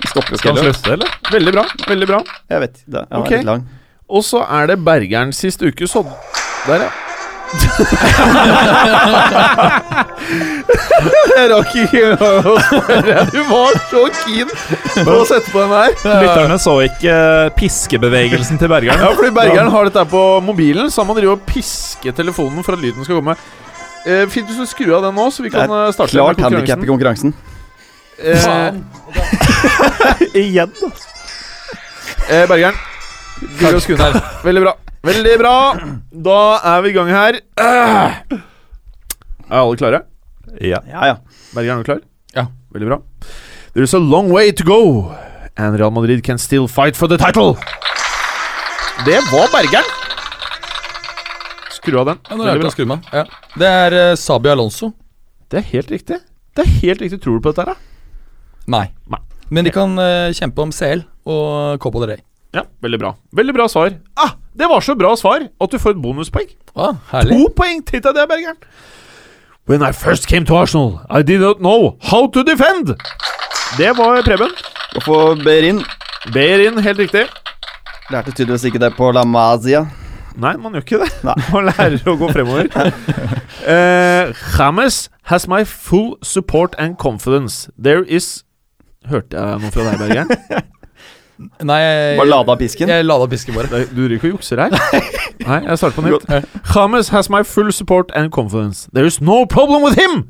Vi 0.03 0.11
Stopper 0.11 0.37
Skal 0.39 0.57
han 0.57 0.65
slutte, 0.73 0.93
eller? 0.99 1.15
Veldig 1.33 1.53
bra. 1.55 1.65
Veldig 1.89 2.07
bra. 2.11 2.21
Jeg 2.51 2.61
vet 2.67 2.83
det- 2.87 3.07
er 3.11 3.19
Ok. 3.19 3.31
er 3.33 3.37
litt 3.39 3.47
lang. 3.47 3.69
Og 4.09 4.25
så 4.25 4.43
er 4.45 4.67
det 4.73 4.79
Bergeren 4.85 5.33
sist 5.33 5.63
uke, 5.65 5.87
så 5.89 6.05
Der, 6.67 6.81
ja. 6.87 6.91
jeg 11.35 11.49
rakk 11.53 11.75
ikke 11.85 12.01
å 12.19 12.21
spørre. 12.63 13.17
Du 13.31 13.41
var 13.47 13.73
så 13.91 14.03
keen 14.25 14.49
på 14.51 15.13
å 15.13 15.25
sette 15.29 15.51
på 15.53 15.59
den 15.61 15.73
her. 15.75 15.91
Lytterne 16.25 16.57
så 16.63 16.73
ikke 16.87 17.13
eh, 17.13 17.51
piskebevegelsen 17.59 18.59
til 18.61 18.69
Bergeren. 18.73 19.01
Ja, 19.05 19.11
fordi 19.15 19.31
Bergeren 19.37 19.71
har 19.71 19.83
dette 19.91 20.05
på 20.11 20.23
mobilen, 20.45 20.91
så 20.91 20.97
han 21.05 21.09
må 21.13 21.17
drive 21.19 21.33
og 21.37 21.43
piske 21.47 22.11
telefonen 22.17 22.63
for 22.67 22.73
at 22.75 22.81
lyden 22.83 23.05
skal 23.07 23.17
komme. 23.21 23.35
Eh, 24.05 24.25
fint 24.33 24.47
hvis 24.51 24.61
du 24.61 24.67
skrur 24.69 24.97
av 24.99 25.03
den 25.07 25.15
nå, 25.17 25.25
så 25.33 25.43
vi 25.45 25.51
kan 25.55 25.63
eh, 25.69 25.93
starte 25.95 26.13
Klart 26.17 26.37
med 26.41 26.45
handikap 26.51 26.81
i 26.83 26.87
konkurransen. 26.91 27.31
konkurransen. 27.37 27.39
Eh, 28.19 28.31
igjen, 30.43 30.71
da. 30.81 30.89
Eh, 32.31 32.45
Bergeren. 32.51 32.77
Og 33.45 33.83
skru. 33.85 33.97
Veldig 34.45 34.63
bra. 34.65 34.73
Veldig 35.05 35.35
bra. 35.41 35.55
Da 36.27 36.39
er 36.73 36.83
vi 36.85 36.89
i 36.93 36.97
gang 36.97 37.11
her. 37.13 37.39
Er 37.61 39.61
alle 39.61 39.77
klare? 39.77 40.01
Ja. 40.61 40.81
Ja, 40.89 41.07
ja. 41.11 41.17
Bergeren, 41.55 41.79
er 41.79 41.83
du 41.83 41.85
klar? 41.91 42.01
Ja. 42.37 42.47
Veldig 42.73 42.89
bra. 42.89 42.99
There 43.75 43.85
is 43.85 43.95
a 43.95 43.99
long 43.99 44.31
way 44.33 44.53
to 44.53 44.65
go, 44.65 45.11
and 45.57 45.79
Real 45.79 45.91
Madrid 45.91 46.23
can 46.25 46.39
still 46.39 46.69
fight 46.69 46.97
for 46.97 47.09
the 47.09 47.19
title. 47.19 47.55
Det 49.05 49.21
var 49.33 49.49
Bergeren. 49.53 49.85
Skru 51.75 51.99
av 52.01 52.07
den. 52.07 52.19
Ja, 52.31 52.37
nå 52.39 52.45
lærte 52.47 52.63
jeg 52.63 52.71
å 52.71 52.75
skru 52.77 52.87
meg. 52.89 53.09
Ja. 53.13 53.25
Det 53.61 53.69
er 53.85 53.97
uh, 53.99 54.15
Sabi 54.17 54.49
Alonso. 54.53 54.93
Det 55.53 55.61
er 55.61 55.67
helt 55.75 55.91
riktig. 55.93 56.23
Det 56.55 56.65
er 56.65 56.71
helt 56.81 57.03
riktig. 57.05 57.21
Tror 57.21 57.37
du 57.37 57.45
på 57.45 57.53
dette 57.53 57.67
her, 57.67 57.75
da? 57.75 57.77
Nei. 58.73 58.87
Nei. 59.13 59.21
Men 59.53 59.69
de 59.69 59.75
kan 59.75 59.99
uh, 60.01 60.33
kjempe 60.33 60.65
om 60.65 60.73
CL 60.73 61.05
og 61.29 61.77
Copa 61.83 62.01
del 62.07 62.15
Rey. 62.15 62.25
Ja, 62.55 62.63
veldig 62.85 62.99
bra. 63.03 63.15
Veldig 63.35 63.55
bra 63.57 63.67
svar. 63.69 63.97
Ah, 64.17 64.37
det 64.55 64.69
var 64.71 64.81
så 64.85 64.95
bra 64.99 65.15
svar 65.19 65.49
at 65.61 65.73
du 65.73 65.79
får 65.83 65.97
et 65.97 66.03
bonuspoeng. 66.03 66.51
Ah, 66.77 66.95
herlig. 67.11 67.35
To 67.41 67.49
poeng 67.59 67.83
til 67.87 68.03
deg, 68.05 68.15
det, 68.15 68.29
Bergeren. 68.31 68.61
When 69.67 69.83
I 69.83 69.93
first 69.93 70.29
came 70.29 70.45
to 70.47 70.55
Arsenal, 70.57 71.01
I 71.11 71.23
did 71.23 71.41
not 71.41 71.59
know 71.59 71.97
how 72.11 72.27
to 72.29 72.43
defend. 72.45 72.95
Det 73.79 73.91
var 73.99 74.23
Preben. 74.23 74.53
Og 74.95 75.03
for 75.03 75.35
Berin 75.43 75.81
Berin, 76.33 76.79
helt 76.79 76.99
riktig. 76.99 77.27
Lærte 78.13 78.33
tydeligvis 78.33 78.65
ikke 78.65 78.79
det 78.79 78.93
på 78.97 79.11
La 79.13 79.25
Masia. 79.25 79.87
Nei, 80.37 80.57
man 80.59 80.75
gjør 80.75 80.85
ikke 80.85 81.01
det. 81.05 81.11
Nei. 81.25 81.35
Man 81.55 81.69
lærer 81.71 81.99
å 82.11 82.17
gå 82.19 82.29
fremover. 82.35 82.71
uh, 83.67 84.33
James 84.59 85.09
has 85.31 85.47
my 85.49 85.63
full 85.65 86.17
support 86.23 86.75
and 86.79 86.99
confidence. 86.99 87.69
There 87.79 88.05
is 88.05 88.43
Hørte 89.05 89.37
jeg 89.37 89.61
noe 89.61 89.71
fra 89.71 89.85
deg, 89.91 90.01
Bergeren? 90.01 90.65
Nei, 91.39 91.79
jeg, 91.83 92.19
Bare 92.21 92.31
lada 92.31 92.55
pisken. 92.61 92.91
Jeg 92.93 93.05
lada 93.07 93.27
pisken 93.31 93.57
bare. 93.57 93.71
Nei, 93.73 93.85
Du 93.91 94.03
driver 94.05 94.15
ikke 94.19 94.29
og 94.31 94.37
jukser 94.37 94.61
her? 94.63 94.77
Nei, 95.49 95.61
jeg 95.67 95.81
starter 95.81 95.97
på 95.99 96.05
nytt. 96.07 96.29
James 96.75 97.11
has 97.15 97.31
my 97.33 97.43
full 97.43 97.73
support 97.75 98.13
and 98.15 98.31
confidence. 98.35 98.89
There 98.95 99.07
is 99.07 99.21
no 99.21 99.45
problem 99.51 99.83
with 99.83 99.99
him! 99.99 100.29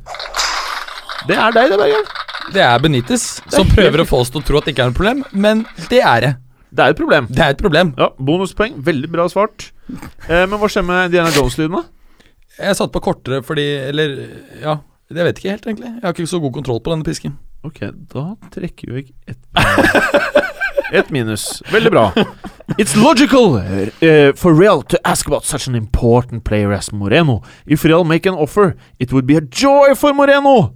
Det 1.28 1.36
er 1.40 1.52
deg, 1.56 1.70
det, 1.72 1.78
Berger. 1.80 2.08
Det 2.52 2.60
er 2.60 2.80
Benitez 2.84 3.22
som 3.52 3.68
prøver 3.70 4.02
å 4.02 4.08
få 4.08 4.20
oss 4.24 4.32
til 4.32 4.42
å 4.42 4.44
tro 4.44 4.58
at 4.60 4.66
det 4.66 4.74
ikke 4.74 4.84
er 4.84 4.90
noe 4.92 4.96
problem, 4.98 5.22
men 5.32 5.62
det 5.88 6.02
er 6.04 6.24
det. 6.24 6.32
Det 6.74 6.82
er 6.84 6.92
et 6.92 6.98
problem. 6.98 7.28
Det 7.30 7.40
er 7.44 7.54
et 7.54 7.60
problem. 7.60 7.92
Ja, 8.00 8.10
Bonuspoeng. 8.18 8.74
Veldig 8.84 9.08
bra 9.12 9.24
svart. 9.32 9.70
Eh, 10.28 10.42
men 10.44 10.58
hva 10.58 10.68
skjer 10.72 10.84
med 10.84 11.12
Diana 11.14 11.32
Jones-lyden, 11.32 11.78
da? 11.78 11.84
Jeg 12.58 12.76
satte 12.78 12.94
på 12.94 13.02
kortere 13.02 13.40
fordi 13.42 13.64
Eller, 13.90 14.12
ja. 14.62 14.76
Jeg 15.14 15.26
vet 15.28 15.38
ikke 15.40 15.52
helt, 15.52 15.66
egentlig. 15.68 15.90
Jeg 15.90 16.02
har 16.04 16.14
ikke 16.16 16.30
så 16.30 16.40
god 16.42 16.54
kontroll 16.56 16.80
på 16.82 16.92
denne 16.94 17.06
pisken. 17.06 17.36
Ok, 17.64 17.80
da 18.12 18.24
trekker 18.52 18.90
vi 18.90 19.02
vekk 19.02 19.12
ett 19.30 20.40
Et 20.94 21.10
minus. 21.10 21.62
Veldig 21.72 21.90
bra. 21.90 22.12
It's 22.78 22.94
logical 22.96 23.56
uh, 23.58 24.32
for 24.36 24.54
Real 24.54 24.82
to 24.82 24.98
ask 25.04 25.26
about 25.26 25.44
such 25.44 25.66
an 25.68 25.74
important 25.74 26.44
player 26.44 26.72
as 26.72 26.92
Moreno. 26.92 27.42
If 27.66 27.84
Real 27.84 28.04
make 28.04 28.28
an 28.28 28.34
offer, 28.34 28.76
it 28.98 29.12
would 29.12 29.26
be 29.26 29.36
a 29.36 29.40
joy 29.40 29.94
for 29.94 30.14
Moreno. 30.14 30.70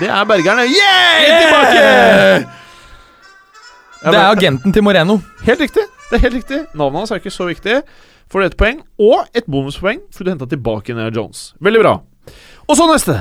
Det 0.00 0.08
er 0.08 0.24
bergerne. 0.24 0.64
Yeah! 0.66 1.42
Tilbake! 1.42 2.48
Det 4.02 4.14
er 4.18 4.30
agenten 4.30 4.72
til 4.72 4.82
Moreno. 4.82 5.18
Helt 5.44 5.60
riktig. 5.60 5.82
det 6.10 6.18
er 6.18 6.22
helt 6.26 6.34
riktig 6.34 6.58
Navnet 6.74 6.98
hans 6.98 7.10
er 7.10 7.20
ikke 7.20 7.30
så 7.30 7.44
viktig. 7.46 7.82
Får 8.32 8.40
du 8.40 8.46
ett 8.46 8.56
poeng, 8.56 8.80
og 8.98 9.28
et 9.36 9.44
bonuspoeng 9.44 10.00
for 10.12 10.24
du 10.24 10.32
henta 10.32 10.48
tilbake 10.48 10.96
Nea 10.96 11.12
Jones. 11.12 11.52
Veldig 11.60 11.84
bra. 11.84 11.98
Og 12.68 12.76
så 12.76 12.88
neste. 12.88 13.18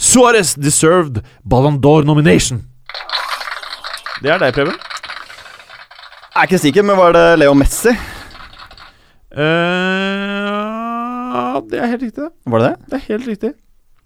Suárez 0.00 0.54
deserved 0.56 1.20
Ballon 1.44 1.76
d'Or 1.78 2.08
nomination. 2.08 2.64
Det 4.22 4.32
er 4.32 4.40
deg, 4.40 4.54
Preben. 4.56 4.74
Jeg 6.34 6.42
er 6.42 6.48
ikke 6.50 6.58
sikker, 6.64 6.82
men 6.82 6.96
var 6.98 7.12
det 7.14 7.24
Leo 7.38 7.52
Messi? 7.54 7.92
Uh, 9.34 11.60
det 11.70 11.78
er 11.78 11.92
helt 11.92 12.02
riktig, 12.08 12.24
det. 12.24 12.30
Var 12.50 12.62
det 12.62 12.70
det? 12.72 12.88
Det 12.90 12.96
er 12.98 13.04
helt 13.12 13.28
riktig. 13.30 13.50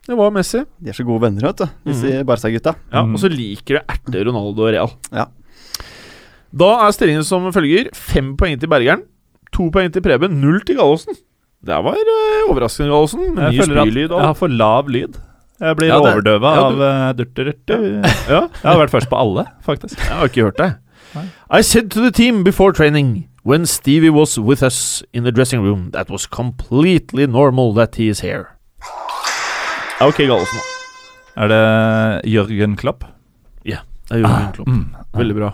Det 0.08 0.16
var 0.16 0.32
Messi. 0.32 0.60
De 0.80 0.90
er 0.92 0.96
så 0.96 1.04
gode 1.08 1.22
venner, 1.24 1.46
vet 1.48 1.62
du. 1.62 1.66
Disse 1.88 2.20
Barca-gutta. 2.28 2.74
Ja, 2.92 3.02
Og 3.04 3.18
så 3.20 3.30
liker 3.32 3.78
du 3.78 3.94
erte 3.94 4.24
Ronaldo 4.28 4.66
og 4.66 4.72
Real. 4.76 4.92
Ja. 5.12 5.24
Da 6.58 6.68
er 6.86 6.94
stillingen 6.96 7.24
som 7.28 7.48
følger. 7.52 7.88
Fem 7.96 8.34
poeng 8.40 8.60
til 8.60 8.70
Bergeren. 8.72 9.02
To 9.56 9.68
poeng 9.72 9.92
til 9.92 10.04
Preben. 10.04 10.36
Null 10.40 10.60
til 10.68 10.78
Gallosen. 10.80 11.16
Det 11.64 11.80
var 11.84 11.96
uh, 11.96 12.52
overraskende, 12.52 12.92
Gallosen. 12.92 13.24
Jeg 13.36 13.64
føler 13.64 13.82
at 13.84 13.96
jeg 13.96 14.12
har 14.28 14.36
for 14.38 14.52
lav 14.52 14.88
lyd. 14.92 15.16
Jeg 15.58 15.76
blir 15.80 15.88
Ja, 15.90 15.96
overdøva 15.98 16.50
ja, 16.54 16.66
av 16.68 16.84
uh, 16.84 17.08
durterurtu. 17.18 17.78
Ja, 18.30 18.44
Jeg 18.52 18.68
har 18.68 18.78
vært 18.84 18.92
først 18.94 19.10
på 19.10 19.18
alle, 19.18 19.48
faktisk. 19.66 19.96
jeg 19.98 20.14
har 20.20 20.28
ikke 20.30 20.44
hørt 20.48 20.60
det. 20.60 20.68
I 21.50 21.62
said 21.62 21.90
to 21.90 22.00
the 22.00 22.10
team 22.10 22.42
before 22.44 22.72
training 22.72 23.28
when 23.44 23.66
Stevie 23.66 24.10
was 24.10 24.38
with 24.38 24.62
us 24.62 25.02
in 25.12 25.24
the 25.24 25.32
dressing 25.32 25.62
room 25.62 25.90
that 25.92 26.10
was 26.10 26.26
completely 26.26 27.26
normal 27.26 27.72
that 27.74 27.94
he 27.96 28.08
is 28.08 28.20
here. 28.20 28.46
Ok, 30.00 30.16
Gallosen. 30.26 30.58
Er 31.36 31.48
det 31.48 32.30
Jørgen 32.32 32.76
Klopp? 32.76 33.04
Det 33.64 34.16
er 34.16 34.18
Jørgen 34.22 34.52
Klopp. 34.54 34.68
Mm. 34.68 34.94
Veldig 35.14 35.34
bra. 35.36 35.50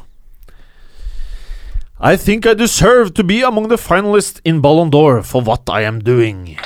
I 2.01 2.17
think 2.17 2.45
I 2.47 2.55
deserve 2.55 3.11
to 3.15 3.23
be 3.25 3.43
among 3.43 3.69
the 3.69 3.79
finalists 3.79 4.41
in 4.45 4.61
Ballon 4.63 4.91
d'Or 4.91 5.23
for 5.23 5.41
what 5.43 5.63
I 5.69 5.83
am 5.87 6.01
doing. 6.01 6.57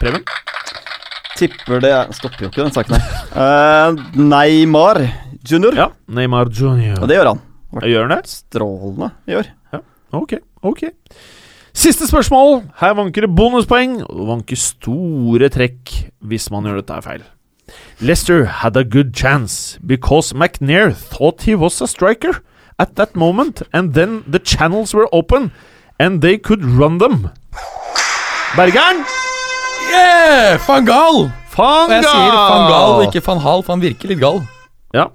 Preben? 0.00 0.22
Tipper 1.36 1.80
det 1.80 1.90
er- 1.90 2.12
Stopper 2.12 2.36
jo 2.40 2.46
ikke 2.48 2.62
den 2.62 2.72
saken 2.72 2.94
her. 2.94 3.02
Uh, 3.36 3.96
Neymar 4.16 5.02
junior. 5.50 5.74
Ja. 5.74 5.86
Neymar 6.08 6.48
Junior. 6.60 6.96
Og 7.02 7.08
det 7.08 7.16
gjør 7.18 7.28
han. 7.34 7.40
Jeg 7.82 7.92
gjør 7.92 8.08
det? 8.14 8.20
Strålende 8.30 9.10
i 9.28 9.36
år. 9.40 9.50
Ok, 10.16 10.36
ok. 10.62 10.84
Siste 11.76 12.06
spørsmål. 12.08 12.62
Her 12.80 12.94
vanker 12.96 13.26
det 13.26 13.34
bonuspoeng, 13.36 13.98
og 14.08 14.28
vanker 14.30 14.56
store 14.56 15.50
trekk 15.52 15.92
hvis 16.24 16.48
man 16.54 16.64
gjør 16.64 16.80
dette 16.80 17.00
feil. 17.04 17.24
Leicester 18.00 18.44
had 18.62 18.76
a 18.76 18.84
good 18.84 19.12
chance 19.12 19.78
because 19.84 20.32
McNair 20.32 20.94
thought 20.94 21.42
he 21.42 21.54
was 21.54 21.80
a 21.82 21.86
striker 21.86 22.40
at 22.78 22.94
that 22.96 23.16
moment, 23.16 23.62
and 23.72 23.94
then 23.94 24.22
the 24.30 24.38
channels 24.38 24.94
were 24.94 25.08
open, 25.12 25.50
and 25.98 26.22
they 26.22 26.38
could 26.38 26.64
run 26.64 26.98
them. 26.98 27.28
Bergeren! 28.56 29.04
Yeah! 29.90 30.58
Van 30.66 30.86
Gaal! 30.86 31.30
Og 31.56 31.90
jeg 31.90 32.04
sier 32.04 32.34
van 32.36 32.66
Gaal 32.68 33.02
ikke 33.06 33.22
van 33.24 33.38
Hal, 33.40 33.62
for 33.64 33.72
han 33.72 33.82
virker 33.84 34.10
litt 34.10 34.20
gal. 34.20 34.42
Ja. 34.92 35.06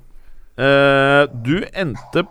Uh, 0.58 1.30
du 1.46 1.62
endte 1.78 2.26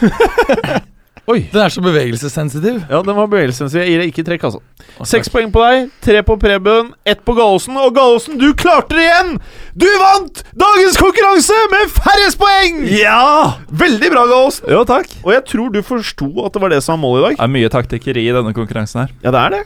Oi. 1.30 1.44
Den 1.52 1.60
er 1.62 1.70
så 1.70 1.82
bevegelsessensitiv. 1.84 2.80
Ja, 2.90 3.02
den 3.06 3.14
var 3.14 3.28
bevegelsessensitiv. 3.30 3.84
Jeg 3.84 3.90
gir 3.92 4.00
deg 4.02 4.08
ikke 4.10 4.24
trekk, 4.26 4.46
altså. 4.48 4.60
Seks 5.06 5.28
poeng 5.30 5.52
på 5.54 5.60
deg, 5.62 5.90
tre 6.02 6.22
på 6.26 6.34
Preben, 6.42 6.88
ett 7.06 7.20
på 7.28 7.34
Gallosen. 7.36 7.76
Og 7.78 7.92
Gallosen, 7.94 8.38
du 8.40 8.48
klarte 8.58 8.96
det 8.98 9.04
igjen! 9.04 9.36
Du 9.78 9.86
vant 10.00 10.40
dagens 10.58 10.98
konkurranse 10.98 11.54
med 11.70 11.92
færrest 11.94 12.40
poeng! 12.40 12.80
Ja! 12.90 13.60
Veldig 13.70 14.10
bra, 14.10 14.24
Gallosen. 14.32 14.66
Jo, 14.74 14.80
takk. 14.88 15.12
Og 15.22 15.30
jeg 15.36 15.44
tror 15.52 15.70
du 15.76 15.78
forsto 15.86 16.30
at 16.48 16.56
det 16.56 16.64
var 16.64 16.74
det 16.74 16.80
som 16.82 16.96
var 16.96 17.02
målet 17.04 17.20
i 17.20 17.26
dag. 17.28 17.36
Det 17.38 17.46
er 17.46 17.52
mye 17.60 17.70
taktikkeri 17.76 18.24
i 18.26 18.34
denne 18.34 18.54
konkurransen 18.56 19.04
her. 19.04 19.14
Ja, 19.22 19.30
det 19.36 19.44
er 19.44 19.54
det. 19.60 19.62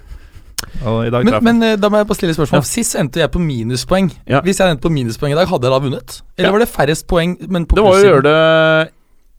Og 0.84 0.98
i 1.06 1.10
dag 1.14 1.24
Men, 1.24 1.38
men 1.44 1.62
eh, 1.64 1.78
da 1.80 1.88
må 1.92 2.02
jeg 2.02 2.10
bare 2.10 2.18
stille 2.18 2.34
spørsmål. 2.36 2.66
Sist 2.68 2.96
endte 3.00 3.20
jeg 3.22 3.30
på 3.32 3.40
minuspoeng. 3.40 4.10
Ja. 4.28 4.42
Hvis 4.44 4.60
jeg 4.60 4.74
endte 4.74 4.84
på 4.84 4.92
minuspoeng 4.92 5.32
i 5.32 5.38
dag, 5.38 5.48
hadde 5.48 5.70
jeg 5.70 5.72
da 5.78 5.80
vunnet? 5.86 6.20
Eller 6.36 6.50
Ja. 6.50 6.52
var 6.58 6.64
det 6.66 6.68
færrest 6.72 7.06
poeng, 7.08 7.38
men 7.48 7.64
på 7.64 7.78
Det 7.78 7.84
var 7.84 7.90
å 7.90 7.96
plussiden? 7.96 8.12
gjøre 8.12 8.28
det 8.28 8.92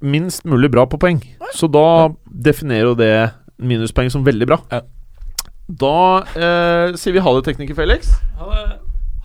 minst 0.06 0.46
mulig 0.46 0.70
bra 0.74 0.86
på 0.90 1.00
poeng. 1.02 1.20
Så 1.56 1.70
da 1.72 2.14
definerer 2.26 2.92
jo 2.92 2.96
det 3.00 3.14
minuspoeng 3.58 4.12
som 4.14 4.26
veldig 4.26 4.48
bra. 4.50 4.60
Ja. 4.72 4.82
Da 5.66 5.98
eh, 6.38 6.96
sier 7.00 7.16
vi 7.16 7.24
ha 7.26 7.32
det, 7.38 7.46
tekniker 7.48 7.78
Felix. 7.78 8.12
Ha 8.38 8.46
det, 8.52 8.66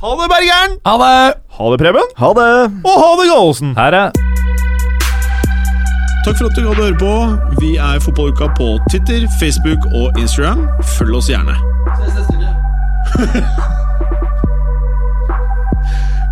ha 0.01 0.15
det 0.17 0.29
Bergeren! 0.33 0.79
Ha 0.89 0.95
det! 1.03 1.35
Ha 1.59 1.71
det, 1.73 1.79
Preben. 1.83 2.07
Ha 2.17 2.31
det! 2.39 2.53
Og 2.81 2.97
ha 3.03 3.11
det, 3.21 3.27
Gallosen. 3.29 3.75
Her 3.77 3.93
er 3.93 4.11
Takk 6.25 6.37
for 6.37 6.47
at 6.51 6.57
du 6.57 6.63
hadde 6.69 6.83
høre 6.85 6.99
på. 7.01 7.13
Vi 7.61 7.77
er 7.77 8.01
Fotballuka 8.05 8.47
på 8.57 8.79
Twitter, 8.91 9.25
Facebook 9.41 9.81
og 9.95 10.19
Instagram. 10.21 10.69
Følg 10.99 11.15
oss 11.17 11.29
gjerne. 11.33 11.57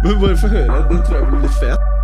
Men 0.05 0.21
bare 0.21 0.37
få 0.37 0.49
høre. 0.49 0.85
Den 0.91 1.01
tror 1.05 1.17
jeg 1.17 1.27
blir 1.27 1.41
litt 1.41 1.57
fet. 1.61 1.98